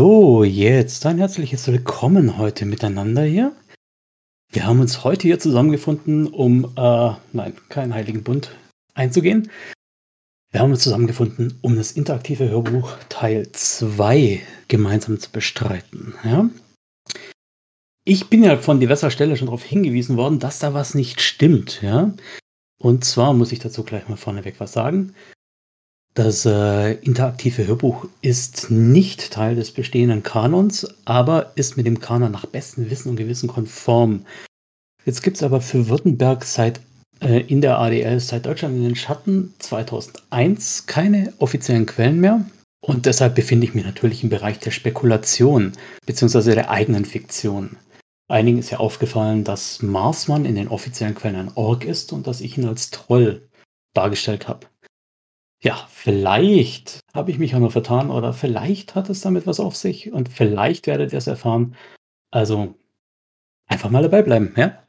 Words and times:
So, 0.00 0.44
jetzt 0.44 1.04
ein 1.04 1.18
herzliches 1.18 1.66
Willkommen 1.66 2.38
heute 2.38 2.64
miteinander 2.64 3.22
hier. 3.22 3.54
Wir 4.50 4.64
haben 4.64 4.80
uns 4.80 5.04
heute 5.04 5.24
hier 5.24 5.38
zusammengefunden, 5.38 6.26
um, 6.26 6.72
äh, 6.74 7.12
nein, 7.34 7.52
keinen 7.68 7.92
Heiligen 7.92 8.22
Bund 8.22 8.56
einzugehen. 8.94 9.50
Wir 10.50 10.60
haben 10.62 10.70
uns 10.70 10.84
zusammengefunden, 10.84 11.58
um 11.60 11.76
das 11.76 11.92
interaktive 11.92 12.48
Hörbuch 12.48 12.96
Teil 13.10 13.52
2 13.52 14.40
gemeinsam 14.68 15.20
zu 15.20 15.30
bestreiten. 15.30 16.14
Ja? 16.24 16.48
Ich 18.06 18.30
bin 18.30 18.42
ja 18.42 18.56
von 18.56 18.80
diverser 18.80 19.10
Stelle 19.10 19.36
schon 19.36 19.48
darauf 19.48 19.64
hingewiesen 19.64 20.16
worden, 20.16 20.38
dass 20.38 20.60
da 20.60 20.72
was 20.72 20.94
nicht 20.94 21.20
stimmt. 21.20 21.82
Ja? 21.82 22.14
Und 22.78 23.04
zwar 23.04 23.34
muss 23.34 23.52
ich 23.52 23.58
dazu 23.58 23.84
gleich 23.84 24.08
mal 24.08 24.16
vorneweg 24.16 24.60
was 24.60 24.72
sagen. 24.72 25.14
Das 26.14 26.44
äh, 26.44 26.94
interaktive 26.94 27.66
Hörbuch 27.66 28.06
ist 28.20 28.70
nicht 28.70 29.32
Teil 29.32 29.54
des 29.54 29.70
bestehenden 29.70 30.22
Kanons, 30.22 30.88
aber 31.04 31.52
ist 31.54 31.76
mit 31.76 31.86
dem 31.86 32.00
Kanon 32.00 32.32
nach 32.32 32.46
bestem 32.46 32.90
Wissen 32.90 33.10
und 33.10 33.16
Gewissen 33.16 33.48
konform. 33.48 34.26
Jetzt 35.04 35.22
gibt 35.22 35.36
es 35.36 35.42
aber 35.42 35.60
für 35.60 35.88
Württemberg 35.88 36.44
seit 36.44 36.80
äh, 37.20 37.40
in 37.40 37.60
der 37.60 37.78
ADL 37.78 38.18
seit 38.18 38.46
Deutschland 38.46 38.76
in 38.76 38.82
den 38.82 38.96
Schatten 38.96 39.54
2001 39.58 40.86
keine 40.86 41.32
offiziellen 41.38 41.86
Quellen 41.86 42.20
mehr. 42.20 42.44
Und 42.82 43.06
deshalb 43.06 43.34
befinde 43.34 43.66
ich 43.66 43.74
mich 43.74 43.84
natürlich 43.84 44.22
im 44.22 44.30
Bereich 44.30 44.58
der 44.58 44.70
Spekulation 44.70 45.72
bzw. 46.06 46.54
der 46.54 46.70
eigenen 46.70 47.04
Fiktion. 47.04 47.76
Einigen 48.28 48.58
ist 48.58 48.70
ja 48.70 48.78
aufgefallen, 48.78 49.44
dass 49.44 49.82
Marsmann 49.82 50.44
in 50.44 50.54
den 50.54 50.68
offiziellen 50.68 51.14
Quellen 51.14 51.36
ein 51.36 51.52
Ork 51.56 51.84
ist 51.84 52.12
und 52.12 52.26
dass 52.26 52.40
ich 52.40 52.56
ihn 52.56 52.66
als 52.66 52.90
Troll 52.90 53.48
dargestellt 53.92 54.48
habe. 54.48 54.69
Ja, 55.62 55.86
vielleicht 55.90 57.00
habe 57.12 57.30
ich 57.30 57.38
mich 57.38 57.54
auch 57.54 57.58
nur 57.58 57.70
vertan 57.70 58.10
oder 58.10 58.32
vielleicht 58.32 58.94
hat 58.94 59.10
es 59.10 59.20
damit 59.20 59.46
was 59.46 59.60
auf 59.60 59.76
sich 59.76 60.10
und 60.10 60.30
vielleicht 60.30 60.86
werdet 60.86 61.12
ihr 61.12 61.18
es 61.18 61.26
erfahren. 61.26 61.76
Also 62.30 62.74
einfach 63.66 63.90
mal 63.90 64.02
dabei 64.02 64.22
bleiben, 64.22 64.54
ja? 64.56 64.82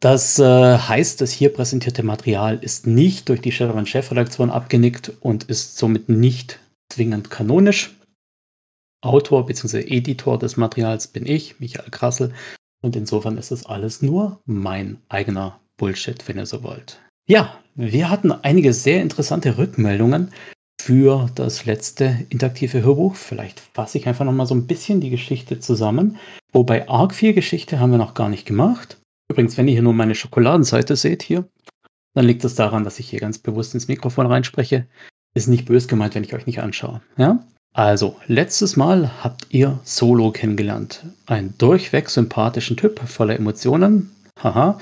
Das 0.00 0.38
äh, 0.38 0.78
heißt, 0.78 1.20
das 1.20 1.30
hier 1.30 1.52
präsentierte 1.52 2.02
Material 2.02 2.58
ist 2.62 2.86
nicht 2.86 3.28
durch 3.28 3.42
die 3.42 3.52
Shadowrun-Chefredaktion 3.52 4.50
abgenickt 4.50 5.12
und 5.20 5.44
ist 5.44 5.76
somit 5.76 6.08
nicht 6.08 6.58
zwingend 6.88 7.30
kanonisch. 7.30 7.94
Autor 9.02 9.46
bzw. 9.46 9.80
Editor 9.80 10.38
des 10.38 10.56
Materials 10.56 11.06
bin 11.06 11.26
ich, 11.26 11.60
Michael 11.60 11.90
Krassel, 11.90 12.32
und 12.82 12.96
insofern 12.96 13.36
ist 13.36 13.50
es 13.50 13.66
alles 13.66 14.00
nur 14.00 14.40
mein 14.46 15.02
eigener 15.10 15.60
Bullshit, 15.76 16.26
wenn 16.26 16.38
ihr 16.38 16.46
so 16.46 16.62
wollt. 16.62 17.00
Ja, 17.30 17.54
wir 17.76 18.10
hatten 18.10 18.32
einige 18.32 18.72
sehr 18.72 19.00
interessante 19.00 19.56
Rückmeldungen 19.56 20.32
für 20.82 21.30
das 21.36 21.64
letzte 21.64 22.26
interaktive 22.28 22.82
Hörbuch. 22.82 23.14
Vielleicht 23.14 23.60
fasse 23.60 23.98
ich 23.98 24.08
einfach 24.08 24.24
noch 24.24 24.32
mal 24.32 24.46
so 24.46 24.54
ein 24.56 24.66
bisschen 24.66 25.00
die 25.00 25.10
Geschichte 25.10 25.60
zusammen. 25.60 26.16
Wobei 26.52 26.88
Arc 26.88 27.14
4 27.14 27.32
Geschichte 27.32 27.78
haben 27.78 27.92
wir 27.92 27.98
noch 27.98 28.14
gar 28.14 28.28
nicht 28.28 28.46
gemacht. 28.46 28.96
Übrigens, 29.30 29.56
wenn 29.56 29.68
ihr 29.68 29.74
hier 29.74 29.82
nur 29.82 29.94
meine 29.94 30.16
Schokoladenseite 30.16 30.96
seht 30.96 31.22
hier, 31.22 31.48
dann 32.14 32.24
liegt 32.24 32.42
das 32.42 32.56
daran, 32.56 32.82
dass 32.82 32.98
ich 32.98 33.08
hier 33.08 33.20
ganz 33.20 33.38
bewusst 33.38 33.74
ins 33.74 33.86
Mikrofon 33.86 34.26
reinspreche. 34.26 34.88
Ist 35.32 35.46
nicht 35.46 35.66
böse 35.66 35.86
gemeint, 35.86 36.16
wenn 36.16 36.24
ich 36.24 36.34
euch 36.34 36.46
nicht 36.46 36.58
anschaue. 36.60 37.00
Ja? 37.16 37.46
Also, 37.72 38.16
letztes 38.26 38.76
Mal 38.76 39.22
habt 39.22 39.46
ihr 39.50 39.78
Solo 39.84 40.32
kennengelernt. 40.32 41.04
Ein 41.26 41.54
durchweg 41.58 42.10
sympathischen 42.10 42.76
Typ 42.76 42.98
voller 42.98 43.36
Emotionen. 43.36 44.10
Haha. 44.36 44.80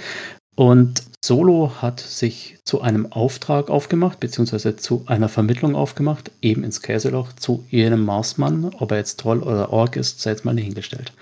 Und 0.56 1.07
Solo 1.24 1.72
hat 1.82 2.00
sich 2.00 2.58
zu 2.64 2.80
einem 2.80 3.12
Auftrag 3.12 3.70
aufgemacht, 3.70 4.20
beziehungsweise 4.20 4.76
zu 4.76 5.04
einer 5.06 5.28
Vermittlung 5.28 5.74
aufgemacht, 5.74 6.30
eben 6.40 6.64
ins 6.64 6.80
Käseloch 6.80 7.32
zu 7.32 7.64
jenem 7.70 8.04
Marsmann. 8.04 8.72
Ob 8.78 8.92
er 8.92 8.98
jetzt 8.98 9.20
Troll 9.20 9.42
oder 9.42 9.72
Ork 9.72 9.96
ist, 9.96 10.20
sei 10.20 10.30
jetzt 10.30 10.44
mal 10.44 10.54
dahingestellt. 10.54 11.12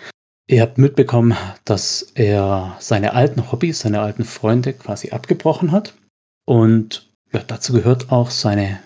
Ihr 0.49 0.63
habt 0.63 0.79
mitbekommen, 0.79 1.37
dass 1.65 2.13
er 2.15 2.77
seine 2.79 3.15
alten 3.15 3.51
Hobbys, 3.51 3.81
seine 3.81 4.01
alten 4.01 4.25
Freunde 4.25 4.75
quasi 4.75 5.11
abgebrochen 5.11 5.73
hat. 5.73 5.95
Und 6.45 7.11
ja, 7.33 7.43
dazu 7.45 7.73
gehört 7.73 8.13
auch 8.13 8.31
seine 8.31 8.79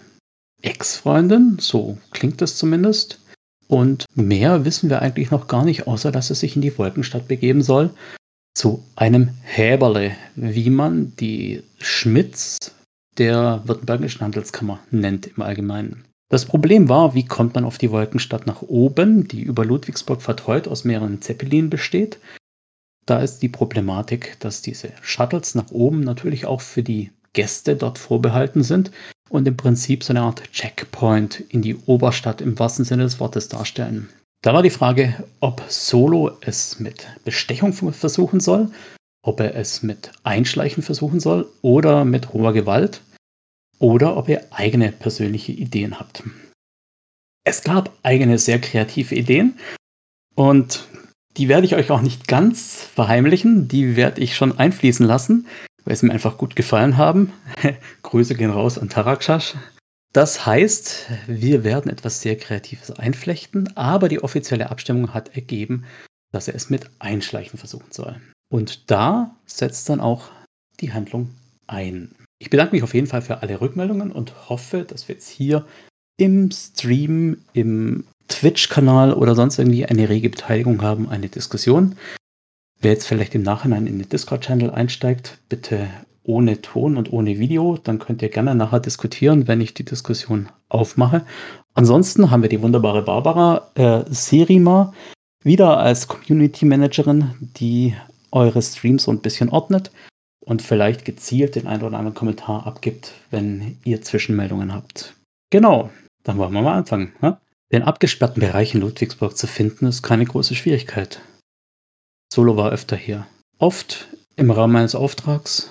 Ex-Freundin, 0.62 1.58
so 1.60 1.98
klingt 2.12 2.40
es 2.40 2.56
zumindest. 2.56 3.20
Und 3.66 4.06
mehr 4.14 4.64
wissen 4.64 4.90
wir 4.90 5.02
eigentlich 5.02 5.30
noch 5.30 5.48
gar 5.48 5.64
nicht, 5.64 5.86
außer 5.86 6.10
dass 6.10 6.30
er 6.30 6.36
sich 6.36 6.56
in 6.56 6.62
die 6.62 6.76
Wolkenstadt 6.78 7.28
begeben 7.28 7.62
soll, 7.62 7.90
zu 8.54 8.84
einem 8.96 9.30
Häberle, 9.42 10.16
wie 10.34 10.70
man 10.70 11.14
die 11.16 11.62
Schmitz 11.78 12.58
der 13.18 13.62
Württembergischen 13.64 14.22
Handelskammer 14.22 14.80
nennt 14.90 15.26
im 15.26 15.42
Allgemeinen. 15.42 16.04
Das 16.30 16.44
Problem 16.44 16.88
war, 16.88 17.14
wie 17.14 17.24
kommt 17.24 17.54
man 17.54 17.64
auf 17.64 17.76
die 17.76 17.90
Wolkenstadt 17.90 18.46
nach 18.46 18.62
oben, 18.62 19.26
die 19.26 19.42
über 19.42 19.64
Ludwigsburg 19.64 20.22
vertreut 20.22 20.68
aus 20.68 20.84
mehreren 20.84 21.20
Zeppelinen 21.20 21.70
besteht. 21.70 22.18
Da 23.04 23.20
ist 23.20 23.40
die 23.40 23.48
Problematik, 23.48 24.36
dass 24.38 24.62
diese 24.62 24.92
Shuttles 25.02 25.56
nach 25.56 25.72
oben 25.72 26.00
natürlich 26.00 26.46
auch 26.46 26.60
für 26.60 26.84
die 26.84 27.10
Gäste 27.32 27.74
dort 27.74 27.98
vorbehalten 27.98 28.62
sind 28.62 28.92
und 29.28 29.46
im 29.48 29.56
Prinzip 29.56 30.04
so 30.04 30.12
eine 30.12 30.22
Art 30.22 30.42
Checkpoint 30.52 31.40
in 31.48 31.62
die 31.62 31.76
Oberstadt 31.76 32.40
im 32.40 32.58
wahrsten 32.58 32.84
Sinne 32.84 33.04
des 33.04 33.18
Wortes 33.18 33.48
darstellen. 33.48 34.08
Da 34.42 34.54
war 34.54 34.62
die 34.62 34.70
Frage, 34.70 35.22
ob 35.40 35.62
Solo 35.68 36.38
es 36.40 36.80
mit 36.80 37.06
Bestechung 37.24 37.74
versuchen 37.74 38.40
soll, 38.40 38.70
ob 39.22 39.40
er 39.40 39.54
es 39.54 39.82
mit 39.82 40.12
Einschleichen 40.22 40.82
versuchen 40.82 41.20
soll 41.20 41.46
oder 41.60 42.06
mit 42.06 42.32
hoher 42.32 42.54
Gewalt 42.54 43.02
oder 43.78 44.16
ob 44.16 44.30
ihr 44.30 44.46
eigene 44.50 44.92
persönliche 44.92 45.52
Ideen 45.52 46.00
habt. 46.00 46.22
Es 47.44 47.62
gab 47.62 47.92
eigene 48.02 48.38
sehr 48.38 48.60
kreative 48.60 49.14
Ideen 49.14 49.58
und 50.34 50.86
die 51.36 51.48
werde 51.48 51.66
ich 51.66 51.74
euch 51.74 51.90
auch 51.90 52.00
nicht 52.00 52.26
ganz 52.26 52.82
verheimlichen, 52.82 53.68
die 53.68 53.94
werde 53.94 54.22
ich 54.22 54.36
schon 54.36 54.58
einfließen 54.58 55.06
lassen, 55.06 55.46
weil 55.84 55.96
sie 55.96 56.06
mir 56.06 56.12
einfach 56.12 56.38
gut 56.38 56.56
gefallen 56.56 56.96
haben. 56.96 57.32
Grüße 58.02 58.34
gehen 58.34 58.50
raus 58.50 58.78
an 58.78 58.88
Tarakshash. 58.88 59.54
Das 60.12 60.44
heißt, 60.44 61.06
wir 61.28 61.62
werden 61.62 61.90
etwas 61.90 62.20
sehr 62.20 62.36
Kreatives 62.36 62.90
einflechten, 62.90 63.76
aber 63.76 64.08
die 64.08 64.22
offizielle 64.22 64.70
Abstimmung 64.70 65.14
hat 65.14 65.36
ergeben, 65.36 65.84
dass 66.32 66.48
er 66.48 66.54
es 66.54 66.68
mit 66.68 66.90
Einschleichen 66.98 67.58
versuchen 67.58 67.92
soll. 67.92 68.20
Und 68.48 68.90
da 68.90 69.36
setzt 69.46 69.88
dann 69.88 70.00
auch 70.00 70.30
die 70.80 70.92
Handlung 70.92 71.30
ein. 71.68 72.12
Ich 72.40 72.50
bedanke 72.50 72.74
mich 72.74 72.82
auf 72.82 72.94
jeden 72.94 73.06
Fall 73.06 73.22
für 73.22 73.42
alle 73.42 73.60
Rückmeldungen 73.60 74.10
und 74.10 74.48
hoffe, 74.48 74.82
dass 74.82 75.06
wir 75.06 75.14
jetzt 75.14 75.28
hier 75.28 75.66
im 76.16 76.50
Stream, 76.50 77.38
im 77.52 78.04
Twitch-Kanal 78.28 79.12
oder 79.12 79.34
sonst 79.34 79.58
irgendwie 79.58 79.86
eine 79.86 80.08
rege 80.08 80.30
Beteiligung 80.30 80.82
haben, 80.82 81.08
eine 81.08 81.28
Diskussion. 81.28 81.96
Wer 82.80 82.92
jetzt 82.92 83.06
vielleicht 83.06 83.34
im 83.34 83.42
Nachhinein 83.42 83.86
in 83.86 83.98
den 83.98 84.08
Discord-Channel 84.08 84.70
einsteigt, 84.70 85.38
bitte 85.48 85.88
ohne 86.30 86.62
Ton 86.62 86.96
und 86.96 87.12
ohne 87.12 87.38
Video, 87.38 87.76
dann 87.82 87.98
könnt 87.98 88.22
ihr 88.22 88.28
gerne 88.28 88.54
nachher 88.54 88.80
diskutieren, 88.80 89.48
wenn 89.48 89.60
ich 89.60 89.74
die 89.74 89.84
Diskussion 89.84 90.48
aufmache. 90.68 91.26
Ansonsten 91.74 92.30
haben 92.30 92.42
wir 92.42 92.48
die 92.48 92.62
wunderbare 92.62 93.02
Barbara 93.02 93.70
äh, 93.74 94.04
Serima 94.08 94.94
wieder 95.42 95.78
als 95.78 96.06
Community 96.06 96.66
Managerin, 96.66 97.34
die 97.40 97.94
eure 98.30 98.62
Streams 98.62 99.04
so 99.04 99.10
ein 99.10 99.20
bisschen 99.20 99.48
ordnet 99.48 99.90
und 100.44 100.62
vielleicht 100.62 101.04
gezielt 101.04 101.56
den 101.56 101.66
einen 101.66 101.82
oder 101.82 101.98
anderen 101.98 102.14
Kommentar 102.14 102.64
abgibt, 102.64 103.12
wenn 103.30 103.78
ihr 103.84 104.00
Zwischenmeldungen 104.02 104.72
habt. 104.72 105.14
Genau, 105.50 105.90
dann 106.22 106.38
wollen 106.38 106.52
wir 106.52 106.62
mal 106.62 106.78
anfangen. 106.78 107.12
Ne? 107.20 107.38
Den 107.72 107.82
abgesperrten 107.82 108.40
Bereich 108.40 108.74
in 108.74 108.80
Ludwigsburg 108.80 109.36
zu 109.36 109.48
finden, 109.48 109.86
ist 109.86 110.02
keine 110.02 110.26
große 110.26 110.54
Schwierigkeit. 110.54 111.20
Solo 112.32 112.56
war 112.56 112.70
öfter 112.70 112.96
hier. 112.96 113.26
Oft 113.58 114.08
im 114.36 114.52
Rahmen 114.52 114.76
eines 114.76 114.94
Auftrags, 114.94 115.70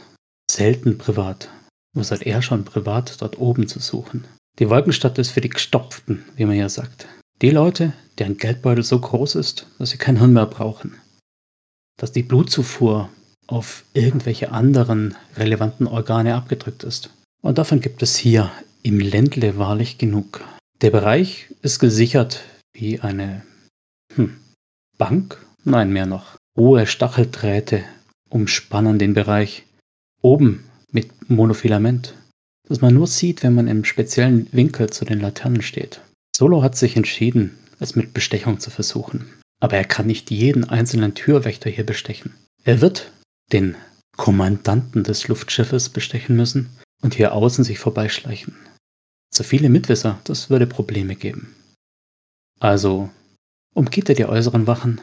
selten 0.50 0.98
privat. 0.98 1.50
Was 1.96 2.12
hat 2.12 2.24
er 2.24 2.42
schon 2.42 2.66
privat 2.66 3.22
dort 3.22 3.40
oben 3.40 3.68
zu 3.68 3.80
suchen? 3.80 4.26
Die 4.60 4.70
Wolkenstadt 4.70 5.18
ist 5.18 5.32
für 5.32 5.42
die 5.42 5.50
Gestopften, 5.50 6.26
wie 6.36 6.46
man 6.46 6.56
ja 6.56 6.70
sagt. 6.70 7.08
Die 7.42 7.52
Leute, 7.52 7.94
deren 8.18 8.38
Geldbeutel 8.38 8.84
so 8.84 9.00
groß 9.00 9.36
ist, 9.36 9.68
dass 9.78 9.92
sie 9.92 9.98
kein 9.98 10.18
Hirn 10.18 10.34
mehr 10.34 10.46
brauchen. 10.46 10.96
Dass 11.98 12.12
die 12.12 12.24
Blutzufuhr 12.24 13.10
auf 13.48 13.84
irgendwelche 13.94 14.52
anderen 14.52 15.16
relevanten 15.38 15.88
Organe 15.88 16.36
abgedrückt 16.36 16.84
ist. 16.84 17.10
Und 17.42 17.58
davon 17.58 17.80
gibt 17.80 18.04
es 18.04 18.18
hier 18.18 18.52
im 18.84 19.00
Ländle 19.00 19.58
wahrlich 19.58 19.98
genug. 19.98 20.44
Der 20.82 20.92
Bereich 20.92 21.48
ist 21.62 21.80
gesichert 21.80 22.44
wie 22.74 23.00
eine 23.00 23.44
hm, 24.16 24.38
Bank? 24.98 25.46
Nein, 25.64 25.92
mehr 25.92 26.06
noch. 26.06 26.38
Hohe 26.58 26.86
Stacheldrähte 26.86 27.84
umspannen 28.30 29.00
den 29.00 29.14
Bereich. 29.14 29.66
Oben 30.22 30.66
mit 30.92 31.30
Monofilament, 31.30 32.16
das 32.68 32.82
man 32.82 32.94
nur 32.94 33.08
sieht, 33.08 33.44
wenn 33.44 33.56
man 33.56 33.68
im 33.68 33.86
speziellen 33.86 34.48
Winkel 34.52 34.90
zu 34.90 35.06
den 35.06 35.20
Laternen 35.20 35.62
steht. 35.62 36.02
Solo 36.36 36.62
hat 36.62 36.78
sich 36.78 36.96
entschieden, 36.96 37.58
es 37.80 37.96
mit 37.96 38.14
Bestechung 38.14 38.60
zu 38.60 38.70
versuchen. 38.70 39.30
Aber 39.62 39.76
er 39.76 39.86
kann 39.86 40.08
nicht 40.08 40.32
jeden 40.32 40.64
einzelnen 40.64 41.16
Türwächter 41.16 41.70
hier 41.70 41.86
bestechen. 41.86 42.34
Er 42.64 42.82
wird 42.82 43.12
den 43.52 43.76
Kommandanten 44.16 45.04
des 45.04 45.28
Luftschiffes 45.28 45.90
bestechen 45.90 46.36
müssen 46.36 46.70
und 47.02 47.16
hier 47.16 47.34
außen 47.34 47.64
sich 47.64 47.80
vorbeischleichen. 47.80 48.56
Zu 49.32 49.44
viele 49.44 49.70
Mitwisser, 49.70 50.20
das 50.24 50.50
würde 50.50 50.68
Probleme 50.68 51.16
geben. 51.16 51.56
Also 52.60 53.10
umgeht 53.74 54.10
er 54.10 54.16
die 54.16 54.26
äußeren 54.26 54.68
Wachen. 54.68 55.02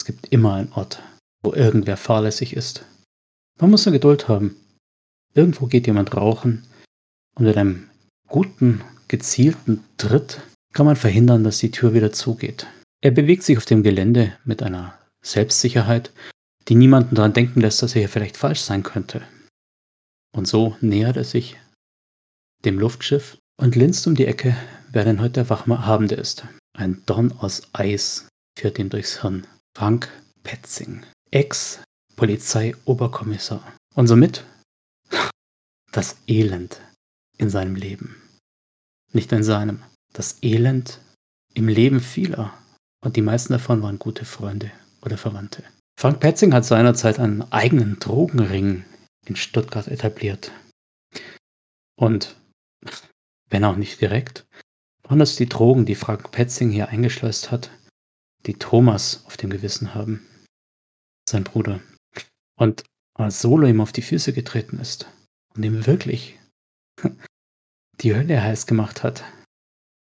Es 0.00 0.06
gibt 0.06 0.28
immer 0.28 0.54
einen 0.54 0.72
Ort, 0.72 1.02
wo 1.42 1.52
irgendwer 1.52 1.96
fahrlässig 1.96 2.54
ist. 2.54 2.84
Man 3.60 3.70
muss 3.70 3.84
nur 3.84 3.92
Geduld 3.92 4.28
haben. 4.28 4.56
Irgendwo 5.34 5.66
geht 5.66 5.86
jemand 5.86 6.16
rauchen 6.16 6.66
und 7.36 7.44
mit 7.44 7.56
einem 7.56 7.88
guten, 8.26 8.82
gezielten 9.08 9.84
Tritt 9.98 10.40
kann 10.72 10.86
man 10.86 10.96
verhindern, 10.96 11.44
dass 11.44 11.58
die 11.58 11.70
Tür 11.70 11.94
wieder 11.94 12.12
zugeht. 12.12 12.66
Er 13.02 13.10
bewegt 13.10 13.42
sich 13.42 13.58
auf 13.58 13.66
dem 13.66 13.82
Gelände 13.82 14.36
mit 14.44 14.62
einer 14.62 14.98
Selbstsicherheit, 15.22 16.12
die 16.68 16.74
niemanden 16.74 17.14
daran 17.14 17.32
denken 17.32 17.60
lässt, 17.60 17.82
dass 17.82 17.94
er 17.94 18.00
hier 18.00 18.08
vielleicht 18.08 18.36
falsch 18.36 18.60
sein 18.60 18.82
könnte. 18.82 19.22
Und 20.32 20.46
so 20.46 20.76
nähert 20.80 21.16
er 21.16 21.24
sich 21.24 21.58
dem 22.64 22.78
Luftschiff 22.78 23.36
und 23.56 23.76
linst 23.76 24.06
um 24.06 24.14
die 24.14 24.26
Ecke, 24.26 24.56
wer 24.92 25.04
denn 25.04 25.20
heute 25.20 25.44
der 25.44 25.50
Wachhabende 25.50 26.14
ist. 26.14 26.44
Ein 26.72 27.02
Dorn 27.06 27.32
aus 27.32 27.62
Eis 27.72 28.28
fährt 28.58 28.78
ihm 28.78 28.90
durchs 28.90 29.22
Hirn. 29.22 29.46
Frank 29.76 30.08
Petzing, 30.42 31.02
Ex-Polizeioberkommissar. 32.20 33.76
Und 33.94 34.06
somit 34.06 34.44
das 35.92 36.18
Elend 36.26 36.80
in 37.38 37.48
seinem 37.48 37.74
Leben. 37.74 38.16
Nicht 39.12 39.32
in 39.32 39.42
seinem. 39.42 39.82
Das 40.12 40.42
Elend 40.42 41.00
im 41.54 41.68
Leben 41.68 42.00
vieler. 42.00 42.52
Und 43.02 43.16
die 43.16 43.22
meisten 43.22 43.54
davon 43.54 43.82
waren 43.82 43.98
gute 43.98 44.24
Freunde 44.24 44.70
oder 45.02 45.16
Verwandte. 45.16 45.64
Frank 45.98 46.20
Petzing 46.20 46.52
hat 46.52 46.64
seinerzeit 46.64 47.18
einen 47.18 47.42
eigenen 47.52 47.98
Drogenring 47.98 48.84
in 49.26 49.36
Stuttgart 49.36 49.88
etabliert. 49.88 50.52
Und 51.96 52.36
wenn 53.48 53.64
auch 53.64 53.76
nicht 53.76 54.00
direkt, 54.00 54.44
waren 55.04 55.20
es 55.20 55.36
die 55.36 55.48
Drogen, 55.48 55.86
die 55.86 55.94
Frank 55.94 56.30
Petzing 56.30 56.70
hier 56.70 56.88
eingeschleust 56.88 57.50
hat, 57.50 57.70
die 58.46 58.54
Thomas 58.54 59.24
auf 59.26 59.36
dem 59.36 59.50
Gewissen 59.50 59.94
haben. 59.94 60.26
Sein 61.28 61.44
Bruder. 61.44 61.80
Und 62.60 62.84
als 63.14 63.40
Solo 63.40 63.66
ihm 63.66 63.80
auf 63.80 63.90
die 63.90 64.02
Füße 64.02 64.34
getreten 64.34 64.78
ist 64.78 65.10
und 65.54 65.64
ihm 65.64 65.86
wirklich 65.86 66.38
die 68.00 68.14
Hölle 68.14 68.42
heiß 68.42 68.66
gemacht 68.66 69.02
hat, 69.02 69.24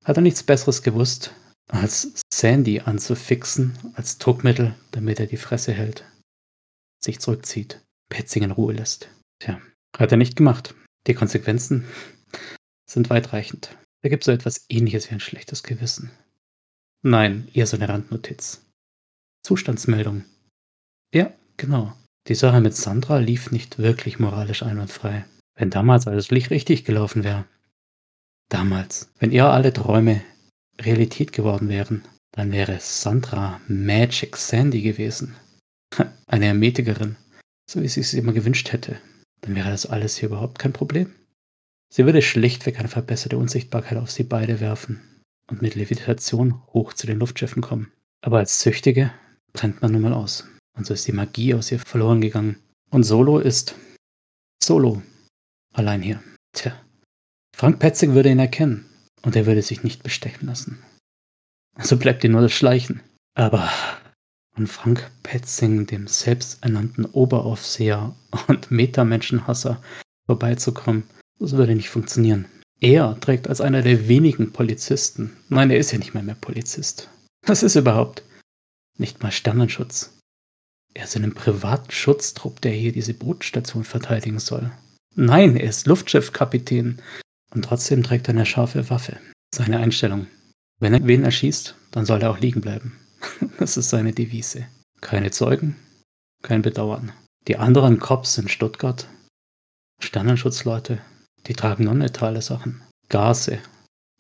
hat 0.02 0.16
er 0.16 0.22
nichts 0.22 0.42
Besseres 0.42 0.82
gewusst, 0.82 1.34
als 1.68 2.22
Sandy 2.32 2.80
anzufixen 2.80 3.76
als 3.92 4.16
Druckmittel, 4.16 4.74
damit 4.92 5.20
er 5.20 5.26
die 5.26 5.36
Fresse 5.36 5.74
hält, 5.74 6.10
sich 7.04 7.20
zurückzieht, 7.20 7.84
Petzing 8.08 8.44
in 8.44 8.50
Ruhe 8.52 8.72
lässt. 8.72 9.10
Tja, 9.40 9.60
hat 9.94 10.10
er 10.10 10.16
nicht 10.16 10.34
gemacht. 10.34 10.74
Die 11.06 11.12
Konsequenzen 11.12 11.84
sind 12.88 13.10
weitreichend. 13.10 13.76
Da 14.00 14.08
gibt 14.08 14.22
es 14.22 14.26
so 14.26 14.32
etwas 14.32 14.64
ähnliches 14.70 15.10
wie 15.10 15.14
ein 15.14 15.20
schlechtes 15.20 15.62
Gewissen. 15.62 16.10
Nein, 17.02 17.48
eher 17.52 17.66
so 17.66 17.76
eine 17.76 17.90
Randnotiz. 17.90 18.64
Zustandsmeldung. 19.42 20.24
Ja, 21.12 21.34
genau. 21.58 21.94
Die 22.28 22.34
Sache 22.34 22.60
mit 22.60 22.76
Sandra 22.76 23.18
lief 23.18 23.50
nicht 23.52 23.78
wirklich 23.78 24.18
moralisch 24.18 24.62
einwandfrei. 24.62 25.24
Wenn 25.56 25.70
damals 25.70 26.06
alles 26.06 26.30
richtig 26.30 26.84
gelaufen 26.84 27.24
wäre. 27.24 27.46
Damals, 28.50 29.10
wenn 29.18 29.32
ihr 29.32 29.46
alle 29.46 29.72
Träume 29.72 30.22
Realität 30.78 31.32
geworden 31.32 31.70
wären, 31.70 32.04
dann 32.32 32.52
wäre 32.52 32.78
Sandra 32.80 33.60
Magic 33.66 34.36
Sandy 34.36 34.82
gewesen. 34.82 35.36
Eine 36.26 36.46
Hermetikerin, 36.46 37.16
so 37.68 37.82
wie 37.82 37.88
sie 37.88 38.00
es 38.00 38.12
immer 38.12 38.34
gewünscht 38.34 38.72
hätte. 38.72 39.00
Dann 39.40 39.54
wäre 39.54 39.70
das 39.70 39.86
alles 39.86 40.18
hier 40.18 40.28
überhaupt 40.28 40.58
kein 40.58 40.74
Problem. 40.74 41.14
Sie 41.90 42.04
würde 42.04 42.20
schlichtweg 42.20 42.78
eine 42.78 42.88
verbesserte 42.88 43.38
Unsichtbarkeit 43.38 43.96
auf 43.96 44.10
sie 44.10 44.24
beide 44.24 44.60
werfen 44.60 45.00
und 45.50 45.62
mit 45.62 45.74
Levitation 45.74 46.62
hoch 46.74 46.92
zu 46.92 47.06
den 47.06 47.18
Luftschiffen 47.18 47.62
kommen. 47.62 47.90
Aber 48.20 48.38
als 48.38 48.58
Züchtige 48.58 49.12
brennt 49.54 49.80
man 49.80 49.92
nun 49.92 50.02
mal 50.02 50.12
aus. 50.12 50.46
Und 50.78 50.86
so 50.86 50.94
ist 50.94 51.06
die 51.08 51.12
Magie 51.12 51.54
aus 51.54 51.72
ihr 51.72 51.80
verloren 51.80 52.20
gegangen. 52.20 52.56
Und 52.90 53.02
Solo 53.02 53.40
ist 53.40 53.74
Solo. 54.62 55.02
Allein 55.74 56.00
hier. 56.00 56.22
Tja. 56.52 56.72
Frank 57.54 57.80
Petzig 57.80 58.10
würde 58.12 58.30
ihn 58.30 58.38
erkennen. 58.38 58.86
Und 59.22 59.34
er 59.34 59.46
würde 59.46 59.62
sich 59.62 59.82
nicht 59.82 60.04
bestechen 60.04 60.46
lassen. 60.46 60.78
Also 61.74 61.96
bleibt 61.96 62.22
ihm 62.22 62.32
nur 62.32 62.42
das 62.42 62.52
Schleichen. 62.52 63.02
Aber 63.34 63.68
an 64.54 64.68
Frank 64.68 65.10
Petzing, 65.24 65.86
dem 65.86 66.06
selbsternannten 66.06 67.04
Oberaufseher 67.06 68.14
und 68.46 68.70
Metamenschenhasser, 68.70 69.82
vorbeizukommen, 70.26 71.04
das 71.40 71.52
würde 71.52 71.74
nicht 71.74 71.90
funktionieren. 71.90 72.46
Er 72.80 73.18
trägt 73.20 73.48
als 73.48 73.60
einer 73.60 73.82
der 73.82 74.06
wenigen 74.06 74.52
Polizisten, 74.52 75.36
nein, 75.48 75.70
er 75.70 75.78
ist 75.78 75.90
ja 75.90 75.98
nicht 75.98 76.14
mal 76.14 76.22
mehr 76.22 76.36
Polizist. 76.36 77.08
Was 77.46 77.64
ist 77.64 77.74
überhaupt? 77.74 78.22
Nicht 78.96 79.22
mal 79.22 79.32
Sternenschutz. 79.32 80.17
Er 80.94 81.04
ist 81.04 81.16
in 81.16 81.22
einem 81.22 81.34
privaten 81.34 81.90
Schutztrupp, 81.90 82.60
der 82.60 82.72
hier 82.72 82.92
diese 82.92 83.14
Brutstation 83.14 83.84
verteidigen 83.84 84.38
soll. 84.38 84.70
Nein, 85.14 85.56
er 85.56 85.68
ist 85.68 85.86
Luftschiffkapitän 85.86 87.00
und 87.50 87.64
trotzdem 87.64 88.02
trägt 88.02 88.28
er 88.28 88.34
eine 88.34 88.46
scharfe 88.46 88.88
Waffe. 88.90 89.18
Seine 89.54 89.78
Einstellung. 89.78 90.26
Wenn 90.80 90.94
er 90.94 91.06
wen 91.06 91.24
erschießt, 91.24 91.74
dann 91.90 92.06
soll 92.06 92.22
er 92.22 92.30
auch 92.30 92.40
liegen 92.40 92.60
bleiben. 92.60 92.98
Das 93.58 93.76
ist 93.76 93.90
seine 93.90 94.12
Devise. 94.12 94.66
Keine 95.00 95.30
Zeugen, 95.30 95.76
kein 96.42 96.62
Bedauern. 96.62 97.12
Die 97.48 97.56
anderen 97.56 97.98
Cops 97.98 98.38
in 98.38 98.48
Stuttgart, 98.48 99.08
Sternenschutzleute, 100.00 101.00
die 101.46 101.54
tragen 101.54 101.84
non-letale 101.84 102.42
Sachen. 102.42 102.82
Gase, 103.08 103.58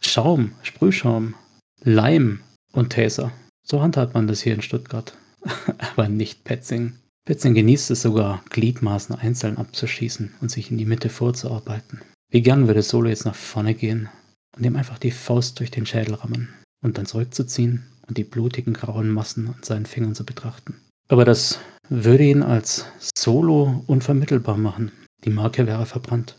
Schaum, 0.00 0.52
Sprühschaum, 0.62 1.34
Leim 1.82 2.40
und 2.72 2.92
Taser. 2.92 3.32
So 3.62 3.82
handhabt 3.82 4.14
man 4.14 4.26
das 4.26 4.40
hier 4.40 4.54
in 4.54 4.62
Stuttgart. 4.62 5.16
Aber 5.78 6.08
nicht 6.08 6.44
Petzing. 6.44 6.94
Petzing 7.24 7.54
genießt 7.54 7.90
es 7.90 8.02
sogar, 8.02 8.42
Gliedmaßen 8.50 9.14
einzeln 9.14 9.58
abzuschießen 9.58 10.34
und 10.40 10.50
sich 10.50 10.70
in 10.70 10.78
die 10.78 10.86
Mitte 10.86 11.10
vorzuarbeiten. 11.10 12.00
Wie 12.30 12.42
gern 12.42 12.66
würde 12.66 12.82
Solo 12.82 13.08
jetzt 13.08 13.24
nach 13.24 13.34
vorne 13.34 13.74
gehen 13.74 14.08
und 14.56 14.64
ihm 14.64 14.76
einfach 14.76 14.98
die 14.98 15.10
Faust 15.10 15.60
durch 15.60 15.70
den 15.70 15.86
Schädel 15.86 16.14
rammen 16.14 16.48
und 16.82 16.98
dann 16.98 17.06
zurückzuziehen 17.06 17.84
und 18.06 18.18
die 18.18 18.24
blutigen 18.24 18.72
grauen 18.72 19.10
Massen 19.10 19.48
an 19.48 19.62
seinen 19.62 19.86
Fingern 19.86 20.14
zu 20.14 20.24
betrachten. 20.24 20.80
Aber 21.08 21.24
das 21.24 21.58
würde 21.88 22.24
ihn 22.24 22.42
als 22.42 22.86
Solo 23.16 23.84
unvermittelbar 23.86 24.56
machen. 24.56 24.92
Die 25.24 25.30
Marke 25.30 25.66
wäre 25.66 25.86
verbrannt. 25.86 26.36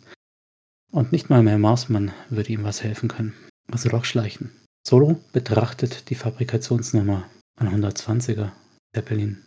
Und 0.91 1.12
nicht 1.12 1.29
mal 1.29 1.44
mehr 1.44 1.58
Marsmann 1.58 2.12
würde 2.29 2.51
ihm 2.51 2.63
was 2.63 2.84
helfen 2.84 3.10
können. 3.10 3.34
Also 3.72 3.89
doch 3.89 4.06
schleichen. 4.06 4.51
Solo 4.88 5.20
betrachtet 5.34 6.10
die 6.10 6.15
Fabrikationsnummer 6.15 7.25
120er 7.60 8.51
Zeppelin. 8.93 9.43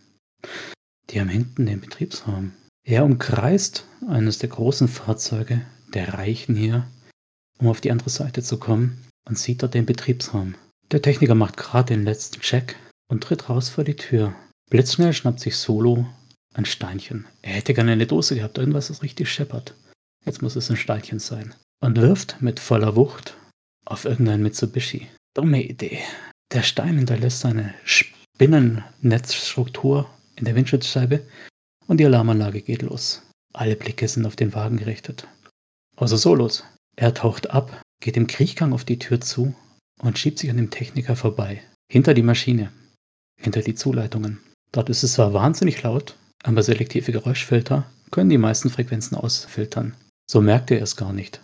Die 1.10 1.20
haben 1.20 1.28
hinten 1.28 1.66
den 1.66 1.80
Betriebsraum. 1.80 2.52
Er 2.84 3.04
umkreist 3.04 3.86
eines 4.08 4.38
der 4.38 4.48
großen 4.48 4.88
Fahrzeuge, 4.88 5.62
der 5.94 6.14
Reichen 6.14 6.56
hier, 6.56 6.86
um 7.58 7.68
auf 7.68 7.80
die 7.80 7.90
andere 7.90 8.10
Seite 8.10 8.42
zu 8.42 8.58
kommen 8.58 9.04
und 9.28 9.38
sieht 9.38 9.62
dort 9.62 9.74
den 9.74 9.86
Betriebsraum. 9.86 10.54
Der 10.90 11.02
Techniker 11.02 11.34
macht 11.34 11.56
gerade 11.56 11.94
den 11.94 12.04
letzten 12.04 12.40
Check 12.40 12.76
und 13.08 13.22
tritt 13.22 13.48
raus 13.48 13.68
vor 13.68 13.84
die 13.84 13.96
Tür. 13.96 14.34
Blitzschnell 14.70 15.12
schnappt 15.12 15.40
sich 15.40 15.56
Solo 15.56 16.06
ein 16.54 16.64
Steinchen. 16.64 17.26
Er 17.40 17.54
hätte 17.54 17.74
gerne 17.74 17.92
eine 17.92 18.06
Dose 18.06 18.34
gehabt, 18.34 18.58
irgendwas, 18.58 18.88
das 18.88 19.02
richtig 19.02 19.30
scheppert. 19.30 19.74
Jetzt 20.24 20.42
muss 20.42 20.56
es 20.56 20.70
ein 20.70 20.76
Steinchen 20.76 21.18
sein. 21.18 21.54
Und 21.80 21.96
wirft 21.96 22.40
mit 22.40 22.60
voller 22.60 22.94
Wucht 22.94 23.36
auf 23.84 24.04
irgendein 24.04 24.42
Mitsubishi. 24.42 25.08
Dumme 25.34 25.62
Idee. 25.62 25.98
Der 26.52 26.62
Stein 26.62 26.96
hinterlässt 26.98 27.44
eine 27.44 27.74
Spinnennetzstruktur 28.42 30.10
in 30.34 30.44
der 30.44 30.56
Windschutzscheibe 30.56 31.22
und 31.86 31.98
die 31.98 32.06
Alarmanlage 32.06 32.60
geht 32.60 32.82
los. 32.82 33.22
Alle 33.52 33.76
Blicke 33.76 34.08
sind 34.08 34.26
auf 34.26 34.34
den 34.34 34.52
Wagen 34.52 34.78
gerichtet. 34.78 35.28
Außer 35.94 36.18
Solos. 36.18 36.64
Er 36.96 37.14
taucht 37.14 37.50
ab, 37.50 37.80
geht 38.00 38.16
im 38.16 38.26
Kriechgang 38.26 38.72
auf 38.72 38.84
die 38.84 38.98
Tür 38.98 39.20
zu 39.20 39.54
und 40.00 40.18
schiebt 40.18 40.40
sich 40.40 40.50
an 40.50 40.56
dem 40.56 40.70
Techniker 40.70 41.14
vorbei. 41.14 41.62
Hinter 41.88 42.14
die 42.14 42.24
Maschine. 42.24 42.72
Hinter 43.40 43.62
die 43.62 43.76
Zuleitungen. 43.76 44.40
Dort 44.72 44.90
ist 44.90 45.04
es 45.04 45.12
zwar 45.12 45.32
wahnsinnig 45.32 45.80
laut, 45.84 46.16
aber 46.42 46.64
selektive 46.64 47.12
Geräuschfilter 47.12 47.88
können 48.10 48.30
die 48.30 48.38
meisten 48.38 48.70
Frequenzen 48.70 49.14
ausfiltern. 49.16 49.94
So 50.28 50.40
merkt 50.40 50.72
er 50.72 50.82
es 50.82 50.96
gar 50.96 51.12
nicht, 51.12 51.40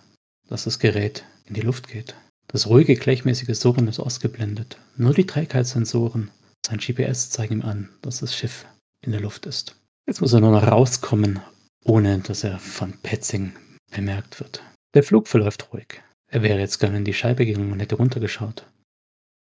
dass 0.49 0.65
das 0.65 0.81
Gerät 0.81 1.25
in 1.45 1.55
die 1.55 1.61
Luft 1.61 1.87
geht. 1.87 2.17
Das 2.49 2.67
ruhige, 2.67 2.97
gleichmäßige 2.97 3.57
Surren 3.57 3.87
ist 3.87 4.01
ausgeblendet. 4.01 4.79
Nur 4.97 5.15
die 5.15 5.27
Trägheitssensoren, 5.27 6.33
sein 6.69 6.79
GPS 6.79 7.31
zeigen 7.31 7.61
ihm 7.61 7.63
an, 7.63 7.89
dass 8.03 8.21
das 8.21 8.35
Schiff 8.35 8.67
in 9.01 9.13
der 9.13 9.21
Luft 9.21 9.47
ist. 9.47 9.77
Jetzt 10.07 10.21
muss 10.21 10.33
er 10.33 10.41
nur 10.41 10.53
noch 10.53 10.67
rauskommen, 10.67 11.41
ohne 11.85 12.19
dass 12.19 12.45
er 12.45 12.59
von 12.59 12.99
Petzing 13.03 13.55
bemerkt 13.91 14.41
wird. 14.41 14.63
Der 14.95 15.03
Flug 15.03 15.29
verläuft 15.29 15.73
ruhig. 15.73 16.03
Er 16.31 16.43
wäre 16.43 16.59
jetzt 16.59 16.79
gerne 16.79 16.99
in 16.99 17.05
die 17.05 17.15
Scheibe 17.15 17.47
gegangen 17.47 17.73
und 17.73 17.81
hätte 17.81 17.97
runtergeschaut. 17.97 18.67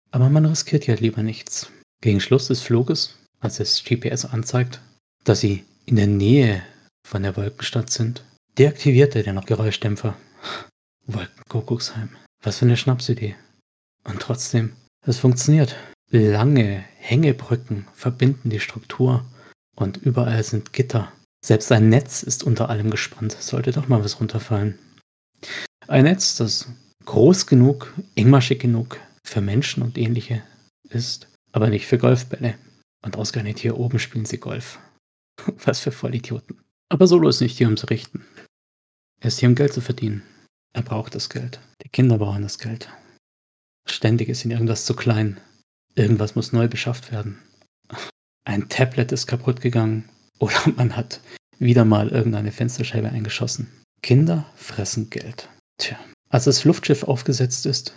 Aber 0.10 0.30
man 0.30 0.46
riskiert 0.46 0.88
ja 0.88 0.96
lieber 0.96 1.22
nichts. 1.22 1.72
Gegen 2.01 2.20
Schluss 2.20 2.48
des 2.48 2.62
Fluges, 2.62 3.18
als 3.40 3.58
das 3.58 3.84
GPS 3.84 4.25
anzeigt, 4.25 4.82
dass 5.24 5.42
sie 5.42 5.63
in 5.86 5.98
der 5.98 6.08
Nähe 6.08 6.63
von 7.08 7.22
der 7.22 7.38
Wolkenstadt 7.38 7.92
sind, 7.92 8.24
deaktiviert 8.58 9.16
er 9.16 9.24
den 9.24 9.36
noch 9.36 9.46
Geräuschdämpfer. 9.46 10.18
Wolkenkuckucksheim. 11.06 12.10
Was 12.44 12.58
für 12.58 12.66
eine 12.66 12.78
Schnapsidee. 12.78 13.36
Und 14.04 14.20
trotzdem, 14.20 14.74
es 15.06 15.20
funktioniert. 15.20 15.75
Lange 16.13 16.84
Hängebrücken 16.98 17.88
verbinden 17.94 18.50
die 18.50 18.60
Struktur 18.60 19.25
und 19.77 19.96
überall 19.96 20.44
sind 20.44 20.74
Gitter. 20.74 21.10
Selbst 21.44 21.72
ein 21.72 21.88
Netz 21.88 22.22
ist 22.22 22.44
unter 22.44 22.70
allem 22.70 22.91
gespannt. 22.91 23.32
Sollte 23.39 23.72
doch 23.72 23.88
mal 23.88 24.03
was 24.03 24.20
runterfallen. 24.20 24.77
Ein 25.88 26.03
Netz, 26.03 26.36
das 26.36 26.68
groß 27.06 27.48
genug, 27.48 27.94
engmaschig 28.15 28.60
genug 28.60 29.00
für 29.24 29.39
Menschen 29.39 29.82
und 29.84 29.98
ähnliche 29.98 30.44
ist, 30.89 31.30
aber 31.53 31.70
nicht 31.70 31.88
für 31.88 31.98
Golfbälle. 31.98 32.56
Und 33.03 33.15
ausgerechnet 33.15 33.60
hier 33.60 33.77
oben 33.77 33.98
spielen 33.98 34.25
sie 34.25 34.38
Golf. 34.38 34.80
Was 35.63 35.80
für 35.80 35.94
Vollidioten. 35.94 36.62
Aber 36.89 37.08
Solo 37.08 37.30
ist 37.30 37.39
nicht 37.39 37.58
hier, 37.58 37.70
um 37.70 37.77
zu 37.77 37.88
richten. 37.88 38.25
Er 39.22 39.30
ist 39.30 39.39
hier, 39.39 39.50
um 39.50 39.56
Geld 39.56 39.74
zu 39.74 39.80
verdienen. 39.80 40.24
Er 40.74 40.84
braucht 40.84 41.15
das 41.15 41.30
Geld. 41.30 41.62
Die 41.84 41.89
Kinder 41.89 42.18
brauchen 42.18 42.44
das 42.44 42.60
Geld. 42.60 42.89
Ständig 43.88 44.30
ist 44.30 44.44
ihnen 44.44 44.51
irgendwas 44.51 44.86
zu 44.86 44.94
klein. 44.94 45.39
Irgendwas 45.95 46.36
muss 46.36 46.53
neu 46.53 46.67
beschafft 46.67 47.12
werden. 47.12 47.39
Ein 48.45 48.69
Tablet 48.69 49.12
ist 49.12 49.27
kaputt 49.27 49.62
gegangen. 49.62 50.10
Oder 50.39 50.60
man 50.75 50.95
hat 50.95 51.21
wieder 51.60 51.86
mal 51.86 52.10
irgendeine 52.10 52.51
Fensterscheibe 52.51 53.10
eingeschossen. 53.10 53.71
Kinder 54.01 54.51
fressen 54.55 55.12
Geld. 55.12 55.50
Tja, 55.77 56.00
als 56.29 56.45
das 56.45 56.63
Luftschiff 56.63 57.03
aufgesetzt 57.03 57.67
ist, 57.67 57.95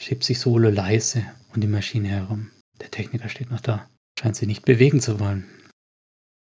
schiebt 0.00 0.24
sich 0.24 0.40
Solo 0.40 0.70
leise 0.70 1.26
um 1.54 1.60
die 1.60 1.66
Maschine 1.66 2.08
herum. 2.08 2.50
Der 2.80 2.90
Techniker 2.90 3.28
steht 3.28 3.50
noch 3.50 3.60
da. 3.60 3.88
Scheint 4.18 4.36
sie 4.36 4.46
nicht 4.46 4.64
bewegen 4.64 5.00
zu 5.00 5.20
wollen. 5.20 5.44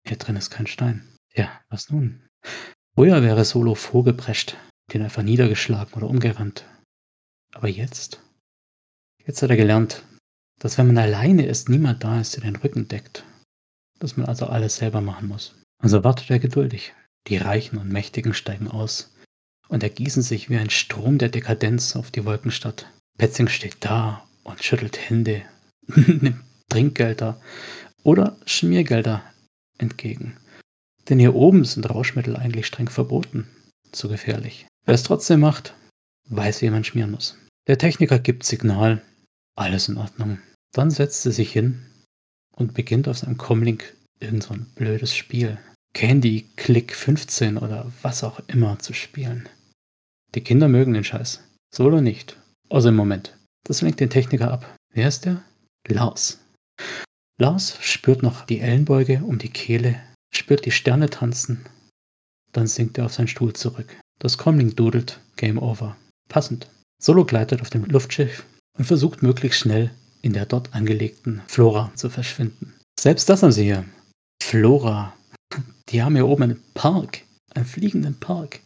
Hier 0.07 0.17
drin 0.17 0.35
ist 0.35 0.49
kein 0.49 0.65
Stein. 0.65 1.07
Ja, 1.35 1.61
was 1.69 1.89
nun? 1.89 2.23
Früher 2.95 3.21
wäre 3.21 3.45
Solo 3.45 3.75
vorgeprescht, 3.75 4.57
den 4.93 5.01
einfach 5.03 5.23
niedergeschlagen 5.23 5.93
oder 5.93 6.09
umgerannt. 6.09 6.65
Aber 7.53 7.67
jetzt? 7.67 8.21
Jetzt 9.25 9.41
hat 9.41 9.49
er 9.49 9.57
gelernt, 9.57 10.03
dass 10.59 10.77
wenn 10.77 10.87
man 10.87 10.97
alleine 10.97 11.45
ist, 11.45 11.69
niemand 11.69 12.03
da 12.03 12.19
ist, 12.19 12.35
der 12.35 12.43
den 12.43 12.55
Rücken 12.55 12.87
deckt. 12.87 13.25
Dass 13.99 14.17
man 14.17 14.27
also 14.27 14.47
alles 14.47 14.77
selber 14.77 15.01
machen 15.01 15.27
muss. 15.27 15.55
Also 15.79 16.03
wartet 16.03 16.29
er 16.29 16.39
geduldig. 16.39 16.93
Die 17.27 17.37
Reichen 17.37 17.77
und 17.77 17.91
Mächtigen 17.91 18.33
steigen 18.33 18.69
aus 18.69 19.15
und 19.67 19.83
ergießen 19.83 20.21
sich 20.21 20.49
wie 20.49 20.57
ein 20.57 20.69
Strom 20.69 21.17
der 21.17 21.29
Dekadenz 21.29 21.95
auf 21.95 22.11
die 22.11 22.25
Wolkenstadt. 22.25 22.91
Petzing 23.17 23.47
steht 23.47 23.77
da 23.79 24.27
und 24.43 24.63
schüttelt 24.63 25.09
Hände, 25.09 25.41
nimmt 25.87 26.43
Trinkgelder 26.69 27.41
oder 28.03 28.37
Schmiergelder 28.45 29.23
entgegen. 29.77 30.37
Denn 31.09 31.19
hier 31.19 31.35
oben 31.35 31.65
sind 31.65 31.89
Rauschmittel 31.89 32.35
eigentlich 32.35 32.67
streng 32.67 32.89
verboten. 32.89 33.47
Zu 33.91 34.09
gefährlich. 34.09 34.67
Wer 34.85 34.95
es 34.95 35.03
trotzdem 35.03 35.39
macht, 35.39 35.75
weiß, 36.29 36.61
wie 36.61 36.69
man 36.69 36.83
schmieren 36.83 37.11
muss. 37.11 37.37
Der 37.67 37.77
Techniker 37.77 38.19
gibt 38.19 38.43
Signal. 38.43 39.01
Alles 39.55 39.87
in 39.87 39.97
Ordnung. 39.97 40.39
Dann 40.73 40.91
setzt 40.91 41.25
er 41.25 41.31
sich 41.31 41.51
hin 41.51 41.85
und 42.55 42.73
beginnt 42.73 43.07
auf 43.07 43.17
seinem 43.17 43.37
Comlink 43.37 43.95
irgend 44.19 44.43
so 44.43 44.53
ein 44.53 44.65
blödes 44.75 45.15
Spiel. 45.15 45.57
Candy 45.93 46.49
Click 46.57 46.93
15 46.93 47.57
oder 47.57 47.91
was 48.01 48.23
auch 48.25 48.41
immer 48.47 48.77
zu 48.79 48.93
spielen. 48.93 49.47
Die 50.35 50.41
Kinder 50.41 50.67
mögen 50.67 50.93
den 50.93 51.05
Scheiß. 51.05 51.41
Solo 51.73 52.01
nicht. 52.01 52.37
Außer 52.69 52.89
im 52.89 52.97
Moment. 52.97 53.37
Das 53.63 53.81
lenkt 53.81 54.01
den 54.01 54.09
Techniker 54.09 54.51
ab. 54.51 54.75
Wer 54.93 55.07
ist 55.07 55.23
der? 55.23 55.41
Lars. 55.87 56.39
Lars 57.39 57.77
spürt 57.81 58.23
noch 58.23 58.45
die 58.45 58.59
Ellenbeuge 58.59 59.23
um 59.23 59.39
die 59.39 59.49
Kehle, 59.49 60.01
spürt 60.33 60.65
die 60.65 60.71
Sterne 60.71 61.09
tanzen. 61.09 61.65
Dann 62.51 62.67
sinkt 62.67 62.97
er 62.97 63.05
auf 63.05 63.13
seinen 63.13 63.27
Stuhl 63.27 63.53
zurück. 63.53 63.97
Das 64.19 64.37
Comlink 64.37 64.75
dudelt. 64.75 65.21
Game 65.37 65.57
over. 65.57 65.95
Passend. 66.27 66.69
Solo 67.01 67.25
gleitet 67.25 67.61
auf 67.61 67.69
dem 67.69 67.85
Luftschiff 67.85 68.45
und 68.77 68.85
versucht 68.85 69.23
möglichst 69.23 69.59
schnell 69.59 69.91
in 70.21 70.33
der 70.33 70.45
dort 70.45 70.73
angelegten 70.73 71.41
Flora 71.47 71.91
zu 71.95 72.09
verschwinden. 72.09 72.73
Selbst 72.99 73.29
das 73.29 73.43
haben 73.43 73.51
sie 73.51 73.63
hier. 73.63 73.85
Flora. 74.41 75.13
Die 75.89 76.01
haben 76.01 76.15
hier 76.15 76.27
oben 76.27 76.43
einen 76.43 76.63
Park. 76.73 77.21
Einen 77.53 77.65
fliegenden 77.65 78.19
Park. 78.19 78.59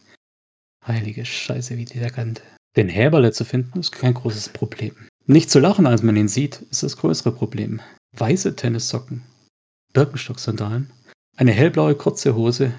Heilige 0.86 1.24
Scheiße, 1.24 1.76
wie 1.76 1.84
dekadent. 1.84 2.42
Den 2.76 2.88
Häberle 2.88 3.32
zu 3.32 3.44
finden 3.44 3.80
ist 3.80 3.92
kein 3.92 4.14
großes 4.14 4.50
Problem. 4.50 4.94
Nicht 5.26 5.50
zu 5.50 5.58
lachen, 5.58 5.86
als 5.86 6.02
man 6.02 6.16
ihn 6.16 6.28
sieht, 6.28 6.62
ist 6.70 6.82
das 6.82 6.96
größere 6.96 7.32
Problem. 7.32 7.80
Weiße 8.16 8.56
Tennissocken, 8.56 9.22
Birkenstock-Sandalen, 9.92 10.90
eine 11.36 11.52
hellblaue 11.52 11.94
kurze 11.94 12.34
Hose, 12.34 12.72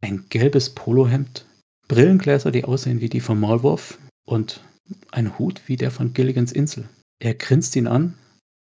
ein 0.00 0.24
gelbes 0.28 0.70
Polohemd, 0.70 1.46
Brillengläser, 1.88 2.50
die 2.50 2.64
aussehen 2.64 3.00
wie 3.00 3.08
die 3.08 3.20
von 3.20 3.38
Maulwurf 3.40 3.98
und 4.26 4.60
ein 5.10 5.38
Hut 5.38 5.62
wie 5.66 5.76
der 5.76 5.90
von 5.90 6.12
Gilligans 6.12 6.52
Insel. 6.52 6.88
Er 7.18 7.34
grinst 7.34 7.76
ihn 7.76 7.86
an, 7.86 8.14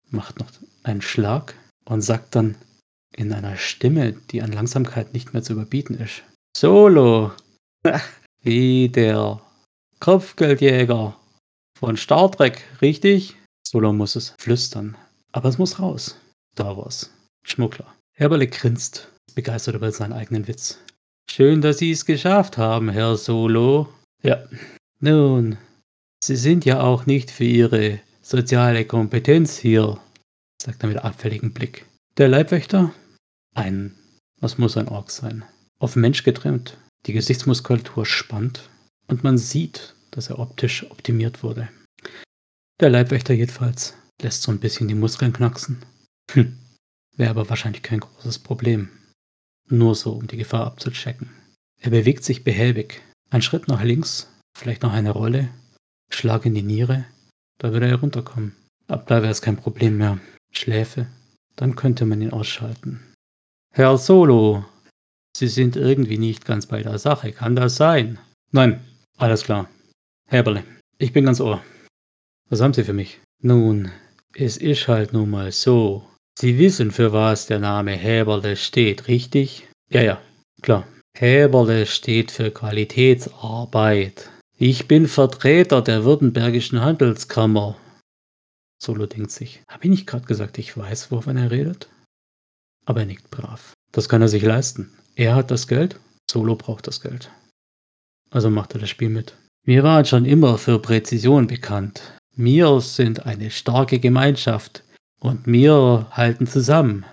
macht 0.09 0.39
noch 0.39 0.51
einen 0.83 1.01
Schlag 1.01 1.55
und 1.85 2.01
sagt 2.01 2.35
dann 2.35 2.55
in 3.15 3.33
einer 3.33 3.57
Stimme, 3.57 4.13
die 4.13 4.41
an 4.41 4.51
Langsamkeit 4.51 5.13
nicht 5.13 5.33
mehr 5.33 5.43
zu 5.43 5.53
überbieten 5.53 5.97
ist: 5.97 6.23
Solo! 6.55 7.31
Wie 8.43 8.89
der 8.89 9.39
Kopfgeldjäger 9.99 11.15
von 11.77 11.97
Star 11.97 12.31
Trek, 12.31 12.63
richtig? 12.81 13.35
Solo 13.63 13.93
muss 13.93 14.15
es 14.15 14.33
flüstern. 14.39 14.97
Aber 15.31 15.49
es 15.49 15.57
muss 15.57 15.79
raus. 15.79 16.17
Da 16.55 16.75
war's. 16.75 17.11
Schmuggler. 17.43 17.93
Herberle 18.13 18.47
grinst, 18.47 19.11
begeistert 19.35 19.75
über 19.75 19.91
seinen 19.91 20.13
eigenen 20.13 20.47
Witz. 20.47 20.79
Schön, 21.29 21.61
dass 21.61 21.77
Sie 21.77 21.91
es 21.91 22.05
geschafft 22.05 22.57
haben, 22.57 22.89
Herr 22.89 23.15
Solo. 23.15 23.89
Ja. 24.23 24.43
Nun, 24.99 25.57
Sie 26.23 26.35
sind 26.35 26.65
ja 26.65 26.81
auch 26.81 27.07
nicht 27.07 27.31
für 27.31 27.45
Ihre 27.45 27.99
soziale 28.21 28.85
Kompetenz 28.85 29.57
hier, 29.57 29.99
sagt 30.61 30.83
er 30.83 30.89
mit 30.89 30.99
abfälligem 30.99 31.51
Blick. 31.51 31.87
Der 32.17 32.27
Leibwächter? 32.27 32.93
Ein, 33.55 33.95
was 34.39 34.59
muss 34.59 34.77
ein 34.77 34.87
Ork 34.87 35.09
sein? 35.09 35.43
Auf 35.79 35.95
Mensch 35.95 36.23
getrimmt, 36.23 36.77
die 37.07 37.13
Gesichtsmuskulatur 37.13 38.05
spannt 38.05 38.69
und 39.07 39.23
man 39.23 39.39
sieht, 39.39 39.95
dass 40.11 40.29
er 40.29 40.37
optisch 40.37 40.89
optimiert 40.91 41.41
wurde. 41.41 41.69
Der 42.79 42.91
Leibwächter 42.91 43.33
jedenfalls 43.33 43.95
lässt 44.21 44.43
so 44.43 44.51
ein 44.51 44.59
bisschen 44.59 44.87
die 44.87 44.95
Muskeln 44.95 45.33
knacksen. 45.33 45.83
Hm, 46.31 46.59
wäre 47.17 47.31
aber 47.31 47.49
wahrscheinlich 47.49 47.81
kein 47.81 47.99
großes 47.99 48.39
Problem. 48.39 48.89
Nur 49.69 49.95
so, 49.95 50.13
um 50.13 50.27
die 50.27 50.37
Gefahr 50.37 50.67
abzuchecken. 50.67 51.31
Er 51.79 51.89
bewegt 51.89 52.23
sich 52.23 52.43
behäbig. 52.43 53.01
Ein 53.31 53.41
Schritt 53.41 53.67
nach 53.67 53.81
links, 53.81 54.29
vielleicht 54.55 54.83
noch 54.83 54.93
eine 54.93 55.11
Rolle, 55.11 55.49
Schlag 56.13 56.45
in 56.45 56.53
die 56.53 56.61
Niere, 56.61 57.05
da 57.57 57.71
würde 57.71 57.87
er 57.87 57.99
runterkommen. 57.99 58.55
Ab 58.87 59.07
da 59.07 59.21
wäre 59.21 59.31
es 59.31 59.41
kein 59.41 59.57
Problem 59.57 59.97
mehr. 59.97 60.19
Schläfe, 60.51 61.07
dann 61.55 61.75
könnte 61.75 62.05
man 62.05 62.21
ihn 62.21 62.33
ausschalten. 62.33 62.99
Herr 63.73 63.97
Solo, 63.97 64.65
Sie 65.35 65.47
sind 65.47 65.75
irgendwie 65.75 66.17
nicht 66.17 66.45
ganz 66.45 66.65
bei 66.65 66.83
der 66.83 66.99
Sache. 66.99 67.31
Kann 67.31 67.55
das 67.55 67.77
sein? 67.77 68.19
Nein, 68.51 68.81
alles 69.17 69.43
klar. 69.43 69.69
Heberle, 70.27 70.63
ich 70.97 71.13
bin 71.13 71.25
ganz 71.25 71.39
ohr. 71.39 71.63
Was 72.49 72.61
haben 72.61 72.73
Sie 72.73 72.83
für 72.83 72.93
mich? 72.93 73.21
Nun, 73.41 73.91
es 74.35 74.57
ist 74.57 74.87
halt 74.87 75.13
nun 75.13 75.29
mal 75.29 75.51
so. 75.51 76.05
Sie 76.37 76.57
wissen, 76.57 76.91
für 76.91 77.13
was 77.13 77.47
der 77.47 77.59
Name 77.59 77.93
Häberle 77.93 78.55
steht, 78.55 79.07
richtig? 79.07 79.67
Ja, 79.89 80.01
ja, 80.01 80.21
klar. 80.61 80.87
Häberle 81.17 81.85
steht 81.85 82.31
für 82.31 82.51
Qualitätsarbeit. 82.51 84.29
Ich 84.63 84.87
bin 84.87 85.07
Vertreter 85.07 85.81
der 85.81 86.05
Württembergischen 86.05 86.81
Handelskammer. 86.81 87.77
Solo 88.77 89.07
denkt 89.07 89.31
sich, 89.31 89.63
habe 89.67 89.85
ich 89.85 89.89
nicht 89.89 90.05
gerade 90.05 90.27
gesagt, 90.27 90.59
ich 90.59 90.77
weiß, 90.77 91.09
wovon 91.09 91.35
er 91.35 91.49
redet? 91.49 91.89
Aber 92.85 92.99
er 92.99 93.07
nickt 93.07 93.31
brav. 93.31 93.73
Das 93.91 94.07
kann 94.07 94.21
er 94.21 94.27
sich 94.27 94.43
leisten. 94.43 94.93
Er 95.15 95.33
hat 95.33 95.49
das 95.49 95.67
Geld, 95.67 95.99
Solo 96.29 96.55
braucht 96.55 96.85
das 96.85 97.01
Geld. 97.01 97.31
Also 98.29 98.51
macht 98.51 98.75
er 98.75 98.81
das 98.81 98.91
Spiel 98.91 99.09
mit. 99.09 99.35
Wir 99.65 99.81
waren 99.81 100.05
schon 100.05 100.25
immer 100.25 100.59
für 100.59 100.77
Präzision 100.77 101.47
bekannt. 101.47 102.13
Wir 102.35 102.81
sind 102.81 103.25
eine 103.25 103.49
starke 103.49 103.97
Gemeinschaft 103.97 104.83
und 105.19 105.47
wir 105.47 106.05
halten 106.11 106.45
zusammen. 106.45 107.03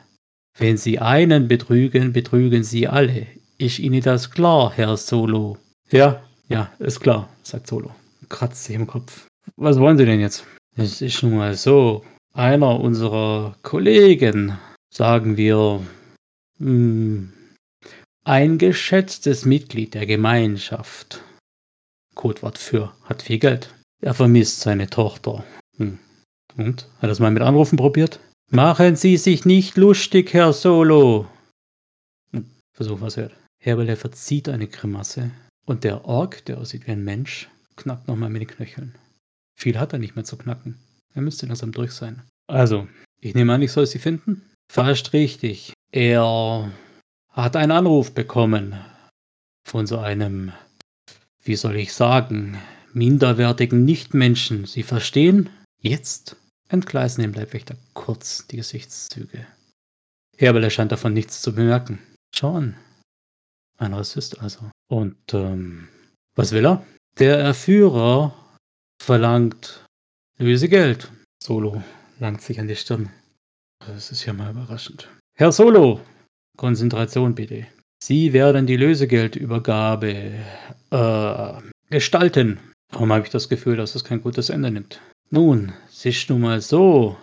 Wenn 0.58 0.76
Sie 0.76 0.98
einen 0.98 1.48
betrügen, 1.48 2.12
betrügen 2.12 2.62
Sie 2.62 2.86
alle. 2.86 3.26
Ist 3.56 3.78
Ihnen 3.78 4.02
das 4.02 4.30
klar, 4.30 4.70
Herr 4.74 4.98
Solo? 4.98 5.56
Ja, 5.90 6.27
ja, 6.48 6.72
ist 6.78 7.00
klar, 7.00 7.28
sagt 7.42 7.66
Solo. 7.66 7.94
Kratzt 8.28 8.64
sich 8.64 8.76
im 8.76 8.86
Kopf. 8.86 9.26
Was 9.56 9.78
wollen 9.78 9.98
Sie 9.98 10.06
denn 10.06 10.20
jetzt? 10.20 10.44
Es 10.76 11.02
ist 11.02 11.22
nun 11.22 11.36
mal 11.36 11.54
so. 11.54 12.04
Einer 12.34 12.78
unserer 12.80 13.56
Kollegen, 13.62 14.58
sagen 14.90 15.36
wir, 15.36 15.80
hm, 16.58 17.32
ein 18.24 18.58
geschätztes 18.58 19.44
Mitglied 19.44 19.94
der 19.94 20.06
Gemeinschaft. 20.06 21.22
Codewort 22.14 22.58
für 22.58 22.92
hat 23.04 23.22
viel 23.22 23.38
Geld. 23.38 23.74
Er 24.02 24.14
vermisst 24.14 24.60
seine 24.60 24.88
Tochter. 24.88 25.44
Hm. 25.76 25.98
Und? 26.56 26.84
Hat 26.98 27.04
er 27.04 27.10
es 27.10 27.20
mal 27.20 27.30
mit 27.30 27.42
Anrufen 27.42 27.76
probiert? 27.76 28.20
Machen 28.50 28.96
Sie 28.96 29.16
sich 29.16 29.44
nicht 29.44 29.76
lustig, 29.76 30.32
Herr 30.32 30.52
Solo. 30.52 31.26
Hm. 32.32 32.50
Versuch 32.74 33.00
was 33.00 33.16
hört. 33.16 33.34
Herbele 33.60 33.96
verzieht 33.96 34.48
eine 34.48 34.68
Grimasse. 34.68 35.30
Und 35.68 35.84
der 35.84 36.06
Ork, 36.06 36.46
der 36.46 36.56
aussieht 36.56 36.86
wie 36.86 36.92
ein 36.92 37.04
Mensch, 37.04 37.50
knackt 37.76 38.08
nochmal 38.08 38.30
mit 38.30 38.40
den 38.40 38.48
Knöcheln. 38.48 38.94
Viel 39.54 39.78
hat 39.78 39.92
er 39.92 39.98
nicht 39.98 40.16
mehr 40.16 40.24
zu 40.24 40.38
knacken. 40.38 40.78
Er 41.12 41.20
müsste 41.20 41.44
langsam 41.44 41.72
durch 41.72 41.92
sein. 41.92 42.22
Also, 42.46 42.88
ich 43.20 43.34
nehme 43.34 43.52
an, 43.52 43.60
ich 43.60 43.70
soll 43.70 43.86
sie 43.86 43.98
finden? 43.98 44.48
Fast 44.72 45.12
richtig. 45.12 45.74
Er 45.92 46.72
hat 47.28 47.54
einen 47.54 47.72
Anruf 47.72 48.14
bekommen 48.14 48.76
von 49.66 49.86
so 49.86 49.98
einem, 49.98 50.52
wie 51.44 51.56
soll 51.56 51.76
ich 51.76 51.92
sagen, 51.92 52.56
minderwertigen 52.94 53.84
Nichtmenschen. 53.84 54.64
Sie 54.64 54.82
verstehen? 54.82 55.50
Jetzt 55.82 56.36
entgleisen 56.70 57.20
dem 57.20 57.34
Leibwächter 57.34 57.76
kurz 57.92 58.46
die 58.46 58.56
Gesichtszüge. 58.56 59.46
Herbele 60.38 60.70
scheint 60.70 60.92
davon 60.92 61.12
nichts 61.12 61.42
zu 61.42 61.54
bemerken. 61.54 61.98
An. 62.40 62.74
Ein 63.78 63.94
Rassist 63.94 64.40
also. 64.40 64.70
Und 64.88 65.16
ähm, 65.32 65.88
was 66.34 66.52
will 66.52 66.66
er? 66.66 66.84
Der 67.18 67.38
Erführer 67.38 68.34
verlangt 69.00 69.84
Lösegeld. 70.38 71.10
Solo 71.42 71.82
langt 72.18 72.42
sich 72.42 72.60
an 72.60 72.68
die 72.68 72.76
Stirn. 72.76 73.10
Das 73.78 74.10
ist 74.10 74.24
ja 74.24 74.32
mal 74.32 74.50
überraschend. 74.50 75.08
Herr 75.36 75.52
Solo, 75.52 76.00
Konzentration 76.56 77.34
bitte. 77.34 77.66
Sie 78.02 78.32
werden 78.32 78.66
die 78.66 78.76
Lösegeldübergabe 78.76 80.34
äh, 80.90 81.52
gestalten. 81.90 82.60
Warum 82.90 83.12
habe 83.12 83.24
ich 83.24 83.30
das 83.30 83.48
Gefühl, 83.48 83.76
dass 83.76 83.94
es 83.94 84.04
kein 84.04 84.20
gutes 84.20 84.50
Ende 84.50 84.70
nimmt? 84.70 85.00
Nun, 85.30 85.72
es 85.88 86.04
ist 86.04 86.30
nun 86.30 86.40
mal 86.40 86.60
so. 86.60 87.16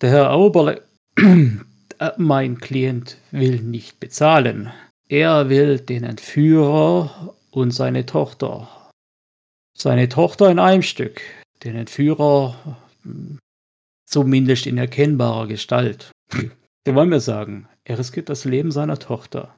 Der 0.00 0.10
Herr 0.10 0.32
Auberle, 0.32 0.82
äh, 1.16 2.10
mein 2.16 2.58
Klient 2.58 3.18
will 3.30 3.60
nicht 3.60 4.00
bezahlen. 4.00 4.72
Er 5.12 5.50
will 5.50 5.78
den 5.78 6.04
Entführer 6.04 7.36
und 7.50 7.70
seine 7.72 8.06
Tochter. 8.06 8.88
Seine 9.76 10.08
Tochter 10.08 10.50
in 10.50 10.58
einem 10.58 10.80
Stück. 10.80 11.20
Den 11.64 11.76
Entführer 11.76 12.78
hm, 13.02 13.38
zumindest 14.06 14.66
in 14.66 14.78
erkennbarer 14.78 15.48
Gestalt. 15.48 16.12
Wir 16.30 16.94
wollen 16.94 17.10
mir 17.10 17.20
sagen, 17.20 17.68
er 17.84 17.98
riskiert 17.98 18.30
das 18.30 18.46
Leben 18.46 18.72
seiner 18.72 18.98
Tochter, 18.98 19.54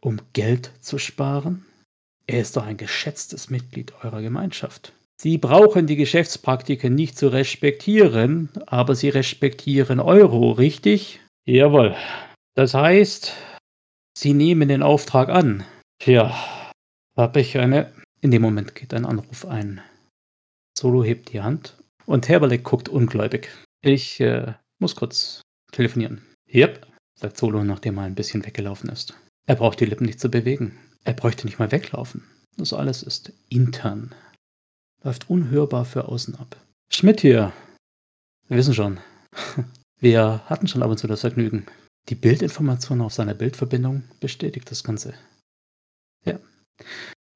um 0.00 0.18
Geld 0.32 0.72
zu 0.80 0.96
sparen? 0.96 1.66
Er 2.26 2.40
ist 2.40 2.56
doch 2.56 2.64
ein 2.64 2.78
geschätztes 2.78 3.50
Mitglied 3.50 3.92
eurer 4.02 4.22
Gemeinschaft. 4.22 4.94
Sie 5.20 5.36
brauchen 5.36 5.88
die 5.88 5.96
Geschäftspraktiken 5.96 6.94
nicht 6.94 7.18
zu 7.18 7.28
respektieren, 7.28 8.48
aber 8.64 8.94
sie 8.94 9.10
respektieren 9.10 10.00
Euro, 10.00 10.52
richtig? 10.52 11.20
Jawohl. 11.44 11.94
Das 12.54 12.72
heißt, 12.72 13.34
Sie 14.20 14.34
nehmen 14.34 14.68
den 14.68 14.82
Auftrag 14.82 15.30
an. 15.30 15.64
Tja, 15.98 16.34
hab 17.16 17.38
ich 17.38 17.56
eine. 17.56 17.90
In 18.20 18.30
dem 18.30 18.42
Moment 18.42 18.74
geht 18.74 18.92
ein 18.92 19.06
Anruf 19.06 19.46
ein. 19.46 19.80
Solo 20.76 21.02
hebt 21.02 21.32
die 21.32 21.40
Hand 21.40 21.78
und 22.04 22.28
Herberleck 22.28 22.62
guckt 22.62 22.90
ungläubig. 22.90 23.48
Ich 23.80 24.20
äh, 24.20 24.52
muss 24.78 24.94
kurz 24.94 25.40
telefonieren. 25.72 26.20
Yep, 26.52 26.86
sagt 27.18 27.38
Solo, 27.38 27.64
nachdem 27.64 27.96
er 27.96 28.04
ein 28.04 28.14
bisschen 28.14 28.44
weggelaufen 28.44 28.90
ist. 28.90 29.14
Er 29.46 29.56
braucht 29.56 29.80
die 29.80 29.86
Lippen 29.86 30.04
nicht 30.04 30.20
zu 30.20 30.30
bewegen. 30.30 30.78
Er 31.04 31.14
bräuchte 31.14 31.46
nicht 31.46 31.58
mal 31.58 31.72
weglaufen. 31.72 32.22
Das 32.58 32.74
alles 32.74 33.02
ist 33.02 33.32
intern. 33.48 34.14
Läuft 35.02 35.30
unhörbar 35.30 35.86
für 35.86 36.08
außen 36.08 36.34
ab. 36.34 36.58
Schmidt 36.92 37.22
hier. 37.22 37.54
Wir 38.48 38.58
wissen 38.58 38.74
schon. 38.74 39.00
Wir 39.98 40.42
hatten 40.44 40.68
schon 40.68 40.82
ab 40.82 40.90
und 40.90 40.98
zu 40.98 41.06
das 41.06 41.22
Vergnügen. 41.22 41.64
Die 42.10 42.16
Bildinformation 42.16 43.00
auf 43.02 43.12
seiner 43.12 43.34
Bildverbindung 43.34 44.02
bestätigt 44.18 44.68
das 44.68 44.82
Ganze. 44.82 45.14
Ja. 46.24 46.40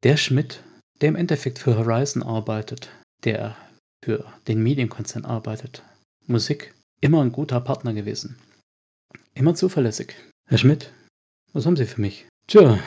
Der 0.03 0.17
Schmidt, 0.17 0.65
der 1.01 1.11
im 1.11 1.17
Endeffekt 1.17 1.61
für 1.61 1.79
Horizon 1.79 2.25
arbeitet, 2.25 2.91
der 3.23 3.57
für 4.05 4.25
den 4.49 4.61
Medienkonzern 4.65 5.25
arbeitet. 5.25 5.85
Musik, 6.27 6.75
immer 7.01 7.23
ein 7.23 7.31
guter 7.31 7.61
Partner 7.61 7.95
gewesen. 7.95 8.37
Immer 9.35 9.55
zuverlässig. 9.55 10.17
Herr 10.49 10.59
Schmidt, 10.59 10.93
was 11.53 11.67
haben 11.67 11.77
Sie 11.77 11.87
für 11.87 12.01
mich? 12.01 12.27
Tja, 12.49 12.81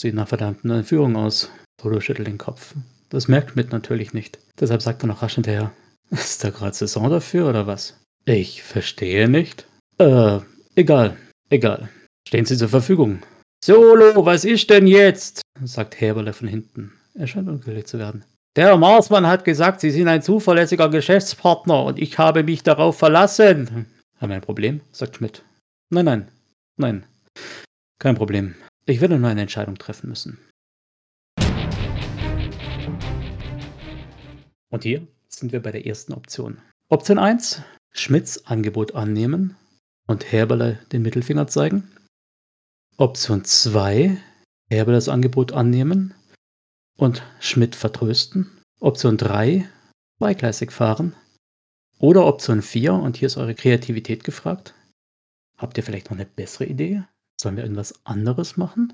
sieht 0.00 0.14
nach 0.14 0.28
verdammten 0.28 0.84
Führung 0.84 1.16
aus. 1.16 1.50
Toto 1.78 2.00
schüttelt 2.00 2.28
den 2.28 2.38
Kopf. 2.38 2.76
Das 3.08 3.26
merkt 3.26 3.50
Schmidt 3.50 3.72
natürlich 3.72 4.14
nicht. 4.14 4.38
Deshalb 4.60 4.82
sagt 4.82 5.02
er 5.02 5.08
noch 5.08 5.22
rasch 5.22 5.34
hinterher. 5.34 5.72
Ist 6.10 6.44
da 6.44 6.50
gerade 6.50 6.76
Saison 6.76 7.10
dafür 7.10 7.48
oder 7.48 7.66
was? 7.66 8.00
Ich 8.24 8.62
verstehe 8.62 9.28
nicht. 9.28 9.66
Äh, 9.98 10.38
egal, 10.76 11.16
egal. 11.50 11.88
Stehen 12.26 12.44
Sie 12.44 12.56
zur 12.56 12.68
Verfügung. 12.68 13.22
Solo, 13.64 14.24
was 14.26 14.44
ist 14.44 14.68
denn 14.70 14.86
jetzt? 14.86 15.42
sagt 15.62 16.00
Heberle 16.00 16.32
von 16.32 16.48
hinten. 16.48 16.92
Er 17.14 17.26
scheint 17.26 17.48
ungeduldig 17.48 17.86
zu 17.86 17.98
werden. 17.98 18.24
Der 18.56 18.76
Marsmann 18.76 19.26
hat 19.26 19.44
gesagt, 19.44 19.80
Sie 19.80 19.90
sind 19.90 20.08
ein 20.08 20.22
zuverlässiger 20.22 20.88
Geschäftspartner 20.88 21.84
und 21.84 21.98
ich 21.98 22.18
habe 22.18 22.42
mich 22.42 22.62
darauf 22.62 22.98
verlassen. 22.98 23.86
Haben 24.20 24.28
wir 24.28 24.36
ein 24.36 24.42
Problem? 24.42 24.80
sagt 24.92 25.16
Schmidt. 25.16 25.42
Nein, 25.90 26.04
nein, 26.04 26.28
nein. 26.76 27.06
Kein 27.98 28.14
Problem. 28.14 28.54
Ich 28.86 29.00
werde 29.00 29.18
nur 29.18 29.30
eine 29.30 29.42
Entscheidung 29.42 29.76
treffen 29.76 30.08
müssen. 30.08 30.38
Und 34.70 34.82
hier 34.82 35.06
sind 35.28 35.52
wir 35.52 35.62
bei 35.62 35.72
der 35.72 35.86
ersten 35.86 36.12
Option. 36.12 36.58
Option 36.88 37.18
1. 37.18 37.62
Schmidts 37.92 38.46
Angebot 38.46 38.94
annehmen 38.94 39.56
und 40.06 40.32
Herberle 40.32 40.78
den 40.92 41.02
Mittelfinger 41.02 41.46
zeigen. 41.46 41.90
Option 42.96 43.44
2. 43.44 44.16
Herberle 44.70 44.96
das 44.96 45.08
Angebot 45.08 45.52
annehmen 45.52 46.14
und 46.96 47.22
Schmidt 47.40 47.74
vertrösten. 47.74 48.50
Option 48.80 49.16
3. 49.16 49.68
Zweigleisig 50.18 50.72
fahren. 50.72 51.14
Oder 51.98 52.26
Option 52.26 52.62
4, 52.62 52.92
und 52.94 53.16
hier 53.16 53.26
ist 53.26 53.36
eure 53.36 53.54
Kreativität 53.54 54.24
gefragt. 54.24 54.74
Habt 55.56 55.76
ihr 55.76 55.84
vielleicht 55.84 56.10
noch 56.10 56.16
eine 56.16 56.26
bessere 56.26 56.66
Idee? 56.66 57.04
Sollen 57.40 57.56
wir 57.56 57.64
irgendwas 57.64 58.04
anderes 58.04 58.56
machen? 58.56 58.92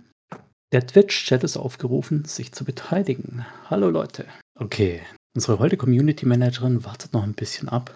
Der 0.72 0.86
Twitch-Chat 0.86 1.42
ist 1.42 1.56
aufgerufen, 1.56 2.24
sich 2.24 2.52
zu 2.52 2.64
beteiligen. 2.64 3.44
Hallo 3.68 3.90
Leute. 3.90 4.26
Okay, 4.54 5.02
unsere 5.34 5.58
heute 5.58 5.76
Community 5.76 6.26
Managerin 6.26 6.84
wartet 6.84 7.12
noch 7.12 7.22
ein 7.22 7.34
bisschen 7.34 7.68
ab. 7.68 7.94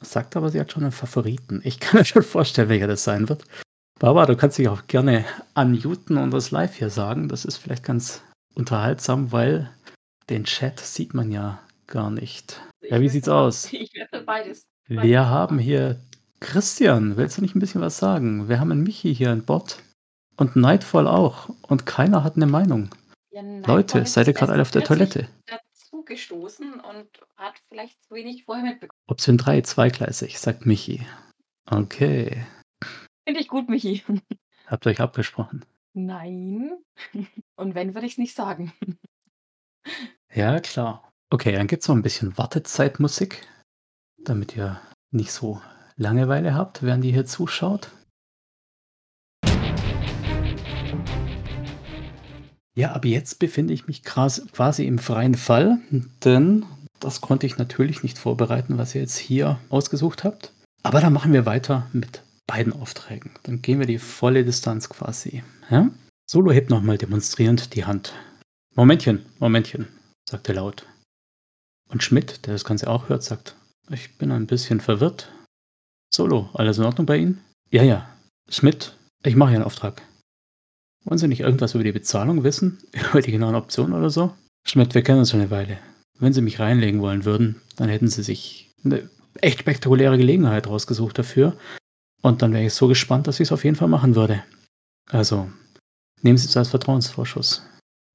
Sagt 0.00 0.36
aber, 0.36 0.50
sie 0.50 0.60
hat 0.60 0.72
schon 0.72 0.82
einen 0.82 0.92
Favoriten. 0.92 1.60
Ich 1.64 1.80
kann 1.80 1.98
mir 1.98 2.04
schon 2.04 2.22
vorstellen, 2.22 2.68
welcher 2.68 2.86
das 2.86 3.04
sein 3.04 3.28
wird. 3.28 3.44
Barbara, 3.98 4.26
du 4.26 4.36
kannst 4.36 4.58
dich 4.58 4.68
auch 4.68 4.86
gerne 4.86 5.24
unmuten 5.54 6.18
und 6.18 6.30
das 6.30 6.50
live 6.50 6.74
hier 6.74 6.90
sagen. 6.90 7.28
Das 7.28 7.44
ist 7.44 7.56
vielleicht 7.56 7.84
ganz 7.84 8.22
unterhaltsam, 8.54 9.32
weil 9.32 9.70
den 10.28 10.44
Chat 10.44 10.80
sieht 10.80 11.14
man 11.14 11.30
ja 11.30 11.60
gar 11.86 12.10
nicht. 12.10 12.60
Ich 12.82 12.90
ja, 12.90 13.00
wie 13.00 13.08
sieht's 13.08 13.28
aus? 13.28 13.68
Ich 13.72 13.94
werde 13.94 14.22
beides. 14.24 14.66
beides. 14.88 15.02
Wir 15.02 15.26
haben 15.26 15.58
hier 15.58 15.98
Christian. 16.40 17.16
Willst 17.16 17.38
du 17.38 17.42
nicht 17.42 17.56
ein 17.56 17.60
bisschen 17.60 17.80
was 17.80 17.96
sagen? 17.96 18.48
Wir 18.48 18.60
haben 18.60 18.70
einen 18.70 18.82
Michi 18.82 19.14
hier 19.14 19.30
an 19.30 19.44
Bord 19.44 19.82
und 20.36 20.56
Nightfall 20.56 21.06
auch. 21.06 21.48
Und 21.62 21.86
keiner 21.86 22.22
hat 22.22 22.36
eine 22.36 22.46
Meinung. 22.46 22.90
Ja, 23.30 23.42
Leute, 23.66 24.04
seid 24.04 24.26
ihr 24.26 24.34
gerade 24.34 24.52
alle 24.52 24.62
auf 24.62 24.70
der 24.70 24.84
Toilette? 24.84 25.28
Gestoßen 26.06 26.80
und 26.80 27.08
hat 27.36 27.60
vielleicht 27.68 28.02
zu 28.04 28.14
wenig 28.14 28.44
vorher 28.44 28.64
mitbekommen. 28.64 28.98
Option 29.06 29.36
3, 29.38 29.60
zweigleisig, 29.62 30.38
sagt 30.38 30.66
Michi. 30.66 31.06
Okay. 31.66 32.46
Finde 33.26 33.40
ich 33.40 33.48
gut, 33.48 33.68
Michi. 33.68 34.02
Habt 34.66 34.86
ihr 34.86 34.90
euch 34.90 35.00
abgesprochen? 35.00 35.64
Nein. 35.94 36.72
Und 37.56 37.74
wenn, 37.74 37.94
würde 37.94 38.06
ich 38.06 38.12
es 38.12 38.18
nicht 38.18 38.34
sagen. 38.34 38.72
Ja, 40.34 40.58
klar. 40.60 41.12
Okay, 41.30 41.52
dann 41.52 41.68
gibt 41.68 41.82
es 41.82 41.88
noch 41.88 41.94
ein 41.94 42.02
bisschen 42.02 42.36
Wartezeitmusik, 42.36 43.46
damit 44.18 44.54
ihr 44.54 44.80
nicht 45.12 45.32
so 45.32 45.62
Langeweile 45.96 46.54
habt, 46.54 46.82
während 46.82 47.04
ihr 47.04 47.12
hier 47.12 47.24
zuschaut. 47.24 47.90
Ja, 52.76 52.92
aber 52.92 53.08
jetzt 53.08 53.38
befinde 53.38 53.72
ich 53.72 53.86
mich 53.86 54.04
quasi 54.04 54.86
im 54.86 54.98
freien 54.98 55.34
Fall, 55.34 55.78
denn 56.24 56.66
das 57.00 57.22
konnte 57.22 57.46
ich 57.46 57.56
natürlich 57.56 58.02
nicht 58.02 58.18
vorbereiten, 58.18 58.76
was 58.76 58.94
ihr 58.94 59.00
jetzt 59.00 59.16
hier 59.16 59.58
ausgesucht 59.70 60.24
habt. 60.24 60.52
Aber 60.82 61.00
dann 61.00 61.14
machen 61.14 61.32
wir 61.32 61.46
weiter 61.46 61.88
mit 61.92 62.22
beiden 62.46 62.72
Aufträgen. 62.74 63.30
Dann 63.44 63.62
gehen 63.62 63.80
wir 63.80 63.86
die 63.86 63.98
volle 63.98 64.44
Distanz 64.44 64.88
quasi. 64.88 65.42
Ja? 65.70 65.90
Solo 66.26 66.52
hebt 66.52 66.70
nochmal 66.70 66.98
demonstrierend 66.98 67.74
die 67.74 67.86
Hand. 67.86 68.12
Momentchen, 68.74 69.24
Momentchen, 69.38 69.88
sagt 70.28 70.48
er 70.48 70.56
laut. 70.56 70.86
Und 71.88 72.02
Schmidt, 72.02 72.46
der 72.46 72.52
das 72.52 72.64
Ganze 72.64 72.90
auch 72.90 73.08
hört, 73.08 73.22
sagt, 73.22 73.56
ich 73.90 74.18
bin 74.18 74.32
ein 74.32 74.46
bisschen 74.46 74.80
verwirrt. 74.80 75.32
Solo, 76.12 76.50
alles 76.52 76.78
in 76.78 76.84
Ordnung 76.84 77.06
bei 77.06 77.16
Ihnen? 77.16 77.42
Ja, 77.70 77.82
ja. 77.82 78.08
Schmidt, 78.50 78.96
ich 79.24 79.34
mache 79.34 79.50
hier 79.50 79.58
einen 79.58 79.66
Auftrag. 79.66 80.02
Wollen 81.06 81.18
Sie 81.18 81.28
nicht 81.28 81.40
irgendwas 81.40 81.74
über 81.74 81.84
die 81.84 81.92
Bezahlung 81.92 82.42
wissen? 82.42 82.78
Über 83.10 83.22
die 83.22 83.30
genauen 83.30 83.54
Optionen 83.54 83.94
oder 83.94 84.10
so? 84.10 84.34
Schmidt, 84.66 84.94
wir 84.94 85.02
kennen 85.02 85.20
uns 85.20 85.30
schon 85.30 85.40
eine 85.40 85.50
Weile. 85.50 85.78
Wenn 86.18 86.32
Sie 86.32 86.42
mich 86.42 86.58
reinlegen 86.58 87.00
wollen 87.00 87.24
würden, 87.24 87.62
dann 87.76 87.88
hätten 87.88 88.08
Sie 88.08 88.24
sich 88.24 88.74
eine 88.84 89.08
echt 89.40 89.60
spektakuläre 89.60 90.18
Gelegenheit 90.18 90.66
rausgesucht 90.66 91.16
dafür. 91.16 91.56
Und 92.22 92.42
dann 92.42 92.52
wäre 92.52 92.64
ich 92.64 92.74
so 92.74 92.88
gespannt, 92.88 93.28
dass 93.28 93.38
ich 93.38 93.48
es 93.48 93.52
auf 93.52 93.64
jeden 93.64 93.76
Fall 93.76 93.86
machen 93.86 94.16
würde. 94.16 94.42
Also, 95.08 95.48
nehmen 96.22 96.38
Sie 96.38 96.48
es 96.48 96.56
als 96.56 96.70
Vertrauensvorschuss. 96.70 97.62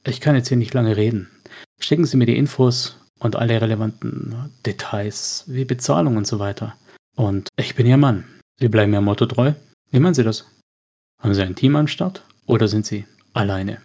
Ich 0.05 0.19
kann 0.19 0.35
jetzt 0.35 0.49
hier 0.49 0.57
nicht 0.57 0.73
lange 0.73 0.97
reden. 0.97 1.29
Schicken 1.79 2.05
Sie 2.05 2.17
mir 2.17 2.25
die 2.25 2.37
Infos 2.37 2.97
und 3.19 3.37
alle 3.37 3.61
relevanten 3.61 4.51
Details, 4.65 5.45
wie 5.47 5.63
Bezahlung 5.63 6.17
und 6.17 6.27
so 6.27 6.39
weiter. 6.39 6.75
Und 7.15 7.47
ich 7.55 7.75
bin 7.75 7.85
Ihr 7.85 7.97
Mann. 7.97 8.25
Sie 8.59 8.67
bleiben 8.67 8.91
Ihrem 8.91 9.05
Motto 9.05 9.27
treu. 9.27 9.53
Wie 9.91 9.99
meinen 9.99 10.13
Sie 10.13 10.23
das? 10.23 10.45
Haben 11.21 11.33
Sie 11.33 11.43
ein 11.43 11.55
Team 11.55 11.77
am 11.77 11.87
Start 11.87 12.23
oder 12.51 12.67
sind 12.67 12.85
Sie 12.85 13.05
alleine? 13.31 13.81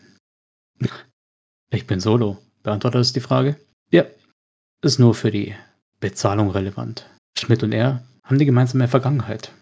Ich 1.70 1.86
bin 1.86 2.00
solo. 2.00 2.38
Beantwortet 2.64 2.98
das 2.98 3.12
die 3.12 3.20
Frage? 3.20 3.56
Ja. 3.92 4.04
Ist 4.82 4.98
nur 4.98 5.14
für 5.14 5.30
die 5.30 5.54
Bezahlung 6.00 6.50
relevant. 6.50 7.08
Schmidt 7.38 7.62
und 7.62 7.70
er 7.70 8.02
haben 8.24 8.38
die 8.38 8.44
gemeinsame 8.44 8.88
Vergangenheit. 8.88 9.52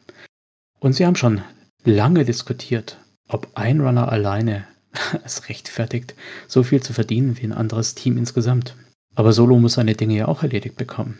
Und 0.80 0.94
sie 0.94 1.04
haben 1.04 1.16
schon 1.16 1.42
lange 1.84 2.24
diskutiert, 2.24 2.98
ob 3.28 3.50
ein 3.54 3.82
Runner 3.82 4.10
alleine 4.10 4.66
es 5.24 5.50
rechtfertigt, 5.50 6.14
so 6.48 6.62
viel 6.62 6.82
zu 6.82 6.94
verdienen 6.94 7.36
wie 7.36 7.44
ein 7.44 7.52
anderes 7.52 7.94
Team 7.94 8.16
insgesamt. 8.16 8.74
Aber 9.14 9.34
Solo 9.34 9.58
muss 9.58 9.74
seine 9.74 9.94
Dinge 9.94 10.16
ja 10.16 10.28
auch 10.28 10.42
erledigt 10.42 10.76
bekommen. 10.76 11.18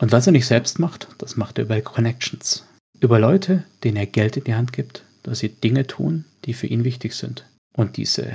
Und 0.00 0.12
was 0.12 0.28
er 0.28 0.32
nicht 0.32 0.46
selbst 0.46 0.78
macht, 0.78 1.08
das 1.18 1.36
macht 1.36 1.58
er 1.58 1.64
über 1.64 1.80
Connections. 1.80 2.66
Über 3.00 3.18
Leute, 3.18 3.64
denen 3.82 3.96
er 3.96 4.06
Geld 4.06 4.36
in 4.36 4.44
die 4.44 4.54
Hand 4.54 4.72
gibt, 4.72 5.04
dass 5.22 5.40
sie 5.40 5.48
Dinge 5.48 5.86
tun, 5.86 6.24
die 6.44 6.54
für 6.54 6.66
ihn 6.66 6.84
wichtig 6.84 7.14
sind. 7.14 7.46
Und 7.74 7.96
diese, 7.96 8.32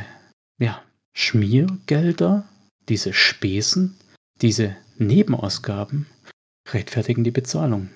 ja, 0.59 0.81
Schmiergelder, 1.13 2.47
diese 2.89 3.13
Spesen, 3.13 3.95
diese 4.41 4.75
Nebenausgaben 4.97 6.07
rechtfertigen 6.69 7.23
die 7.23 7.31
Bezahlung. 7.31 7.89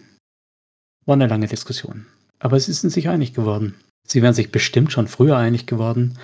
War 1.05 1.13
eine 1.13 1.27
lange 1.27 1.47
Diskussion. 1.47 2.05
Aber 2.39 2.59
sie 2.59 2.73
sind 2.73 2.91
sich 2.91 3.09
einig 3.09 3.33
geworden. 3.33 3.75
Sie 4.07 4.21
wären 4.21 4.33
sich 4.33 4.51
bestimmt 4.51 4.91
schon 4.91 5.07
früher 5.07 5.37
einig 5.37 5.65
geworden, 5.65 6.17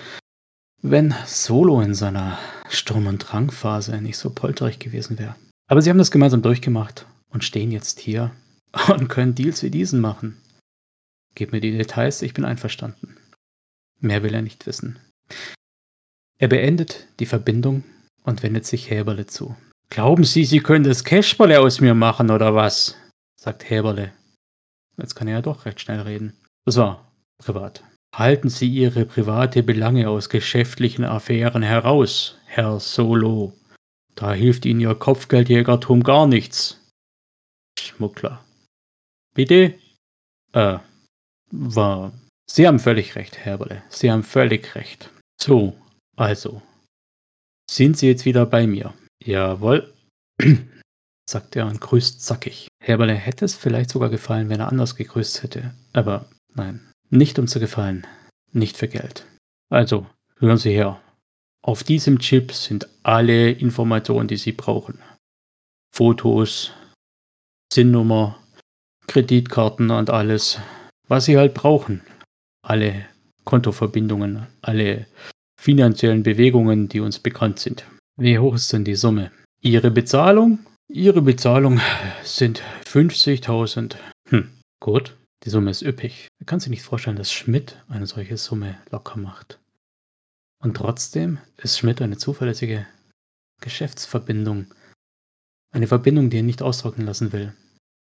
wenn 0.82 1.14
Solo 1.26 1.80
in 1.80 1.94
seiner 1.94 2.38
Sturm- 2.68 3.06
und 3.06 3.18
Drangphase 3.18 4.00
nicht 4.00 4.16
so 4.16 4.30
polterig 4.30 4.78
gewesen 4.78 5.18
wäre. 5.18 5.36
Aber 5.68 5.82
sie 5.82 5.90
haben 5.90 5.98
das 5.98 6.10
gemeinsam 6.10 6.42
durchgemacht 6.42 7.06
und 7.30 7.44
stehen 7.44 7.72
jetzt 7.72 7.98
hier 7.98 8.32
und 8.88 9.08
können 9.08 9.34
Deals 9.34 9.62
wie 9.62 9.70
diesen 9.70 10.00
machen. 10.00 10.36
Gib 11.36 11.52
mir 11.52 11.60
die 11.60 11.76
Details, 11.76 12.22
ich 12.22 12.32
bin 12.32 12.46
einverstanden. 12.46 13.18
Mehr 14.00 14.22
will 14.22 14.34
er 14.34 14.40
nicht 14.40 14.66
wissen. 14.66 14.98
Er 16.38 16.48
beendet 16.48 17.06
die 17.20 17.26
Verbindung 17.26 17.84
und 18.24 18.42
wendet 18.42 18.64
sich 18.64 18.90
Häberle 18.90 19.26
zu. 19.26 19.54
Glauben 19.90 20.24
Sie, 20.24 20.46
Sie 20.46 20.60
können 20.60 20.84
das 20.84 21.04
Cashballe 21.04 21.60
aus 21.60 21.80
mir 21.80 21.94
machen, 21.94 22.30
oder 22.30 22.54
was? 22.54 22.96
sagt 23.38 23.68
Häberle. 23.68 24.12
Jetzt 24.96 25.14
kann 25.14 25.28
er 25.28 25.34
ja 25.34 25.42
doch 25.42 25.66
recht 25.66 25.78
schnell 25.78 26.00
reden. 26.00 26.32
War 26.64 27.12
privat. 27.36 27.84
Halten 28.14 28.48
Sie 28.48 28.68
Ihre 28.68 29.04
private 29.04 29.62
Belange 29.62 30.08
aus 30.08 30.30
geschäftlichen 30.30 31.04
Affären 31.04 31.62
heraus, 31.62 32.38
Herr 32.46 32.80
Solo. 32.80 33.52
Da 34.14 34.32
hilft 34.32 34.64
Ihnen 34.64 34.80
Ihr 34.80 34.94
Kopfgeldjägertum 34.94 36.02
gar 36.02 36.26
nichts. 36.26 36.80
Schmuggler. 37.78 38.42
Bitte? 39.34 39.74
Äh, 40.52 40.78
war. 41.50 42.12
Sie 42.48 42.66
haben 42.66 42.78
völlig 42.78 43.16
recht, 43.16 43.38
Herberle. 43.38 43.82
Sie 43.88 44.10
haben 44.10 44.22
völlig 44.22 44.74
recht. 44.74 45.10
So, 45.40 45.76
also. 46.16 46.62
Sind 47.68 47.96
Sie 47.98 48.06
jetzt 48.06 48.24
wieder 48.24 48.46
bei 48.46 48.66
mir? 48.66 48.94
Jawohl, 49.22 49.92
sagt 51.28 51.56
er 51.56 51.66
und 51.66 51.80
grüßt 51.80 52.22
zackig. 52.22 52.68
Herberle 52.80 53.14
hätte 53.14 53.44
es 53.44 53.56
vielleicht 53.56 53.90
sogar 53.90 54.08
gefallen, 54.08 54.48
wenn 54.48 54.60
er 54.60 54.68
anders 54.68 54.94
gegrüßt 54.94 55.42
hätte. 55.42 55.74
Aber 55.92 56.28
nein, 56.54 56.80
nicht 57.10 57.38
um 57.38 57.48
zu 57.48 57.58
gefallen, 57.58 58.06
nicht 58.52 58.76
für 58.76 58.88
Geld. 58.88 59.26
Also, 59.68 60.06
hören 60.38 60.58
Sie 60.58 60.70
her. 60.70 61.00
Auf 61.62 61.82
diesem 61.82 62.20
Chip 62.20 62.52
sind 62.52 62.88
alle 63.02 63.50
Informationen, 63.50 64.28
die 64.28 64.36
Sie 64.36 64.52
brauchen. 64.52 65.02
Fotos, 65.92 66.72
SIN-Nummer, 67.72 68.38
Kreditkarten 69.08 69.90
und 69.90 70.10
alles, 70.10 70.60
was 71.08 71.24
Sie 71.24 71.36
halt 71.36 71.54
brauchen. 71.54 72.02
Alle 72.62 73.06
Kontoverbindungen, 73.44 74.46
alle 74.62 75.06
finanziellen 75.60 76.22
Bewegungen, 76.22 76.88
die 76.88 77.00
uns 77.00 77.18
bekannt 77.18 77.58
sind. 77.58 77.86
Wie 78.16 78.38
hoch 78.38 78.54
ist 78.54 78.72
denn 78.72 78.84
die 78.84 78.96
Summe? 78.96 79.30
Ihre 79.60 79.90
Bezahlung? 79.90 80.60
Ihre 80.88 81.22
Bezahlung 81.22 81.80
sind 82.22 82.62
50.000. 82.86 83.96
Hm, 84.28 84.50
gut. 84.80 85.16
Die 85.44 85.50
Summe 85.50 85.70
ist 85.70 85.82
üppig. 85.82 86.28
Man 86.40 86.46
kann 86.46 86.60
sich 86.60 86.70
nicht 86.70 86.82
vorstellen, 86.82 87.16
dass 87.16 87.32
Schmidt 87.32 87.82
eine 87.88 88.06
solche 88.06 88.36
Summe 88.36 88.78
locker 88.90 89.16
macht. 89.16 89.60
Und 90.62 90.76
trotzdem 90.76 91.38
ist 91.58 91.78
Schmidt 91.78 92.02
eine 92.02 92.16
zuverlässige 92.16 92.86
Geschäftsverbindung. 93.60 94.66
Eine 95.72 95.86
Verbindung, 95.86 96.30
die 96.30 96.38
er 96.38 96.42
nicht 96.42 96.62
austrocknen 96.62 97.06
lassen 97.06 97.32
will. 97.32 97.52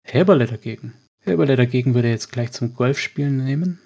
Heberle 0.05 0.45
dagegen. 0.45 0.93
Heberle 1.23 1.55
dagegen 1.55 1.93
würde 1.93 2.09
er 2.09 2.13
jetzt 2.13 2.31
gleich 2.31 2.51
zum 2.51 2.73
Golfspielen 2.73 3.43
nehmen, 3.43 3.79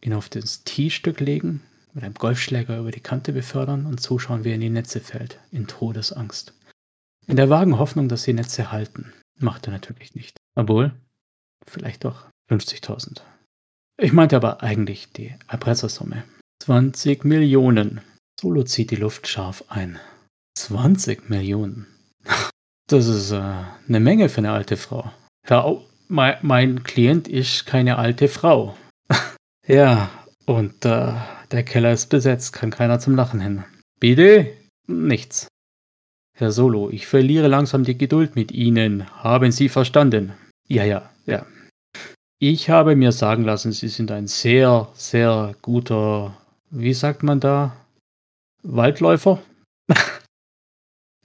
ihn 0.00 0.14
auf 0.14 0.28
das 0.28 0.64
T-Stück 0.64 1.20
legen, 1.20 1.62
mit 1.92 2.04
einem 2.04 2.14
Golfschläger 2.14 2.78
über 2.78 2.90
die 2.90 3.00
Kante 3.00 3.32
befördern 3.32 3.86
und 3.86 4.00
zuschauen, 4.00 4.44
wie 4.44 4.50
er 4.50 4.54
in 4.54 4.60
die 4.60 4.70
Netze 4.70 5.00
fällt, 5.00 5.40
in 5.50 5.66
Todesangst. 5.66 6.54
In 7.26 7.36
der 7.36 7.50
vagen 7.50 7.78
Hoffnung, 7.78 8.08
dass 8.08 8.22
die 8.22 8.32
Netze 8.32 8.72
halten. 8.72 9.12
Macht 9.38 9.66
er 9.66 9.72
natürlich 9.72 10.14
nicht. 10.14 10.36
Obwohl, 10.54 10.92
vielleicht 11.66 12.04
doch 12.04 12.30
50.000. 12.50 13.20
Ich 14.00 14.12
meinte 14.12 14.36
aber 14.36 14.62
eigentlich 14.62 15.12
die 15.12 15.34
Erpressersumme. 15.48 16.24
20 16.62 17.24
Millionen. 17.24 18.00
Solo 18.40 18.62
zieht 18.62 18.90
die 18.90 18.96
Luft 18.96 19.28
scharf 19.28 19.64
ein. 19.68 19.98
20 20.56 21.28
Millionen. 21.28 21.86
Das 22.86 23.06
ist 23.06 23.32
äh, 23.32 23.36
eine 23.36 24.00
Menge 24.00 24.28
für 24.28 24.38
eine 24.38 24.52
alte 24.52 24.76
Frau. 24.76 25.12
Ja, 25.48 25.64
mein, 26.08 26.36
mein 26.42 26.82
Klient 26.82 27.28
ist 27.28 27.66
keine 27.66 27.98
alte 27.98 28.28
Frau. 28.28 28.76
ja, 29.66 30.10
und 30.46 30.84
äh, 30.84 31.12
der 31.50 31.62
Keller 31.62 31.92
ist 31.92 32.08
besetzt, 32.08 32.52
kann 32.52 32.70
keiner 32.70 32.98
zum 32.98 33.14
Lachen 33.14 33.40
hin. 33.40 33.64
Bitte? 34.00 34.54
Nichts. 34.86 35.48
Herr 36.36 36.52
Solo, 36.52 36.90
ich 36.90 37.06
verliere 37.06 37.48
langsam 37.48 37.84
die 37.84 37.98
Geduld 37.98 38.36
mit 38.36 38.52
Ihnen. 38.52 39.10
Haben 39.22 39.50
Sie 39.50 39.68
verstanden? 39.68 40.32
Ja, 40.68 40.84
ja, 40.84 41.10
ja. 41.26 41.44
Ich 42.38 42.70
habe 42.70 42.94
mir 42.94 43.10
sagen 43.10 43.42
lassen, 43.42 43.72
Sie 43.72 43.88
sind 43.88 44.12
ein 44.12 44.28
sehr, 44.28 44.88
sehr 44.94 45.56
guter, 45.60 46.36
wie 46.70 46.94
sagt 46.94 47.24
man 47.24 47.40
da? 47.40 47.76
Waldläufer? 48.62 49.42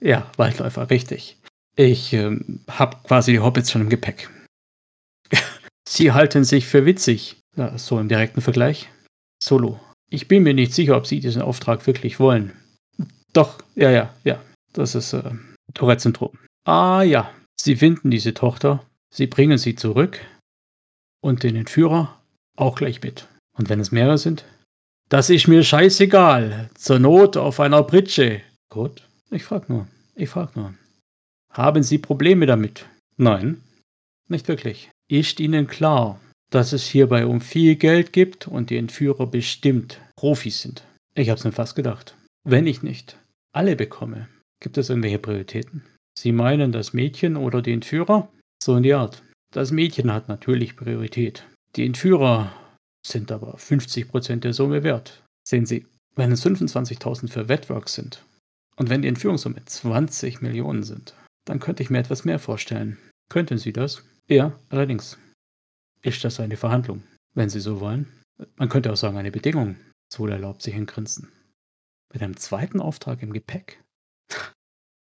ja, 0.00 0.30
Waldläufer, 0.36 0.90
richtig. 0.90 1.38
Ich 1.76 2.12
ähm, 2.12 2.60
habe 2.68 2.96
quasi 3.04 3.32
die 3.32 3.40
Hobbits 3.40 3.70
schon 3.70 3.82
im 3.82 3.88
Gepäck. 3.88 4.28
Sie 5.88 6.12
halten 6.12 6.44
sich 6.44 6.66
für 6.66 6.86
witzig. 6.86 7.36
Ja, 7.56 7.76
so 7.78 7.98
im 7.98 8.08
direkten 8.08 8.40
Vergleich. 8.40 8.88
Solo. 9.42 9.80
Ich 10.10 10.28
bin 10.28 10.42
mir 10.42 10.54
nicht 10.54 10.74
sicher, 10.74 10.96
ob 10.96 11.06
Sie 11.06 11.20
diesen 11.20 11.42
Auftrag 11.42 11.86
wirklich 11.86 12.18
wollen. 12.18 12.52
Doch, 13.32 13.58
ja, 13.74 13.90
ja, 13.90 14.14
ja. 14.24 14.40
Das 14.72 14.94
ist 14.94 15.12
äh, 15.12 15.30
Tourette-Syndrom. 15.74 16.38
Ah 16.64 17.02
ja, 17.02 17.30
Sie 17.56 17.76
finden 17.76 18.10
diese 18.10 18.34
Tochter, 18.34 18.84
Sie 19.10 19.26
bringen 19.26 19.58
sie 19.58 19.76
zurück 19.76 20.20
und 21.20 21.42
den 21.42 21.56
Entführer 21.56 22.20
auch 22.56 22.76
gleich 22.76 23.00
mit. 23.02 23.28
Und 23.56 23.68
wenn 23.68 23.80
es 23.80 23.92
mehrere 23.92 24.18
sind? 24.18 24.44
Das 25.08 25.30
ist 25.30 25.46
mir 25.46 25.62
scheißegal. 25.62 26.70
Zur 26.74 26.98
Not 26.98 27.36
auf 27.36 27.60
einer 27.60 27.82
Pritsche. 27.84 28.40
Gut, 28.70 29.06
ich 29.30 29.44
frag 29.44 29.68
nur. 29.68 29.86
Ich 30.16 30.30
frag 30.30 30.56
nur. 30.56 30.74
Haben 31.50 31.82
Sie 31.82 31.98
Probleme 31.98 32.46
damit? 32.46 32.86
Nein, 33.16 33.62
nicht 34.28 34.48
wirklich. 34.48 34.90
Ist 35.14 35.38
Ihnen 35.38 35.68
klar, 35.68 36.20
dass 36.50 36.72
es 36.72 36.88
hierbei 36.88 37.24
um 37.24 37.40
viel 37.40 37.76
Geld 37.76 38.12
gibt 38.12 38.48
und 38.48 38.70
die 38.70 38.76
Entführer 38.76 39.28
bestimmt 39.28 40.00
Profis 40.16 40.60
sind? 40.60 40.82
Ich 41.14 41.30
hab's 41.30 41.44
mir 41.44 41.52
fast 41.52 41.76
gedacht. 41.76 42.16
Wenn 42.42 42.66
ich 42.66 42.82
nicht 42.82 43.16
alle 43.52 43.76
bekomme, 43.76 44.28
gibt 44.58 44.76
es 44.76 44.88
irgendwelche 44.88 45.20
Prioritäten? 45.20 45.84
Sie 46.18 46.32
meinen 46.32 46.72
das 46.72 46.94
Mädchen 46.94 47.36
oder 47.36 47.62
den 47.62 47.74
Entführer? 47.74 48.28
So 48.60 48.74
in 48.74 48.82
die 48.82 48.94
Art. 48.94 49.22
Das 49.52 49.70
Mädchen 49.70 50.12
hat 50.12 50.28
natürlich 50.28 50.74
Priorität. 50.74 51.46
Die 51.76 51.86
Entführer 51.86 52.52
sind 53.06 53.30
aber 53.30 53.56
50% 53.56 54.40
der 54.40 54.52
Summe 54.52 54.82
wert. 54.82 55.22
Sehen 55.46 55.64
Sie, 55.64 55.86
wenn 56.16 56.32
es 56.32 56.44
25.000 56.44 57.28
für 57.28 57.48
Wetworks 57.48 57.94
sind 57.94 58.24
und 58.74 58.90
wenn 58.90 59.02
die 59.02 59.08
Entführungssumme 59.08 59.64
20 59.64 60.42
Millionen 60.42 60.82
sind, 60.82 61.14
dann 61.44 61.60
könnte 61.60 61.84
ich 61.84 61.90
mir 61.90 61.98
etwas 61.98 62.24
mehr 62.24 62.40
vorstellen. 62.40 62.98
Könnten 63.28 63.58
Sie 63.58 63.72
das? 63.72 64.02
Ja, 64.28 64.58
allerdings. 64.70 65.18
Ist 66.02 66.24
das 66.24 66.40
eine 66.40 66.56
Verhandlung, 66.56 67.02
wenn 67.34 67.50
Sie 67.50 67.60
so 67.60 67.80
wollen? 67.80 68.10
Man 68.56 68.68
könnte 68.68 68.92
auch 68.92 68.96
sagen, 68.96 69.16
eine 69.16 69.30
Bedingung. 69.30 69.76
So 70.12 70.26
erlaubt 70.26 70.62
sich 70.62 70.74
ein 70.74 70.86
Grinsen. 70.86 71.30
Mit 72.12 72.22
einem 72.22 72.36
zweiten 72.36 72.80
Auftrag 72.80 73.22
im 73.22 73.32
Gepäck? 73.32 73.82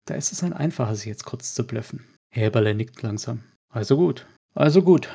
Da 0.05 0.15
ist 0.15 0.33
es 0.33 0.43
ein 0.43 0.53
einfacher, 0.53 0.97
sich 0.97 1.07
jetzt 1.07 1.25
kurz 1.25 1.55
zu 1.55 1.67
blöffen. 1.67 2.05
Heberle 2.31 2.75
nickt 2.75 3.03
langsam. 3.03 3.45
Also 3.69 3.97
gut, 3.97 4.27
also 4.55 4.83
gut. 4.83 5.09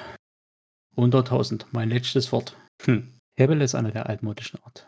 100.000, 0.96 1.66
mein 1.72 1.90
letztes 1.90 2.32
Wort. 2.32 2.56
Hm. 2.84 3.12
Heberle 3.36 3.64
ist 3.64 3.76
einer 3.76 3.92
der 3.92 4.08
altmodischen 4.08 4.64
Art. 4.64 4.88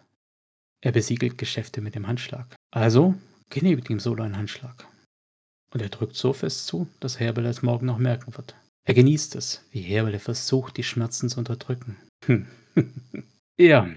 Er 0.82 0.92
besiegelt 0.92 1.38
Geschäfte 1.38 1.82
mit 1.82 1.96
dem 1.96 2.08
Handschlag. 2.08 2.56
Also 2.72 3.16
genehmigt 3.50 3.90
ihm 3.90 4.00
Solo 4.00 4.24
einen 4.24 4.38
Handschlag. 4.38 4.88
Und 5.74 5.82
er 5.82 5.90
drückt 5.90 6.16
so 6.16 6.32
fest 6.32 6.68
zu, 6.68 6.88
dass 7.00 7.20
Herbel 7.20 7.46
es 7.48 7.64
morgen 7.64 7.88
noch 7.88 7.98
merken 7.98 8.36
wird. 8.38 8.56
Er 8.86 8.94
genießt 8.94 9.36
es, 9.36 9.66
wie 9.72 9.82
Herbele 9.82 10.20
versucht, 10.20 10.78
die 10.78 10.84
Schmerzen 10.84 11.28
zu 11.28 11.40
unterdrücken. 11.40 11.98
Hm. 12.26 12.46
ja. 13.58 13.90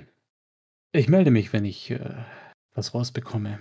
Ich 0.92 1.08
melde 1.08 1.30
mich, 1.30 1.52
wenn 1.52 1.66
ich 1.66 1.90
äh, 1.90 2.14
was 2.74 2.94
rausbekomme. 2.94 3.58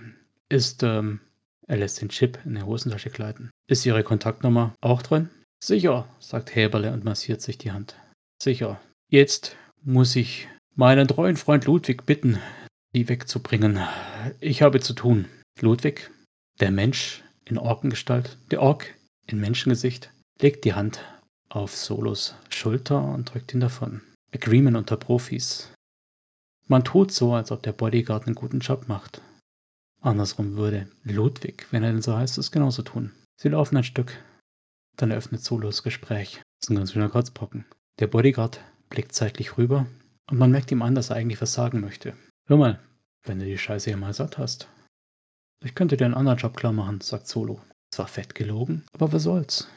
Ist, 0.47 0.83
ähm, 0.83 1.19
er 1.67 1.77
lässt 1.77 2.01
den 2.01 2.07
Chip 2.09 2.39
in 2.45 2.55
der 2.55 2.65
Hosentasche 2.65 3.09
gleiten. 3.09 3.49
Ist 3.67 3.85
Ihre 3.85 4.03
Kontaktnummer 4.03 4.73
auch 4.79 5.01
drin? 5.01 5.29
Sicher, 5.61 6.07
sagt 6.19 6.55
Heberle 6.55 6.93
und 6.93 7.03
massiert 7.03 7.41
sich 7.41 7.57
die 7.57 7.73
Hand. 7.73 7.95
Sicher. 8.41 8.79
Jetzt 9.09 9.57
muss 9.83 10.15
ich 10.15 10.47
meinen 10.75 11.09
treuen 11.09 11.35
Freund 11.35 11.65
Ludwig 11.65 12.05
bitten, 12.05 12.37
die 12.95 13.09
wegzubringen. 13.09 13.79
Ich 14.39 14.61
habe 14.61 14.79
zu 14.79 14.93
tun. 14.93 15.25
Ludwig, 15.59 16.09
der 16.61 16.71
Mensch 16.71 17.23
in 17.43 17.57
Orkengestalt, 17.57 18.37
der 18.51 18.61
Ork 18.61 18.93
in 19.25 19.39
Menschengesicht, 19.39 20.11
legt 20.39 20.63
die 20.63 20.73
Hand 20.73 21.01
auf 21.49 21.75
Solos 21.75 22.35
Schulter 22.49 23.03
und 23.03 23.33
drückt 23.33 23.53
ihn 23.53 23.59
davon. 23.59 24.01
Agreement 24.33 24.77
unter 24.77 24.97
Profis. 24.97 25.71
Man 26.67 26.83
tut 26.83 27.11
so, 27.11 27.33
als 27.33 27.51
ob 27.51 27.63
der 27.63 27.71
Bodyguard 27.71 28.25
einen 28.25 28.35
guten 28.35 28.59
Job 28.59 28.87
macht. 28.87 29.21
Andersrum 30.01 30.57
würde 30.57 30.87
Ludwig, 31.03 31.65
wenn 31.71 31.83
er 31.83 31.91
denn 31.91 32.01
so 32.01 32.15
heißt, 32.15 32.37
es 32.37 32.51
genauso 32.51 32.81
tun. 32.81 33.11
Sie 33.39 33.49
laufen 33.49 33.77
ein 33.77 33.83
Stück. 33.83 34.13
Dann 34.97 35.11
eröffnet 35.11 35.43
Solos 35.43 35.83
Gespräch. 35.83 36.41
Das 36.59 36.67
ist 36.67 36.69
ein 36.69 36.75
ganz 36.75 36.93
schöner 36.93 37.09
Kotzbrocken. 37.09 37.65
Der 37.99 38.07
Bodyguard 38.07 38.61
blickt 38.89 39.13
zeitlich 39.13 39.57
rüber 39.57 39.85
und 40.29 40.37
man 40.37 40.51
merkt 40.51 40.71
ihm 40.71 40.81
an, 40.81 40.95
dass 40.95 41.09
er 41.09 41.15
eigentlich 41.15 41.41
was 41.41 41.53
sagen 41.53 41.79
möchte. 41.79 42.15
Hör 42.47 42.57
mal, 42.57 42.79
wenn 43.23 43.39
du 43.39 43.45
die 43.45 43.57
Scheiße 43.57 43.89
hier 43.89 43.97
mal 43.97 44.13
satt 44.13 44.37
hast. 44.37 44.67
Ich 45.63 45.75
könnte 45.75 45.97
dir 45.97 46.05
einen 46.05 46.13
anderen 46.13 46.37
Job 46.37 46.55
klar 46.55 46.73
machen, 46.73 47.01
sagt 47.01 47.27
Solo. 47.27 47.61
Zwar 47.91 48.07
fett 48.07 48.35
gelogen, 48.35 48.85
aber 48.93 49.11
was 49.13 49.23
soll's. 49.23 49.67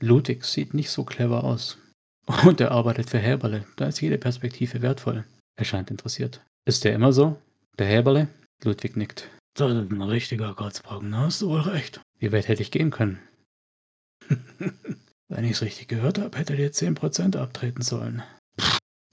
Ludwig 0.00 0.44
sieht 0.44 0.74
nicht 0.74 0.90
so 0.90 1.04
clever 1.04 1.44
aus. 1.44 1.78
Und 2.44 2.60
er 2.60 2.70
arbeitet 2.70 3.10
für 3.10 3.18
Häberle, 3.18 3.64
da 3.76 3.86
ist 3.86 4.00
jede 4.00 4.18
Perspektive 4.18 4.82
wertvoll. 4.82 5.24
Er 5.56 5.64
scheint 5.64 5.90
interessiert. 5.90 6.42
Ist 6.64 6.84
der 6.84 6.94
immer 6.94 7.12
so? 7.12 7.36
Der 7.78 7.86
Häberle? 7.86 8.28
Ludwig 8.64 8.96
nickt. 8.96 9.28
Das 9.54 9.72
ist 9.72 9.90
ein 9.90 10.02
richtiger 10.02 10.54
Kotzbrocken, 10.54 11.16
hast 11.16 11.42
du 11.42 11.48
wohl 11.48 11.60
recht. 11.60 12.00
Wie 12.18 12.32
weit 12.32 12.48
hätte 12.48 12.62
ich 12.62 12.70
gehen 12.70 12.90
können? 12.90 13.18
Wenn 15.28 15.44
ich 15.44 15.52
es 15.52 15.62
richtig 15.62 15.88
gehört 15.88 16.18
habe, 16.18 16.36
hätte 16.38 16.56
dir 16.56 16.72
10% 16.72 17.36
abtreten 17.36 17.82
sollen. 17.82 18.22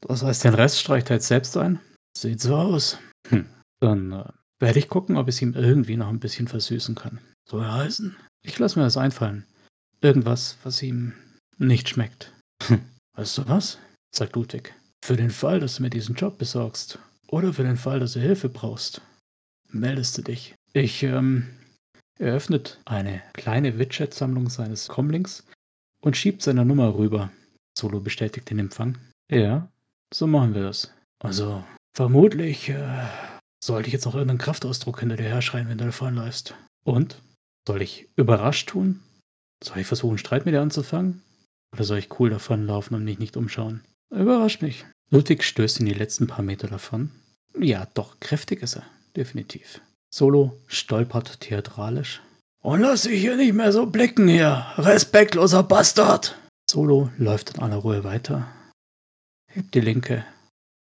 Das 0.01 0.23
heißt, 0.23 0.43
den 0.43 0.53
Rest 0.53 0.79
streicht 0.79 1.09
er 1.09 1.17
jetzt 1.17 1.27
selbst 1.27 1.57
ein? 1.57 1.79
Sieht 2.17 2.41
so 2.41 2.55
aus. 2.55 2.97
Hm. 3.29 3.45
Dann 3.79 4.11
äh, 4.11 4.23
werde 4.59 4.79
ich 4.79 4.89
gucken, 4.89 5.17
ob 5.17 5.27
es 5.27 5.41
ihm 5.41 5.53
irgendwie 5.53 5.97
noch 5.97 6.09
ein 6.09 6.19
bisschen 6.19 6.47
versüßen 6.47 6.95
kann. 6.95 7.19
Soll 7.47 7.65
heißen? 7.65 8.15
Ich 8.43 8.57
lasse 8.59 8.79
mir 8.79 8.85
das 8.85 8.97
einfallen. 8.97 9.45
Irgendwas, 10.01 10.57
was 10.63 10.81
ihm 10.83 11.13
nicht 11.57 11.89
schmeckt. 11.89 12.33
Hm. 12.63 12.81
Weißt 13.13 13.37
du 13.37 13.47
was? 13.47 13.79
sagt 14.11 14.35
Ludwig. 14.35 14.73
Für 15.03 15.15
den 15.15 15.29
Fall, 15.29 15.59
dass 15.59 15.75
du 15.75 15.83
mir 15.83 15.89
diesen 15.89 16.15
Job 16.15 16.37
besorgst, 16.37 16.99
oder 17.27 17.53
für 17.53 17.63
den 17.63 17.77
Fall, 17.77 17.99
dass 17.99 18.13
du 18.13 18.19
Hilfe 18.19 18.49
brauchst, 18.49 19.01
meldest 19.69 20.17
du 20.17 20.21
dich. 20.21 20.55
Ich, 20.73 21.03
ähm, 21.03 21.47
eröffnet 22.19 22.79
eine 22.85 23.21
kleine 23.33 23.77
Widget-Sammlung 23.77 24.49
seines 24.49 24.87
Comlinks 24.87 25.45
und 26.01 26.17
schiebt 26.17 26.41
seine 26.41 26.65
Nummer 26.65 26.95
rüber. 26.95 27.31
Solo 27.77 27.99
bestätigt 27.99 28.49
den 28.49 28.59
Empfang. 28.59 28.97
Ja, 29.29 29.69
so 30.13 30.25
machen 30.25 30.55
wir 30.55 30.63
das. 30.63 30.93
Also, 31.19 31.63
vermutlich 31.93 32.69
äh, 32.69 33.07
sollte 33.63 33.87
ich 33.87 33.93
jetzt 33.93 34.05
noch 34.05 34.15
irgendeinen 34.15 34.39
Kraftausdruck 34.39 34.99
hinter 34.99 35.17
dir 35.17 35.23
herschreien, 35.23 35.67
wenn 35.69 35.77
du 35.77 35.85
davonläufst. 35.85 36.55
Und? 36.83 37.21
Soll 37.67 37.81
ich 37.81 38.07
überrascht 38.15 38.69
tun? 38.69 39.01
Soll 39.63 39.79
ich 39.79 39.87
versuchen, 39.87 40.17
Streit 40.17 40.45
mit 40.45 40.53
dir 40.53 40.61
anzufangen? 40.61 41.21
Oder 41.73 41.83
soll 41.83 41.97
ich 41.97 42.19
cool 42.19 42.29
davonlaufen 42.29 42.95
und 42.95 43.03
mich 43.03 43.19
nicht 43.19 43.37
umschauen? 43.37 43.83
Überrascht 44.09 44.61
mich. 44.61 44.85
Ludwig 45.09 45.43
stößt 45.43 45.79
in 45.79 45.85
die 45.85 45.93
letzten 45.93 46.27
paar 46.27 46.43
Meter 46.43 46.67
davon. 46.67 47.11
Ja, 47.57 47.87
doch, 47.93 48.19
kräftig 48.19 48.61
ist 48.61 48.75
er. 48.75 48.83
Definitiv. 49.15 49.81
Solo 50.13 50.57
stolpert 50.67 51.39
theatralisch. 51.41 52.21
Und 52.61 52.81
lass 52.81 53.03
dich 53.03 53.19
hier 53.19 53.35
nicht 53.37 53.53
mehr 53.53 53.71
so 53.71 53.85
blicken 53.85 54.27
hier, 54.27 54.65
respektloser 54.77 55.63
Bastard! 55.63 56.37
Solo 56.69 57.09
läuft 57.17 57.55
in 57.55 57.61
aller 57.61 57.77
Ruhe 57.77 58.03
weiter, 58.03 58.47
hebt 59.47 59.73
die 59.73 59.79
linke, 59.79 60.25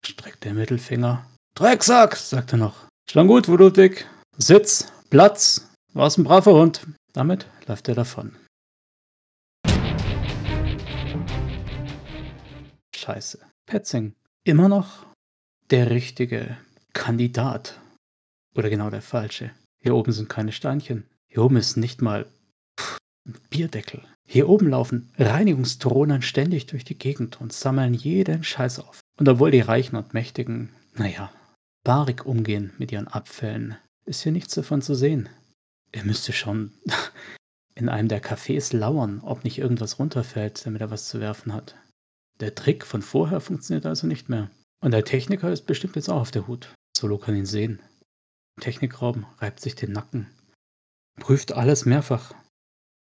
streckt 0.04 0.44
den 0.44 0.56
Mittelfinger. 0.56 1.26
Drecksack, 1.54 2.16
sagt 2.16 2.54
er 2.54 2.58
noch. 2.58 2.88
Schon 3.10 3.28
gut, 3.28 3.48
Ludwig. 3.48 4.08
Sitz, 4.38 4.92
Platz, 5.10 5.70
war's 5.94 6.18
ein 6.18 6.24
braver 6.24 6.54
Hund. 6.54 6.82
Damit 7.14 7.48
läuft 7.68 7.88
er 7.90 7.96
davon. 7.96 8.36
Scheiße. 13.08 13.40
Petzing. 13.66 14.16
Immer 14.44 14.68
noch 14.68 15.06
der 15.70 15.92
richtige 15.92 16.58
Kandidat. 16.92 17.80
Oder 18.54 18.70
genau 18.70 18.90
der 18.90 19.02
falsche. 19.02 19.52
Hier 19.82 19.96
oben 19.96 20.12
sind 20.12 20.28
keine 20.28 20.52
Steinchen. 20.52 21.06
Hier 21.30 21.42
oben 21.42 21.56
ist 21.56 21.78
nicht 21.78 22.02
mal 22.02 22.26
pff, 22.78 22.98
ein 23.26 23.38
Bierdeckel. 23.50 24.04
Hier 24.28 24.50
oben 24.50 24.68
laufen 24.68 25.10
Reinigungsdrohnen 25.18 26.22
ständig 26.22 26.66
durch 26.66 26.84
die 26.84 26.98
Gegend 26.98 27.40
und 27.40 27.54
sammeln 27.54 27.94
jeden 27.94 28.44
Scheiß 28.44 28.80
auf. 28.80 29.00
Und 29.18 29.30
obwohl 29.30 29.52
die 29.52 29.62
Reichen 29.62 29.96
und 29.96 30.14
Mächtigen, 30.14 30.76
naja, 30.96 31.32
barig 31.86 32.26
umgehen 32.26 32.74
mit 32.78 32.92
ihren 32.92 33.08
Abfällen, 33.08 33.78
ist 34.04 34.24
hier 34.24 34.34
nichts 34.34 34.54
davon 34.54 34.82
zu 34.82 34.96
sehen. 34.96 35.30
Er 35.94 36.04
müsste 36.04 36.34
schon 36.34 36.74
in 37.74 37.88
einem 37.88 38.10
der 38.10 38.22
Cafés 38.22 38.76
lauern, 38.76 39.22
ob 39.22 39.46
nicht 39.46 39.60
irgendwas 39.60 39.98
runterfällt, 39.98 40.66
damit 40.66 40.82
er 40.82 40.92
was 40.92 41.08
zu 41.08 41.22
werfen 41.22 41.54
hat. 41.54 41.78
Der 42.40 42.56
Trick 42.56 42.86
von 42.86 43.02
vorher 43.02 43.40
funktioniert 43.40 43.86
also 43.86 44.08
nicht 44.08 44.30
mehr. 44.30 44.50
Und 44.84 44.92
der 44.92 45.06
Techniker 45.06 45.52
ist 45.52 45.66
bestimmt 45.66 45.96
jetzt 45.96 46.10
auch 46.10 46.22
auf 46.22 46.32
der 46.32 46.48
Hut. 46.48 46.74
Solo 46.96 47.18
kann 47.18 47.36
ihn 47.36 47.46
sehen. 47.46 47.82
Technikraum 48.60 49.26
reibt 49.40 49.60
sich 49.60 49.76
den 49.76 49.92
Nacken. 49.92 50.28
Prüft 51.20 51.52
alles 51.52 51.86
mehrfach. 51.86 52.34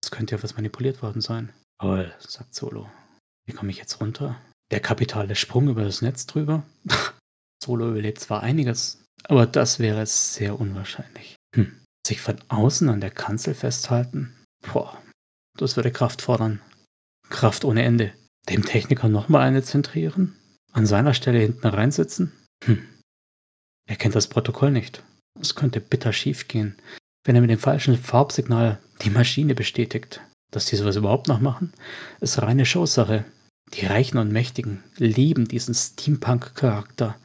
Es 0.03 0.11
könnte 0.11 0.37
ja 0.37 0.42
was 0.42 0.55
manipuliert 0.55 1.03
worden 1.03 1.20
sein. 1.20 1.53
Toll, 1.81 2.14
sagt 2.18 2.55
Solo. 2.55 2.88
Wie 3.47 3.53
komme 3.53 3.70
ich 3.70 3.79
jetzt 3.79 4.01
runter? 4.01 4.40
Der 4.70 4.81
kapitale 4.81 5.35
Sprung 5.35 5.68
über 5.68 5.85
das 5.85 6.03
Netz 6.03 6.27
drüber? 6.27 6.64
Solo 7.62 7.90
überlebt 7.90 8.20
zwar 8.20 8.42
einiges, 8.42 9.03
aber 9.25 9.47
das 9.47 9.79
wäre 9.79 10.07
sehr 10.07 10.59
unwahrscheinlich. 10.61 11.37
Hm. 11.55 11.81
Sich 12.07 12.20
von 12.20 12.38
außen 12.49 12.88
an 12.88 13.01
der 13.01 13.11
Kanzel 13.11 13.55
festhalten? 13.55 14.35
Boah, 14.73 15.01
das 15.57 15.77
würde 15.77 15.90
Kraft 15.90 16.23
fordern. 16.23 16.61
Kraft 17.31 17.64
ohne 17.64 17.83
Ende. 17.83 18.12
Dem 18.48 18.64
Techniker 18.64 19.09
nochmal 19.09 19.42
eine 19.42 19.62
zentrieren? 19.62 20.37
An 20.72 20.87
seiner 20.87 21.14
Stelle 21.14 21.38
hinten 21.38 21.66
reinsitzen? 21.66 22.33
Hm. 22.64 22.87
Er 23.87 23.96
kennt 23.96 24.14
das 24.14 24.28
Protokoll 24.28 24.70
nicht. 24.70 25.02
Es 25.40 25.54
könnte 25.54 25.80
bitter 25.80 26.12
schief 26.12 26.48
gehen, 26.48 26.76
wenn 27.24 27.35
er 27.35 27.40
mit 27.40 27.50
dem 27.50 27.59
falschen 27.59 27.96
Farbsignal 27.96 28.78
die 29.02 29.11
Maschine 29.11 29.54
bestätigt. 29.54 30.20
Dass 30.50 30.66
die 30.66 30.76
sowas 30.76 30.96
überhaupt 30.96 31.26
noch 31.26 31.40
machen, 31.40 31.72
ist 32.20 32.40
reine 32.40 32.64
Showsache. 32.64 33.24
Die 33.72 33.87
Reichen 33.87 34.18
und 34.18 34.30
Mächtigen 34.30 34.85
lieben 34.98 35.48
diesen 35.48 35.74
Steampunk-Charakter. 35.74 37.16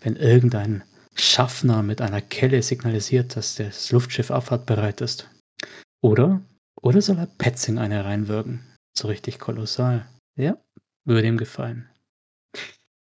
Wenn 0.00 0.16
irgendein 0.16 0.82
Schaffner 1.14 1.82
mit 1.82 2.00
einer 2.00 2.20
Kelle 2.20 2.62
signalisiert, 2.62 3.36
dass 3.36 3.56
das 3.56 3.92
Luftschiff 3.92 4.30
abfahrtbereit 4.30 5.00
ist. 5.00 5.28
Oder, 6.02 6.40
oder 6.80 7.00
soll 7.00 7.18
er 7.18 7.26
Petzing 7.26 7.78
eine 7.78 8.04
reinwirken? 8.04 8.66
So 8.96 9.08
richtig 9.08 9.38
kolossal. 9.38 10.06
Ja, 10.36 10.56
würde 11.04 11.28
ihm 11.28 11.36
gefallen. 11.36 11.88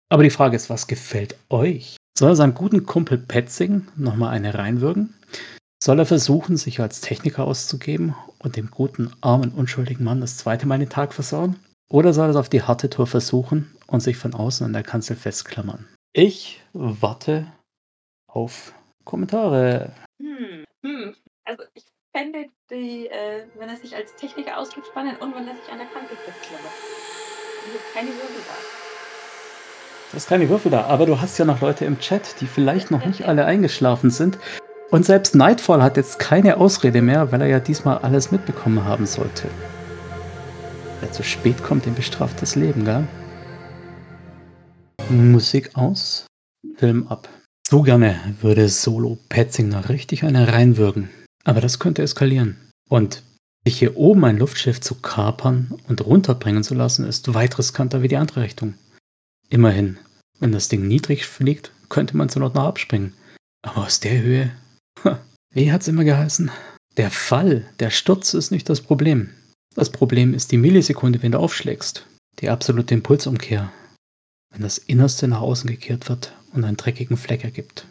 Aber 0.08 0.22
die 0.22 0.30
Frage 0.30 0.56
ist, 0.56 0.70
was 0.70 0.86
gefällt 0.86 1.36
euch? 1.48 1.96
Soll 2.16 2.30
er 2.30 2.36
seinem 2.36 2.54
guten 2.54 2.86
Kumpel 2.86 3.18
Petzing 3.18 3.88
nochmal 3.96 4.30
eine 4.30 4.54
reinwirken? 4.54 5.14
Soll 5.82 5.98
er 5.98 6.06
versuchen, 6.06 6.56
sich 6.56 6.80
als 6.80 7.00
Techniker 7.00 7.44
auszugeben 7.44 8.14
und 8.38 8.56
dem 8.56 8.70
guten, 8.70 9.12
armen, 9.20 9.52
unschuldigen 9.52 10.04
Mann 10.04 10.20
das 10.20 10.38
zweite 10.38 10.66
Mal 10.66 10.78
den 10.78 10.88
Tag 10.88 11.12
versauen? 11.12 11.56
Oder 11.90 12.12
soll 12.12 12.28
er 12.28 12.30
es 12.30 12.36
auf 12.36 12.48
die 12.48 12.62
harte 12.62 12.88
Tour 12.88 13.06
versuchen 13.06 13.76
und 13.86 14.00
sich 14.00 14.16
von 14.16 14.34
außen 14.34 14.64
an 14.64 14.72
der 14.72 14.82
Kanzel 14.82 15.16
festklammern? 15.16 15.86
Ich 16.12 16.62
warte 16.72 17.52
auf 18.28 18.72
Kommentare. 19.04 19.92
Hm, 20.22 20.64
hm. 20.84 21.14
Also 21.44 21.64
ich 21.74 21.84
fände 22.14 22.46
die, 22.70 23.08
äh, 23.08 23.44
wenn 23.58 23.68
er 23.68 23.76
sich 23.76 23.94
als 23.94 24.14
Techniker 24.14 24.58
ausdrückt, 24.58 24.86
spannend 24.86 25.20
und 25.20 25.34
wenn 25.34 25.48
er 25.48 25.54
sich 25.54 25.70
an 25.70 25.78
der 25.78 25.88
Kanzel 25.88 26.16
festklammert. 26.16 26.72
Also 27.66 27.78
keine 27.92 28.08
Würfel 28.08 28.42
da. 28.46 28.54
Du 30.10 30.16
hast 30.16 30.28
keine 30.28 30.48
Würfel 30.48 30.70
da, 30.70 30.84
aber 30.84 31.06
du 31.06 31.20
hast 31.20 31.38
ja 31.38 31.44
noch 31.44 31.60
Leute 31.60 31.84
im 31.84 31.98
Chat, 31.98 32.40
die 32.40 32.46
vielleicht 32.46 32.90
noch 32.92 33.04
nicht 33.04 33.26
alle 33.26 33.46
eingeschlafen 33.46 34.10
sind. 34.10 34.38
Und 34.90 35.04
selbst 35.04 35.34
Nightfall 35.34 35.82
hat 35.82 35.96
jetzt 35.96 36.20
keine 36.20 36.58
Ausrede 36.58 37.02
mehr, 37.02 37.32
weil 37.32 37.40
er 37.40 37.48
ja 37.48 37.58
diesmal 37.58 37.98
alles 37.98 38.30
mitbekommen 38.30 38.84
haben 38.84 39.06
sollte. 39.06 39.48
Wer 41.00 41.10
zu 41.10 41.24
spät 41.24 41.64
kommt, 41.64 41.84
den 41.84 41.96
bestraft 41.96 42.40
das 42.40 42.54
Leben, 42.54 42.84
gell? 42.84 43.08
Musik 45.08 45.70
aus, 45.74 46.26
Film 46.76 47.08
ab. 47.08 47.28
So 47.68 47.82
gerne 47.82 48.20
würde 48.40 48.68
Solo 48.68 49.18
Petzinger 49.28 49.88
richtig 49.88 50.22
eine 50.22 50.52
reinwürgen. 50.52 51.10
Aber 51.44 51.60
das 51.60 51.78
könnte 51.78 52.02
eskalieren. 52.02 52.56
Und 52.88 53.22
Sich 53.64 53.78
hier 53.78 53.96
oben 53.96 54.24
ein 54.26 54.36
Luftschiff 54.36 54.80
zu 54.80 54.96
kapern 54.96 55.74
und 55.88 56.04
runterbringen 56.04 56.62
zu 56.62 56.74
lassen, 56.74 57.06
ist 57.06 57.32
weit 57.32 57.58
riskanter 57.58 58.02
wie 58.02 58.08
die 58.08 58.18
andere 58.18 58.42
Richtung. 58.42 58.74
Immerhin, 59.48 59.98
wenn 60.38 60.52
das 60.52 60.68
Ding 60.68 60.86
niedrig 60.86 61.26
fliegt, 61.26 61.72
könnte 61.88 62.16
man 62.16 62.28
zur 62.28 62.40
Not 62.40 62.54
noch 62.54 62.64
abspringen. 62.64 63.14
Aber 63.62 63.86
aus 63.86 64.00
der 64.00 64.20
Höhe, 64.20 64.52
wie 65.50 65.72
hat's 65.72 65.88
immer 65.88 66.04
geheißen? 66.04 66.50
Der 66.98 67.10
Fall, 67.10 67.64
der 67.80 67.90
Sturz 67.90 68.34
ist 68.34 68.50
nicht 68.50 68.68
das 68.68 68.82
Problem. 68.82 69.30
Das 69.74 69.90
Problem 69.90 70.34
ist 70.34 70.52
die 70.52 70.58
Millisekunde, 70.58 71.22
wenn 71.22 71.32
du 71.32 71.38
aufschlägst. 71.38 72.06
Die 72.40 72.50
absolute 72.50 72.92
Impulsumkehr. 72.94 73.72
Wenn 74.52 74.62
das 74.62 74.76
Innerste 74.76 75.26
nach 75.26 75.40
außen 75.40 75.70
gekehrt 75.70 76.08
wird 76.10 76.36
und 76.52 76.64
einen 76.64 76.76
dreckigen 76.76 77.16
Fleck 77.16 77.44
ergibt. 77.44 77.86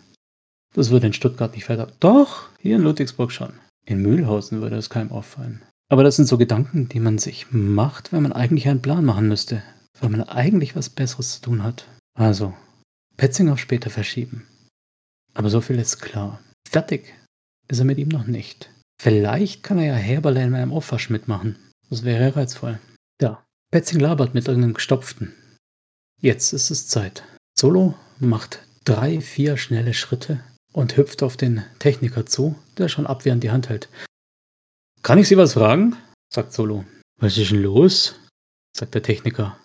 Das 0.74 0.90
würde 0.90 1.08
in 1.08 1.14
Stuttgart 1.14 1.54
nicht 1.54 1.70
weiter. 1.70 1.92
Doch, 2.00 2.50
hier 2.60 2.76
in 2.76 2.82
Ludwigsburg 2.82 3.32
schon. 3.32 3.54
In 3.86 4.02
Mühlhausen 4.02 4.62
würde 4.62 4.76
es 4.76 4.90
keinem 4.90 5.12
auffallen. 5.12 5.62
Aber 5.90 6.04
das 6.04 6.16
sind 6.16 6.26
so 6.26 6.38
Gedanken, 6.38 6.90
die 6.90 7.00
man 7.00 7.20
sich 7.20 7.48
macht, 7.52 8.12
wenn 8.12 8.24
man 8.24 8.34
eigentlich 8.34 8.68
einen 8.68 8.82
Plan 8.82 9.06
machen 9.06 9.28
müsste. 9.28 9.62
Wenn 10.00 10.12
man 10.12 10.24
eigentlich 10.24 10.76
was 10.76 10.90
Besseres 10.90 11.36
zu 11.36 11.42
tun 11.42 11.64
hat. 11.64 11.88
Also, 12.18 12.54
Petzing 13.18 13.50
auf 13.50 13.60
später 13.60 13.90
verschieben. 13.90 14.48
Aber 15.36 15.50
so 15.50 15.62
viel 15.62 15.78
ist 15.78 16.00
klar. 16.00 16.40
Fertig 16.68 17.14
ist 17.68 17.80
er 17.80 17.86
mit 17.86 18.00
ihm 18.00 18.08
noch 18.10 18.26
nicht. 18.26 18.72
Vielleicht 19.00 19.64
kann 19.64 19.78
er 19.78 19.86
ja 19.86 19.96
Heberlein 19.96 20.46
in 20.46 20.52
meinem 20.52 20.74
Aufwasch 20.74 21.10
mitmachen. 21.10 21.58
Das 21.90 22.04
wäre 22.04 22.36
reizvoll. 22.36 22.80
Ja, 23.22 23.44
Petzing 23.72 24.00
labert 24.00 24.34
mit 24.34 24.48
irgendeinem 24.48 24.74
Gestopften. 24.74 25.34
Jetzt 26.20 26.54
ist 26.54 26.72
es 26.72 26.88
Zeit. 26.88 27.24
Solo 27.58 27.94
macht 28.20 28.64
drei, 28.86 29.22
vier 29.22 29.58
schnelle 29.58 29.94
Schritte 29.94 30.40
und 30.74 30.98
hüpft 30.98 31.24
auf 31.24 31.38
den 31.38 31.64
Techniker 31.80 32.26
zu, 32.26 32.56
der 32.78 32.90
schon 32.90 33.08
abwehrend 33.08 33.44
die 33.44 33.52
Hand 33.52 33.70
hält. 33.70 33.90
Kann 35.02 35.18
ich 35.18 35.28
Sie 35.28 35.38
was 35.38 35.54
fragen? 35.54 35.96
sagt 36.30 36.52
Solo. 36.54 36.84
Was 37.20 37.38
ist 37.38 37.52
denn 37.52 37.62
los? 37.62 38.16
sagt 38.76 38.96
der 38.96 39.04
Techniker. 39.04 39.58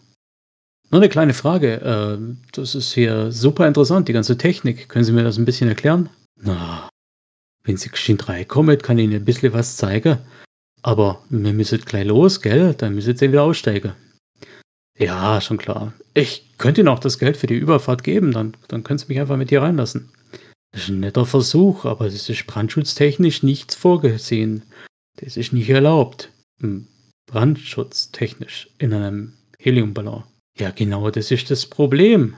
Nur 0.90 1.00
eine 1.00 1.08
kleine 1.08 1.34
Frage. 1.34 1.80
Äh, 1.80 2.36
das 2.52 2.74
ist 2.74 2.92
hier 2.92 3.32
super 3.32 3.66
interessant, 3.66 4.08
die 4.08 4.12
ganze 4.12 4.38
Technik. 4.38 4.88
Können 4.88 5.04
Sie 5.04 5.12
mir 5.12 5.24
das 5.24 5.38
ein 5.38 5.44
bisschen 5.44 5.68
erklären? 5.68 6.08
Na, 6.40 6.88
wenn 7.64 7.76
Sie 7.76 7.90
geschwind 7.90 8.28
reinkommen, 8.28 8.78
kann 8.78 8.98
ich 8.98 9.04
Ihnen 9.04 9.16
ein 9.16 9.24
bisschen 9.24 9.52
was 9.52 9.76
zeigen. 9.76 10.18
Aber 10.82 11.22
wir 11.28 11.52
müssen 11.52 11.80
gleich 11.80 12.06
los, 12.06 12.40
gell? 12.40 12.74
Dann 12.74 12.94
müssen 12.94 13.16
Sie 13.16 13.28
wieder 13.28 13.42
aussteigen. 13.42 13.92
Ja, 14.96 15.40
schon 15.40 15.58
klar. 15.58 15.92
Ich 16.14 16.56
könnte 16.58 16.80
Ihnen 16.80 16.88
auch 16.88 16.98
das 16.98 17.18
Geld 17.18 17.36
für 17.36 17.46
die 17.46 17.54
Überfahrt 17.56 18.02
geben, 18.02 18.32
dann, 18.32 18.56
dann 18.68 18.82
können 18.84 18.98
Sie 18.98 19.06
mich 19.08 19.20
einfach 19.20 19.36
mit 19.36 19.50
hier 19.50 19.62
reinlassen. 19.62 20.10
Das 20.72 20.82
ist 20.82 20.88
ein 20.90 21.00
netter 21.00 21.26
Versuch, 21.26 21.84
aber 21.84 22.06
das 22.06 22.28
ist 22.28 22.46
brandschutztechnisch 22.46 23.42
nichts 23.42 23.74
vorgesehen. 23.74 24.62
Das 25.16 25.36
ist 25.36 25.52
nicht 25.52 25.70
erlaubt. 25.70 26.30
Hm, 26.60 26.86
brandschutztechnisch 27.26 28.70
in 28.78 28.92
einem 28.92 29.34
Heliumballon. 29.58 30.24
Ja, 30.58 30.70
genau, 30.70 31.10
das 31.10 31.30
ist 31.30 31.50
das 31.50 31.66
Problem. 31.66 32.36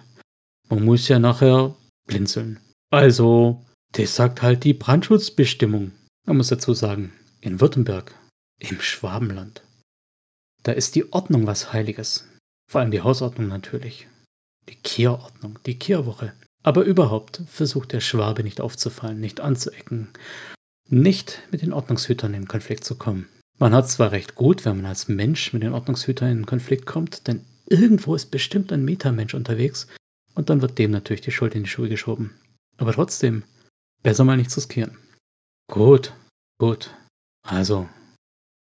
Man 0.68 0.84
muss 0.84 1.08
ja 1.08 1.18
nachher 1.18 1.74
blinzeln. 2.06 2.60
Also, 2.90 3.64
das 3.92 4.14
sagt 4.14 4.42
halt 4.42 4.64
die 4.64 4.74
Brandschutzbestimmung. 4.74 5.92
Man 6.26 6.36
muss 6.36 6.48
dazu 6.48 6.74
sagen, 6.74 7.12
in 7.40 7.60
Württemberg, 7.60 8.14
im 8.58 8.80
Schwabenland. 8.80 9.62
Da 10.62 10.72
ist 10.72 10.94
die 10.94 11.12
Ordnung 11.12 11.46
was 11.46 11.72
Heiliges. 11.72 12.28
Vor 12.70 12.80
allem 12.80 12.90
die 12.90 13.00
Hausordnung 13.00 13.48
natürlich. 13.48 14.06
Die 14.68 14.76
Kehrordnung, 14.76 15.58
die 15.66 15.78
Kehrwoche. 15.78 16.34
Aber 16.62 16.84
überhaupt 16.84 17.42
versucht 17.46 17.92
der 17.92 18.00
Schwabe 18.00 18.42
nicht 18.42 18.60
aufzufallen, 18.60 19.20
nicht 19.20 19.40
anzuecken, 19.40 20.08
nicht 20.88 21.42
mit 21.50 21.62
den 21.62 21.72
Ordnungshütern 21.72 22.34
in 22.34 22.48
Konflikt 22.48 22.84
zu 22.84 22.96
kommen. 22.96 23.28
Man 23.58 23.74
hat 23.74 23.88
zwar 23.90 24.12
recht 24.12 24.34
gut, 24.34 24.64
wenn 24.64 24.76
man 24.76 24.86
als 24.86 25.08
Mensch 25.08 25.52
mit 25.52 25.62
den 25.62 25.72
Ordnungshütern 25.72 26.30
in 26.30 26.46
Konflikt 26.46 26.86
kommt, 26.86 27.26
denn 27.26 27.44
irgendwo 27.66 28.14
ist 28.14 28.30
bestimmt 28.30 28.72
ein 28.72 28.84
Metamensch 28.84 29.34
unterwegs 29.34 29.86
und 30.34 30.50
dann 30.50 30.62
wird 30.62 30.78
dem 30.78 30.90
natürlich 30.90 31.20
die 31.20 31.32
Schuld 31.32 31.54
in 31.54 31.64
die 31.64 31.68
Schuhe 31.68 31.88
geschoben. 31.88 32.34
Aber 32.76 32.92
trotzdem, 32.92 33.44
besser 34.02 34.24
mal 34.24 34.36
nichts 34.36 34.56
riskieren. 34.56 34.96
Gut, 35.70 36.12
gut. 36.58 36.94
Also, 37.46 37.88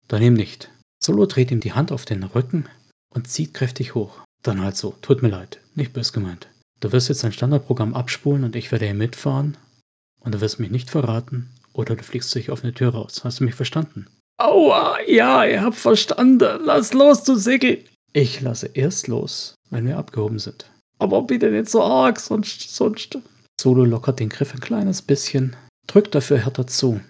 dann 0.09 0.23
ihm 0.23 0.35
nicht. 0.35 0.71
Solo 1.03 1.27
dreht 1.27 1.51
ihm 1.51 1.61
die 1.61 1.75
Hand 1.75 1.93
auf 1.93 2.05
den 2.05 2.25
Rücken 2.25 2.69
und 3.15 3.29
zieht 3.29 3.55
kräftig 3.55 3.95
hoch. 3.95 4.23
Dann 4.43 4.63
halt 4.63 4.77
so, 4.77 4.97
tut 5.03 5.23
mir 5.23 5.29
leid, 5.29 5.61
nicht 5.75 5.93
bös 5.93 6.13
gemeint. 6.13 6.49
Du 6.81 6.93
wirst 6.93 7.09
jetzt 7.09 7.25
dein 7.25 7.33
Standardprogramm 7.33 7.95
abspulen 7.95 8.45
und 8.45 8.55
ich 8.55 8.71
werde 8.71 8.85
hier 8.85 8.95
mitfahren. 8.95 9.57
Und 10.21 10.35
du 10.35 10.41
wirst 10.41 10.61
mich 10.61 10.71
nicht 10.71 10.91
verraten 10.91 11.51
oder 11.73 11.97
du 11.97 12.03
fliegst 12.03 12.35
durch 12.35 12.51
offene 12.51 12.73
Tür 12.73 12.91
raus. 12.91 13.23
Hast 13.25 13.41
du 13.41 13.45
mich 13.45 13.55
verstanden? 13.55 14.07
Aua, 14.37 14.99
ja, 15.07 15.45
ihr 15.45 15.63
habt 15.63 15.77
verstanden. 15.77 16.61
Lass 16.65 16.93
los, 16.93 17.25
du 17.25 17.35
Segel. 17.35 17.85
Ich 18.13 18.41
lasse 18.41 18.71
erst 18.75 19.09
los, 19.09 19.55
wenn 19.71 19.87
wir 19.87 19.99
abgehoben 19.99 20.39
sind. 20.39 20.71
Aber 20.99 21.23
bitte 21.23 21.51
nicht 21.51 21.69
so 21.69 21.83
arg, 21.83 22.21
sonst, 22.21 22.75
sonst. 22.75 23.19
Solo 23.61 23.85
lockert 23.85 24.21
den 24.21 24.29
Griff 24.29 24.55
ein 24.55 24.61
kleines 24.61 25.03
bisschen, 25.03 25.57
drückt 25.89 26.15
dafür 26.15 26.39
härter 26.39 26.67
zu. 26.67 27.01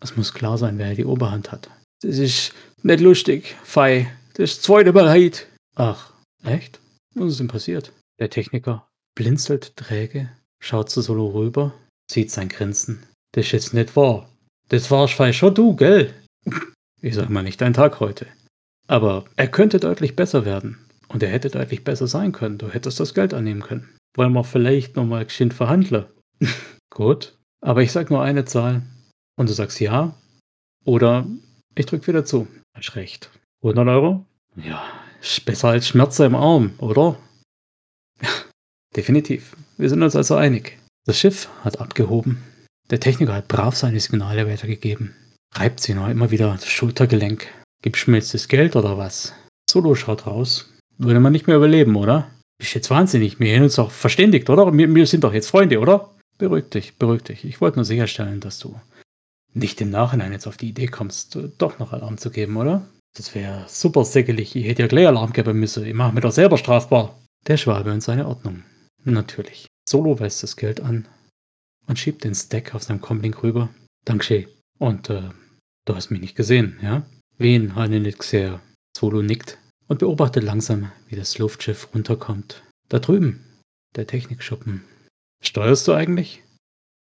Es 0.00 0.16
muss 0.16 0.34
klar 0.34 0.58
sein, 0.58 0.78
wer 0.78 0.94
die 0.94 1.04
Oberhand 1.04 1.52
hat. 1.52 1.70
Das 2.02 2.18
ist 2.18 2.52
nicht 2.82 3.00
lustig, 3.00 3.56
Fei. 3.62 4.10
Das 4.34 4.50
ist 4.50 4.62
zweite 4.62 4.92
bereit. 4.92 5.46
Ach, 5.76 6.12
echt? 6.44 6.80
Was 7.14 7.32
ist 7.32 7.40
denn 7.40 7.48
passiert? 7.48 7.92
Der 8.18 8.30
Techniker 8.30 8.89
blinzelt 9.14 9.76
träge, 9.76 10.30
schaut 10.60 10.90
zu 10.90 11.00
Solo 11.00 11.28
rüber, 11.28 11.74
sieht 12.10 12.30
sein 12.30 12.48
Grinsen. 12.48 13.04
Das 13.32 13.52
ist 13.52 13.74
nicht 13.74 13.94
wahr. 13.96 14.28
Das 14.68 14.90
warst 14.90 15.14
fei 15.14 15.32
schon 15.32 15.54
du, 15.54 15.76
gell? 15.76 16.14
Ich 17.02 17.14
sag 17.14 17.30
mal 17.30 17.42
nicht 17.42 17.62
dein 17.62 17.72
Tag 17.72 17.98
heute. 18.00 18.26
Aber 18.86 19.24
er 19.36 19.48
könnte 19.48 19.80
deutlich 19.80 20.16
besser 20.16 20.44
werden. 20.44 20.78
Und 21.08 21.22
er 21.22 21.30
hätte 21.30 21.48
deutlich 21.48 21.82
besser 21.82 22.06
sein 22.06 22.32
können. 22.32 22.58
Du 22.58 22.68
hättest 22.68 23.00
das 23.00 23.14
Geld 23.14 23.32
annehmen 23.32 23.62
können. 23.62 23.88
Wollen 24.14 24.34
wir 24.34 24.44
vielleicht 24.44 24.96
nochmal 24.96 25.24
geschwind 25.24 25.54
verhandeln? 25.54 26.04
Gut. 26.90 27.38
Aber 27.62 27.82
ich 27.82 27.90
sag 27.90 28.10
nur 28.10 28.22
eine 28.22 28.44
Zahl. 28.44 28.82
Und 29.36 29.48
du 29.48 29.54
sagst 29.54 29.80
ja. 29.80 30.14
Oder 30.84 31.26
ich 31.74 31.86
drück 31.86 32.06
wieder 32.06 32.26
zu. 32.26 32.48
Hast 32.76 32.96
recht. 32.96 33.30
100 33.62 33.88
Euro? 33.88 34.26
Ja, 34.56 34.82
ist 35.22 35.44
besser 35.44 35.68
als 35.68 35.88
Schmerzen 35.88 36.26
im 36.26 36.34
Arm, 36.34 36.74
oder? 36.78 37.16
Definitiv. 38.96 39.56
Wir 39.78 39.88
sind 39.88 40.02
uns 40.02 40.16
also 40.16 40.36
einig. 40.36 40.78
Das 41.06 41.18
Schiff 41.18 41.48
hat 41.64 41.80
abgehoben. 41.80 42.42
Der 42.90 43.00
Techniker 43.00 43.34
hat 43.34 43.48
brav 43.48 43.76
seine 43.76 44.00
Signale 44.00 44.46
weitergegeben. 44.48 45.14
Reibt 45.54 45.80
sie 45.80 45.94
noch 45.94 46.08
immer 46.08 46.30
wieder 46.30 46.52
das 46.52 46.68
Schultergelenk. 46.68 47.48
Jetzt 47.84 48.34
das 48.34 48.48
Geld 48.48 48.76
oder 48.76 48.98
was? 48.98 49.32
Solo 49.70 49.94
schaut 49.94 50.26
raus. 50.26 50.72
Würde 50.98 51.20
man 51.20 51.32
nicht 51.32 51.46
mehr 51.46 51.56
überleben, 51.56 51.96
oder? 51.96 52.30
Bist 52.58 52.74
jetzt 52.74 52.90
wahnsinnig. 52.90 53.40
Wir 53.40 53.54
haben 53.56 53.62
uns 53.62 53.76
doch 53.76 53.90
verständigt, 53.90 54.50
oder? 54.50 54.76
Wir, 54.76 54.94
wir 54.94 55.06
sind 55.06 55.24
doch 55.24 55.32
jetzt 55.32 55.48
Freunde, 55.48 55.78
oder? 55.78 56.10
Beruhig 56.36 56.68
dich, 56.68 56.96
beruhig 56.96 57.22
dich. 57.22 57.44
Ich 57.44 57.60
wollte 57.60 57.76
nur 57.76 57.84
sicherstellen, 57.84 58.40
dass 58.40 58.58
du 58.58 58.78
nicht 59.54 59.80
im 59.80 59.90
Nachhinein 59.90 60.32
jetzt 60.32 60.46
auf 60.46 60.56
die 60.56 60.68
Idee 60.68 60.86
kommst, 60.86 61.38
doch 61.58 61.78
noch 61.78 61.92
Alarm 61.92 62.18
zu 62.18 62.30
geben, 62.30 62.56
oder? 62.56 62.86
Das 63.16 63.34
wäre 63.34 63.64
super 63.66 64.04
säckelig. 64.04 64.54
Ich 64.54 64.66
hätte 64.66 64.82
ja 64.82 64.88
gleich 64.88 65.06
Alarm 65.06 65.32
geben 65.32 65.58
müssen. 65.58 65.86
Ich 65.86 65.94
mache 65.94 66.14
mir 66.14 66.20
doch 66.20 66.32
selber 66.32 66.58
strafbar. 66.58 67.18
Der 67.46 67.56
Schwabe 67.56 67.92
und 67.92 68.02
seine 68.02 68.28
Ordnung. 68.28 68.62
Natürlich. 69.04 69.66
Solo 69.88 70.18
weist 70.20 70.42
das 70.42 70.56
Geld 70.56 70.80
an 70.80 71.08
und 71.86 71.98
schiebt 71.98 72.24
den 72.24 72.34
Stack 72.34 72.74
auf 72.74 72.82
seinem 72.82 73.00
Comlink 73.00 73.42
rüber. 73.42 73.68
Danke. 74.04 74.48
Und 74.78 75.10
äh, 75.10 75.30
du 75.84 75.94
hast 75.94 76.10
mich 76.10 76.20
nicht 76.20 76.36
gesehen, 76.36 76.78
ja? 76.82 77.06
Wen 77.38 77.74
gesehen? 77.74 78.60
Solo 78.96 79.22
nickt 79.22 79.58
und 79.88 79.98
beobachtet 79.98 80.44
langsam, 80.44 80.92
wie 81.08 81.16
das 81.16 81.38
Luftschiff 81.38 81.88
runterkommt. 81.94 82.62
Da 82.88 82.98
drüben, 82.98 83.44
der 83.96 84.06
Technikschuppen. 84.06 84.84
Steuerst 85.42 85.88
du 85.88 85.92
eigentlich? 85.92 86.42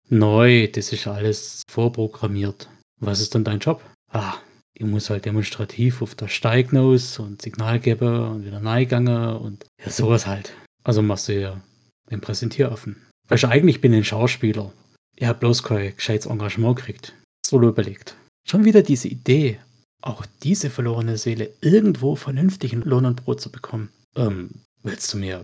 Neu, 0.09 0.67
das 0.67 0.93
ist 0.93 1.07
alles 1.07 1.63
vorprogrammiert. 1.69 2.69
Was 2.99 3.19
ist 3.19 3.35
dann 3.35 3.43
dein 3.43 3.59
Job? 3.59 3.83
Ah, 4.11 4.35
ich 4.73 4.85
muss 4.85 5.09
halt 5.09 5.25
demonstrativ 5.25 6.01
auf 6.01 6.15
der 6.15 6.27
Steignose 6.27 7.21
und 7.21 7.41
Signal 7.41 7.79
geben 7.79 8.27
und 8.29 8.45
wieder 8.45 8.59
neigangen 8.59 9.35
und 9.37 9.65
ja, 9.83 9.89
sowas 9.89 10.27
halt. 10.27 10.53
Also 10.83 11.01
machst 11.01 11.27
du 11.27 11.39
ja 11.39 11.61
den 12.09 12.21
Präsentieraffen. 12.21 12.97
Weil 13.27 13.37
ich 13.37 13.47
eigentlich 13.47 13.81
bin 13.81 13.93
ein 13.93 14.03
Schauspieler. 14.03 14.71
Ich 15.15 15.27
hab 15.27 15.39
bloß 15.39 15.63
kein 15.63 15.95
gescheites 15.95 16.27
Engagement 16.27 16.77
gekriegt. 16.77 17.13
Solo 17.45 17.69
überlegt. 17.69 18.15
Schon 18.47 18.65
wieder 18.65 18.81
diese 18.81 19.07
Idee, 19.07 19.59
auch 20.01 20.25
diese 20.43 20.69
verlorene 20.69 21.17
Seele 21.17 21.51
irgendwo 21.61 22.15
vernünftigen 22.15 22.81
Lohn 22.81 23.05
und 23.05 23.23
Brot 23.23 23.41
zu 23.41 23.51
bekommen. 23.51 23.89
Ähm, 24.15 24.51
willst 24.83 25.13
du 25.13 25.17
mir 25.17 25.43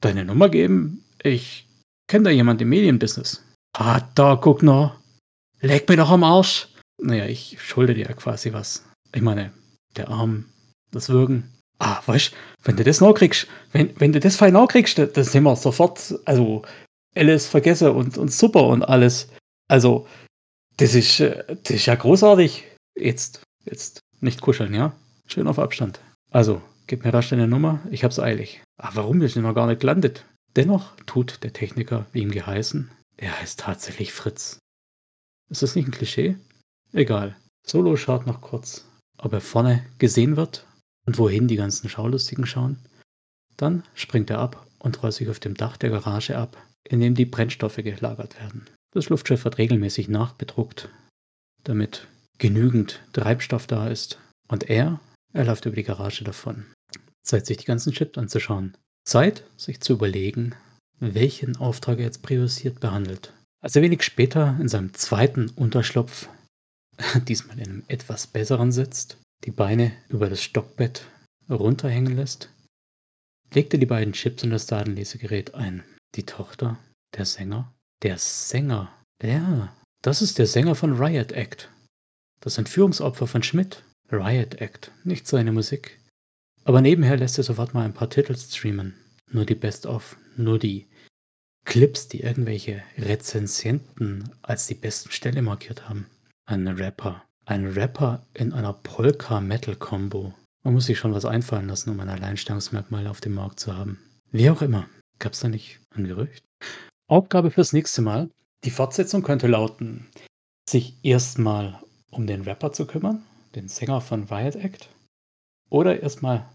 deine 0.00 0.24
Nummer 0.24 0.48
geben? 0.48 1.04
Ich 1.22 1.66
kenne 2.08 2.24
da 2.24 2.30
jemand 2.30 2.60
im 2.60 2.68
Medienbusiness. 2.68 3.42
Ah, 3.72 4.00
da, 4.14 4.36
guck 4.36 4.62
noch. 4.62 4.96
Leg 5.60 5.88
mir 5.88 5.96
doch 5.96 6.10
am 6.10 6.22
Arsch. 6.22 6.68
Naja, 6.98 7.26
ich 7.26 7.60
schulde 7.60 7.94
dir 7.94 8.06
quasi 8.06 8.52
was. 8.52 8.84
Ich 9.12 9.22
meine, 9.22 9.52
der 9.96 10.08
Arm, 10.08 10.46
das 10.90 11.08
Würgen. 11.08 11.53
Ah, 11.78 12.02
weißt 12.06 12.32
wenn 12.62 12.76
du 12.76 12.84
das 12.84 13.00
noch 13.00 13.14
kriegst, 13.14 13.46
wenn, 13.72 13.92
wenn 14.00 14.12
du 14.12 14.20
das 14.20 14.36
fein 14.36 14.54
noch 14.54 14.68
kriegst, 14.68 14.98
dann 14.98 15.12
sind 15.12 15.42
wir 15.42 15.56
sofort, 15.56 16.14
also, 16.24 16.62
alles 17.14 17.46
vergessen 17.46 17.90
und, 17.90 18.16
und 18.16 18.32
super 18.32 18.66
und 18.66 18.82
alles. 18.82 19.28
Also, 19.68 20.06
das 20.78 20.94
ist, 20.94 21.20
das 21.20 21.70
ist 21.70 21.86
ja 21.86 21.94
großartig. 21.94 22.64
Jetzt 22.96 23.44
Jetzt 23.64 24.00
nicht 24.20 24.40
kuscheln, 24.40 24.74
ja? 24.74 24.94
Schön 25.26 25.48
auf 25.48 25.58
Abstand. 25.58 26.00
Also, 26.30 26.60
gib 26.86 27.04
mir 27.04 27.14
rasch 27.14 27.30
deine 27.30 27.48
Nummer, 27.48 27.80
ich 27.90 28.04
hab's 28.04 28.18
eilig. 28.18 28.62
Ah, 28.76 28.90
warum? 28.94 29.20
Wir 29.20 29.28
sind 29.28 29.42
noch 29.42 29.54
gar 29.54 29.66
nicht 29.66 29.80
gelandet. 29.80 30.26
Dennoch 30.56 30.94
tut 31.06 31.42
der 31.42 31.52
Techniker, 31.52 32.06
wie 32.12 32.22
ihm 32.22 32.30
geheißen, 32.30 32.90
er 33.16 33.40
heißt 33.40 33.60
tatsächlich 33.60 34.12
Fritz. 34.12 34.58
Ist 35.50 35.62
das 35.62 35.74
nicht 35.74 35.88
ein 35.88 35.92
Klischee? 35.92 36.36
Egal. 36.92 37.36
Solo 37.66 37.96
schaut 37.96 38.26
noch 38.26 38.40
kurz, 38.40 38.84
ob 39.18 39.32
er 39.32 39.40
vorne 39.40 39.84
gesehen 39.98 40.36
wird 40.36 40.66
und 41.06 41.18
wohin 41.18 41.48
die 41.48 41.56
ganzen 41.56 41.88
Schaulustigen 41.88 42.46
schauen. 42.46 42.78
Dann 43.56 43.84
springt 43.94 44.30
er 44.30 44.38
ab 44.38 44.66
und 44.78 45.02
rollt 45.02 45.14
sich 45.14 45.28
auf 45.28 45.40
dem 45.40 45.54
Dach 45.54 45.76
der 45.76 45.90
Garage 45.90 46.36
ab, 46.36 46.56
in 46.84 47.00
dem 47.00 47.14
die 47.14 47.24
Brennstoffe 47.24 47.76
gelagert 47.76 48.38
werden. 48.38 48.66
Das 48.92 49.08
Luftschiff 49.08 49.44
wird 49.44 49.58
regelmäßig 49.58 50.08
nachbedruckt, 50.08 50.88
damit 51.64 52.06
genügend 52.38 53.00
Treibstoff 53.12 53.66
da 53.66 53.88
ist. 53.88 54.18
Und 54.48 54.68
er, 54.70 55.00
er 55.32 55.44
läuft 55.44 55.66
über 55.66 55.76
die 55.76 55.82
Garage 55.82 56.24
davon. 56.24 56.66
Zeit, 57.22 57.46
sich 57.46 57.56
die 57.56 57.64
ganzen 57.64 57.92
Chips 57.92 58.18
anzuschauen. 58.18 58.76
Zeit, 59.04 59.44
sich 59.56 59.80
zu 59.80 59.94
überlegen, 59.94 60.54
welchen 61.00 61.56
Auftrag 61.56 61.98
er 61.98 62.04
jetzt 62.04 62.22
priorisiert 62.22 62.80
behandelt. 62.80 63.32
Als 63.60 63.74
er 63.74 63.82
wenig 63.82 64.02
später 64.02 64.56
in 64.60 64.68
seinem 64.68 64.92
zweiten 64.94 65.48
Unterschlupf, 65.56 66.28
diesmal 67.26 67.58
in 67.58 67.64
einem 67.64 67.82
etwas 67.88 68.26
besseren 68.26 68.72
sitzt, 68.72 69.16
die 69.44 69.50
Beine 69.50 69.92
über 70.08 70.28
das 70.28 70.42
Stockbett 70.42 71.06
runterhängen 71.48 72.16
lässt, 72.16 72.50
legte 73.52 73.78
die 73.78 73.86
beiden 73.86 74.12
Chips 74.14 74.42
in 74.42 74.50
das 74.50 74.66
Datenlesegerät 74.66 75.54
ein. 75.54 75.84
Die 76.14 76.24
Tochter, 76.24 76.78
der 77.16 77.24
Sänger, 77.24 77.72
der 78.02 78.18
Sänger, 78.18 78.92
ja, 79.22 79.74
das 80.02 80.22
ist 80.22 80.38
der 80.38 80.46
Sänger 80.46 80.74
von 80.74 81.00
Riot 81.00 81.32
Act. 81.32 81.70
Das 82.40 82.58
Entführungsopfer 82.58 83.26
von 83.26 83.42
Schmidt. 83.42 83.82
Riot 84.12 84.60
Act, 84.60 84.92
nicht 85.02 85.26
seine 85.26 85.50
Musik. 85.50 85.98
Aber 86.64 86.82
nebenher 86.82 87.16
lässt 87.16 87.38
er 87.38 87.44
sofort 87.44 87.72
mal 87.72 87.84
ein 87.84 87.94
paar 87.94 88.10
Titel 88.10 88.36
streamen. 88.36 88.94
Nur 89.30 89.46
die 89.46 89.54
Best-of, 89.54 90.16
nur 90.36 90.58
die 90.58 90.86
Clips, 91.64 92.08
die 92.08 92.20
irgendwelche 92.20 92.82
Rezensienten 92.98 94.30
als 94.42 94.66
die 94.66 94.74
besten 94.74 95.10
Stelle 95.10 95.40
markiert 95.40 95.88
haben. 95.88 96.06
Ein 96.46 96.68
Rapper. 96.68 97.24
Ein 97.46 97.66
Rapper 97.66 98.24
in 98.32 98.54
einer 98.54 98.72
Polka-Metal-Kombo. 98.72 100.32
Man 100.64 100.74
muss 100.74 100.86
sich 100.86 100.98
schon 100.98 101.12
was 101.12 101.26
einfallen 101.26 101.68
lassen, 101.68 101.90
um 101.90 102.00
ein 102.00 102.08
Alleinstellungsmerkmal 102.08 103.06
auf 103.06 103.20
dem 103.20 103.34
Markt 103.34 103.60
zu 103.60 103.76
haben. 103.76 103.98
Wie 104.30 104.48
auch 104.48 104.62
immer. 104.62 104.88
Gab 105.18 105.34
es 105.34 105.40
da 105.40 105.48
nicht 105.48 105.78
ein 105.94 106.06
Gerücht? 106.06 106.42
Aufgabe 107.06 107.50
fürs 107.50 107.74
nächste 107.74 108.00
Mal. 108.00 108.30
Die 108.64 108.70
Fortsetzung 108.70 109.22
könnte 109.22 109.46
lauten, 109.46 110.08
sich 110.66 110.94
erstmal 111.02 111.78
um 112.10 112.26
den 112.26 112.40
Rapper 112.42 112.72
zu 112.72 112.86
kümmern, 112.86 113.22
den 113.54 113.68
Sänger 113.68 114.00
von 114.00 114.24
Riot 114.24 114.56
Act, 114.56 114.88
oder 115.68 116.00
erstmal 116.00 116.48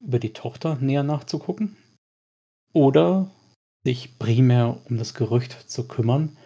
über 0.00 0.18
die 0.18 0.32
Tochter 0.32 0.74
näher 0.80 1.04
nachzugucken, 1.04 1.76
oder 2.72 3.30
sich 3.84 4.18
primär 4.18 4.80
um 4.86 4.98
das 4.98 5.14
Gerücht 5.14 5.70
zu 5.70 5.86
kümmern, 5.86 6.36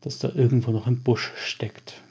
das 0.00 0.18
da 0.18 0.30
irgendwo 0.30 0.72
noch 0.72 0.88
im 0.88 1.04
Busch 1.04 1.32
steckt. 1.36 2.02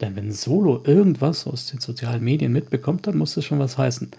Denn 0.00 0.16
wenn 0.16 0.32
Solo 0.32 0.82
irgendwas 0.84 1.46
aus 1.46 1.66
den 1.66 1.80
sozialen 1.80 2.22
Medien 2.22 2.52
mitbekommt, 2.52 3.06
dann 3.06 3.16
muss 3.16 3.34
das 3.34 3.44
schon 3.44 3.58
was 3.58 3.78
heißen. 3.78 4.10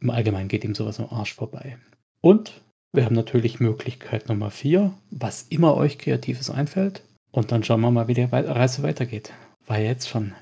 Im 0.00 0.10
Allgemeinen 0.10 0.48
geht 0.48 0.64
ihm 0.64 0.74
sowas 0.74 1.00
am 1.00 1.08
Arsch 1.10 1.34
vorbei. 1.34 1.78
Und 2.20 2.60
wir 2.92 3.04
haben 3.04 3.14
natürlich 3.14 3.60
Möglichkeit 3.60 4.28
Nummer 4.28 4.50
4, 4.50 4.92
was 5.10 5.42
immer 5.48 5.74
euch 5.76 5.98
Kreatives 5.98 6.50
einfällt. 6.50 7.02
Und 7.30 7.52
dann 7.52 7.64
schauen 7.64 7.80
wir 7.80 7.90
mal, 7.90 8.08
wie 8.08 8.14
die 8.14 8.22
Reise 8.22 8.82
weitergeht. 8.82 9.32
War 9.66 9.78
jetzt 9.78 10.08
schon 10.08 10.32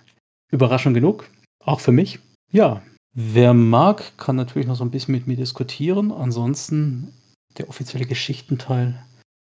Überraschung 0.50 0.94
genug, 0.94 1.28
auch 1.58 1.80
für 1.80 1.92
mich. 1.92 2.20
Ja, 2.52 2.82
wer 3.12 3.54
mag, 3.54 4.16
kann 4.18 4.36
natürlich 4.36 4.68
noch 4.68 4.76
so 4.76 4.84
ein 4.84 4.90
bisschen 4.90 5.14
mit 5.14 5.26
mir 5.26 5.36
diskutieren. 5.36 6.12
Ansonsten, 6.12 7.12
der 7.58 7.68
offizielle 7.68 8.06
Geschichtenteil 8.06 9.02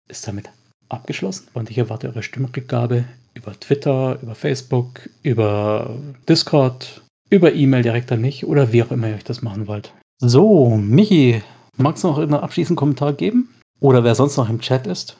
ist 0.07 0.27
damit 0.27 0.49
abgeschlossen 0.89 1.47
und 1.53 1.69
ich 1.69 1.77
erwarte 1.77 2.07
eure 2.07 2.23
Stimmrückgabe 2.23 3.05
über 3.33 3.57
Twitter, 3.59 4.19
über 4.21 4.35
Facebook, 4.35 5.09
über 5.23 5.95
Discord, 6.27 7.01
über 7.29 7.53
E-Mail 7.53 7.83
direkt 7.83 8.11
an 8.11 8.21
mich 8.21 8.45
oder 8.45 8.73
wie 8.73 8.83
auch 8.83 8.91
immer 8.91 9.09
ihr 9.09 9.15
euch 9.15 9.23
das 9.23 9.41
machen 9.41 9.67
wollt. 9.67 9.93
So, 10.17 10.75
Michi, 10.75 11.41
magst 11.77 12.03
du 12.03 12.09
noch 12.09 12.17
einen 12.17 12.33
abschließenden 12.33 12.75
Kommentar 12.77 13.13
geben? 13.13 13.55
Oder 13.79 14.03
wer 14.03 14.15
sonst 14.15 14.35
noch 14.35 14.49
im 14.49 14.59
Chat 14.59 14.87
ist? 14.87 15.15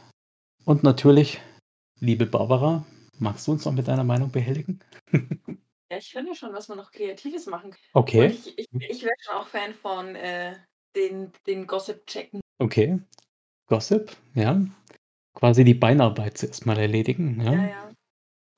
Und 0.65 0.84
natürlich, 0.84 1.39
liebe 1.99 2.26
Barbara, 2.26 2.86
magst 3.17 3.47
du 3.47 3.53
uns 3.53 3.63
noch 3.63 3.72
mit 3.72 3.88
deiner 3.88 4.03
Meinung 4.03 4.32
behelligen? 4.32 4.82
Ja, 5.91 5.97
ich 5.97 6.11
finde 6.11 6.36
schon, 6.36 6.53
was 6.53 6.67
man 6.67 6.78
noch 6.78 6.91
Kreatives 6.91 7.47
machen 7.47 7.72
kann. 7.72 7.80
Okay. 7.93 8.26
Und 8.26 8.32
ich, 8.32 8.59
ich, 8.59 8.67
ich 8.72 9.03
wäre 9.03 9.15
schon 9.22 9.36
auch 9.36 9.47
Fan 9.47 9.74
von 9.74 10.15
äh, 10.15 10.55
den, 10.95 11.32
den 11.47 11.65
Gossip-Checken. 11.65 12.41
Okay. 12.59 12.99
Gossip, 13.67 14.15
ja. 14.36 14.61
Quasi 15.40 15.64
die 15.64 15.74
Beinarbeit 15.74 16.38
zuerst 16.38 16.66
mal 16.66 16.78
erledigen. 16.78 17.42
Ja, 17.42 17.54
Ja, 17.54 17.68
ja. 17.68 17.92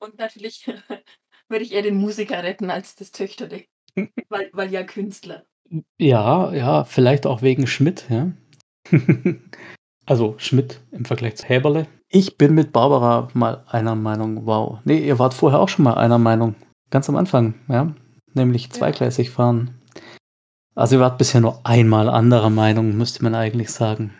Und 0.00 0.18
natürlich 0.18 0.66
würde 1.48 1.64
ich 1.64 1.72
eher 1.72 1.82
den 1.82 1.96
Musiker 1.96 2.42
retten 2.42 2.70
als 2.70 2.96
das 2.96 3.12
Töchterding. 3.12 3.64
weil, 4.28 4.50
weil 4.52 4.72
ja 4.72 4.82
Künstler. 4.82 5.44
ja, 5.98 6.52
ja, 6.52 6.84
vielleicht 6.84 7.26
auch 7.26 7.42
wegen 7.42 7.66
Schmidt, 7.66 8.06
ja. 8.08 8.32
also 10.06 10.34
Schmidt 10.38 10.80
im 10.90 11.04
Vergleich 11.04 11.36
zu 11.36 11.46
Häberle. 11.46 11.86
Ich 12.08 12.36
bin 12.36 12.54
mit 12.54 12.72
Barbara 12.72 13.28
mal 13.34 13.64
einer 13.68 13.94
Meinung, 13.94 14.46
wow. 14.46 14.80
Nee, 14.84 14.98
ihr 14.98 15.18
wart 15.18 15.34
vorher 15.34 15.60
auch 15.60 15.68
schon 15.68 15.84
mal 15.84 15.94
einer 15.94 16.18
Meinung. 16.18 16.56
Ganz 16.90 17.08
am 17.08 17.16
Anfang, 17.16 17.54
ja. 17.68 17.94
Nämlich 18.34 18.70
zweigleisig 18.70 19.30
fahren. 19.30 19.78
Also 20.74 20.96
ihr 20.96 21.00
wart 21.00 21.18
bisher 21.18 21.40
nur 21.40 21.64
einmal 21.64 22.08
anderer 22.08 22.50
Meinung, 22.50 22.96
müsste 22.96 23.22
man 23.22 23.34
eigentlich 23.34 23.70
sagen. 23.70 24.14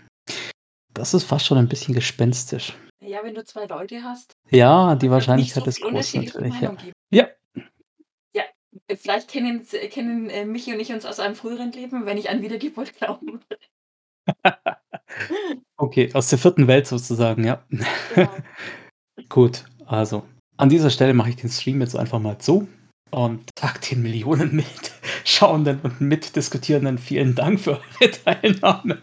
Das 0.95 1.14
ist 1.14 1.24
fast 1.24 1.47
schon 1.47 1.59
ein 1.59 1.68
bisschen 1.68 1.95
gespenstisch. 1.95 2.74
Ja, 3.01 3.20
wenn 3.24 3.34
du 3.34 3.45
zwei 3.45 3.66
Leute 3.66 4.03
hast. 4.03 4.36
Ja, 4.51 4.95
die 4.95 5.11
Wahrscheinlichkeit 5.11 5.64
so 5.64 5.70
ist 5.70 5.80
groß 5.80 5.88
unterschiedliche 5.90 6.40
natürlich. 6.40 6.61
Ja. 7.11 7.28
Ja, 8.32 8.45
Ja, 8.88 8.97
vielleicht 8.97 9.28
kennen, 9.28 9.66
kennen 9.90 10.30
äh, 10.30 10.45
Michi 10.45 10.72
und 10.72 10.80
ich 10.80 10.93
uns 10.93 11.05
aus 11.05 11.18
einem 11.18 11.34
früheren 11.34 11.72
Leben, 11.72 12.07
wenn 12.07 12.18
ich 12.18 12.30
an 12.30 12.43
Wiedergeburt 12.43 12.95
glauben 12.99 13.40
würde. 13.40 13.57
okay, 15.76 16.11
aus 16.14 16.28
der 16.28 16.38
vierten 16.38 16.68
Welt 16.68 16.86
sozusagen, 16.86 17.45
ja. 17.45 17.64
Genau. 18.14 18.30
Gut, 19.28 19.64
also 19.86 20.24
an 20.57 20.68
dieser 20.68 20.90
Stelle 20.90 21.12
mache 21.14 21.30
ich 21.30 21.36
den 21.36 21.51
Stream 21.51 21.80
jetzt 21.80 21.97
einfach 21.97 22.20
mal 22.20 22.38
zu 22.38 22.68
und 23.11 23.51
sage 23.59 23.80
den 23.90 24.03
Millionen 24.03 24.55
Mitschauenden 24.55 25.80
und 25.80 26.01
Mitdiskutierenden 26.01 26.99
vielen 26.99 27.34
Dank 27.34 27.61
für 27.61 27.80
eure 27.80 28.11
Teilnahme. 28.11 29.03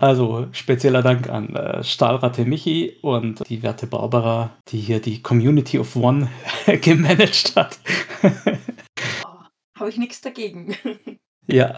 Also 0.00 0.48
spezieller 0.52 1.02
Dank 1.02 1.28
an 1.28 1.54
äh, 1.54 1.84
Stahlratte 1.84 2.46
Michi 2.46 2.96
und 3.02 3.46
die 3.50 3.62
werte 3.62 3.86
Barbara, 3.86 4.56
die 4.68 4.78
hier 4.80 4.98
die 4.98 5.20
Community 5.20 5.78
of 5.78 5.94
One 5.94 6.28
gemanagt 6.80 7.54
hat. 7.54 7.78
Oh, 9.24 9.80
Habe 9.80 9.90
ich 9.90 9.98
nichts 9.98 10.20
dagegen. 10.20 10.74
ja, 11.46 11.72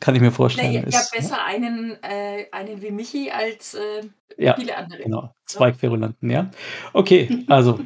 kann 0.00 0.14
ich 0.14 0.20
mir 0.20 0.28
Nee, 0.28 0.30
vorstellen. 0.30 0.72
ja, 0.72 1.00
ist, 1.00 1.12
besser 1.12 1.44
einen, 1.44 1.96
äh, 2.02 2.46
einen 2.50 2.82
wie 2.82 2.90
Michi 2.90 3.30
als 3.30 3.74
äh, 3.74 4.02
Ja, 4.36 4.54
viele 4.56 4.76
andere. 4.76 5.02
Genau, 5.02 5.32
zwei 5.46 5.72
Querulanten, 5.72 6.30
ja. 6.30 6.50
Okay, 6.92 7.44
also 7.48 7.80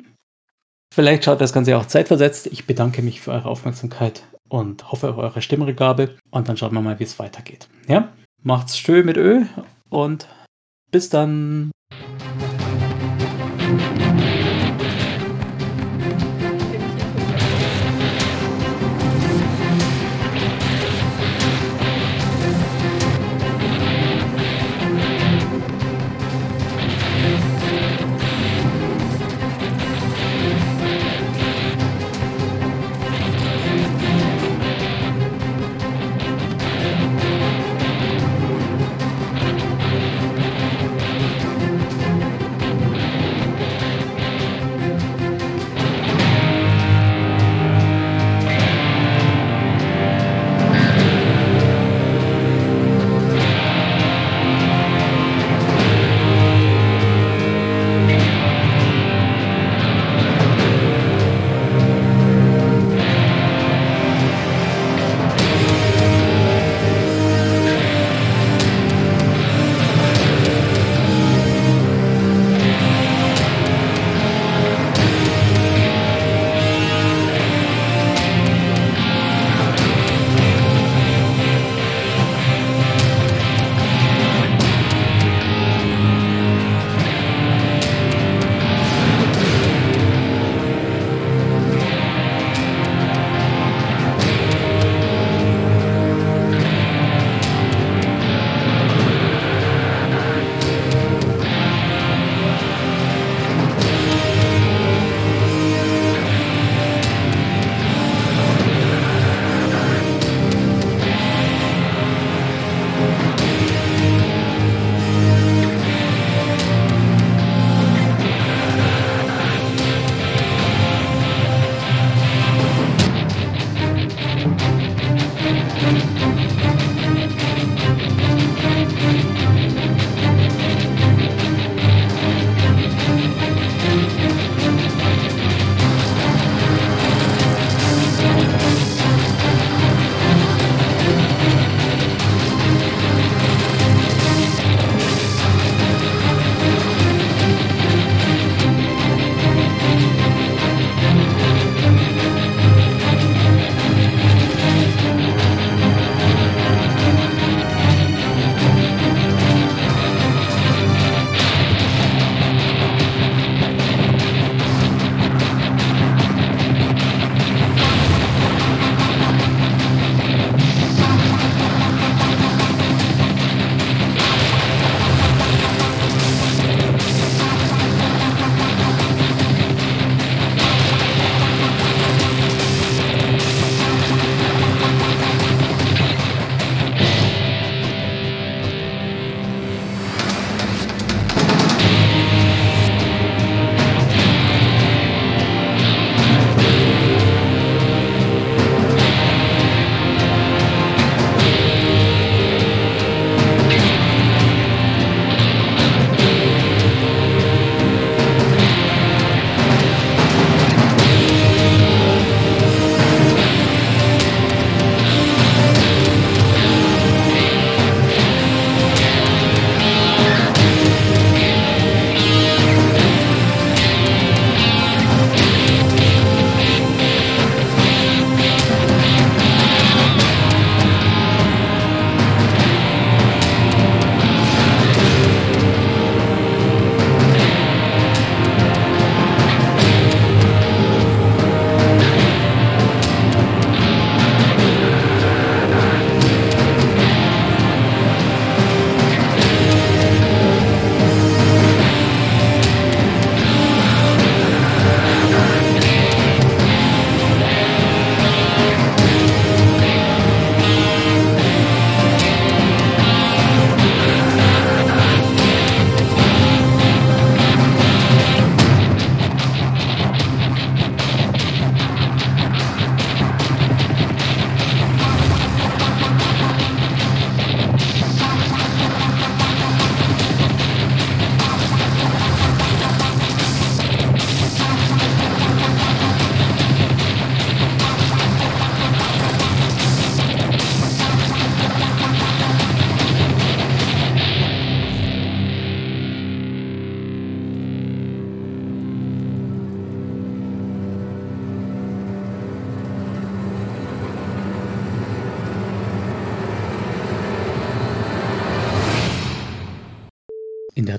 vielleicht 0.94 1.24
schaut 1.24 1.40
das 1.40 1.53
Ganze 1.53 1.76
auch 1.76 1.86
zeitversetzt. 1.86 2.46
Ich 2.49 2.66
bedanke 2.66 3.03
mich 3.03 3.20
für 3.20 3.32
eure 3.32 3.49
Aufmerksamkeit 3.49 4.24
und 4.49 4.90
hoffe 4.90 5.11
auf 5.11 5.18
eure 5.18 5.42
Stimmrückgabe. 5.42 6.16
Und 6.30 6.49
dann 6.49 6.57
schauen 6.57 6.72
wir 6.72 6.80
mal, 6.80 6.99
wie 6.99 7.05
es 7.05 7.18
weitergeht. 7.18 7.68
Ja, 7.86 8.12
macht's 8.43 8.78
schön 8.78 9.07
mit 9.07 9.16
Ö 9.16 9.45
und 9.91 10.28
bis 10.91 11.09
dann. 11.09 11.70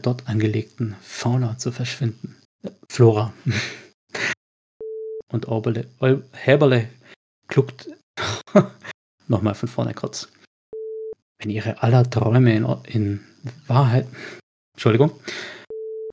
Dort 0.10 0.28
angelegten 0.28 0.96
Fauna 1.02 1.58
zu 1.60 1.72
verschwinden. 1.72 2.36
Äh, 2.64 2.72
Flora. 2.90 3.32
Und 5.32 5.48
Orberle, 5.48 5.86
Herberle 6.32 6.90
kluckt 7.48 7.90
nochmal 9.28 9.54
von 9.54 9.70
vorne 9.70 9.94
kurz. 9.94 10.28
Wenn 11.38 11.52
ihre 11.52 11.84
aller 11.84 12.10
Träume 12.10 12.56
in, 12.56 12.66
in 12.88 13.20
Wahrheit. 13.68 14.08
Entschuldigung. 14.74 15.12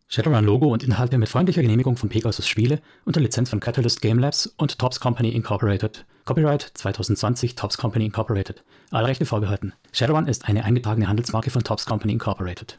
Shadowrun-Logo 0.08 0.66
und 0.66 0.84
Inhalte 0.84 1.18
mit 1.18 1.28
freundlicher 1.28 1.62
Genehmigung 1.62 1.96
von 1.96 2.10
Pegasus 2.10 2.46
Spiele 2.46 2.80
unter 3.06 3.20
Lizenz 3.20 3.50
von 3.50 3.58
Catalyst 3.58 4.02
Game 4.02 4.18
Labs 4.18 4.46
und 4.46 4.78
Tops 4.78 5.00
Company 5.00 5.30
Incorporated. 5.30 6.04
Copyright 6.26 6.70
2020 6.74 7.54
Tops 7.54 7.78
Company 7.78 8.04
Incorporated. 8.04 8.62
Alle 8.90 9.08
Rechte 9.08 9.24
vorbehalten. 9.24 9.72
Shadowrun 9.92 10.28
ist 10.28 10.46
eine 10.48 10.64
eingetragene 10.64 11.08
Handelsmarke 11.08 11.50
von 11.50 11.64
Tops 11.64 11.86
Company 11.86 12.12
Incorporated. 12.12 12.78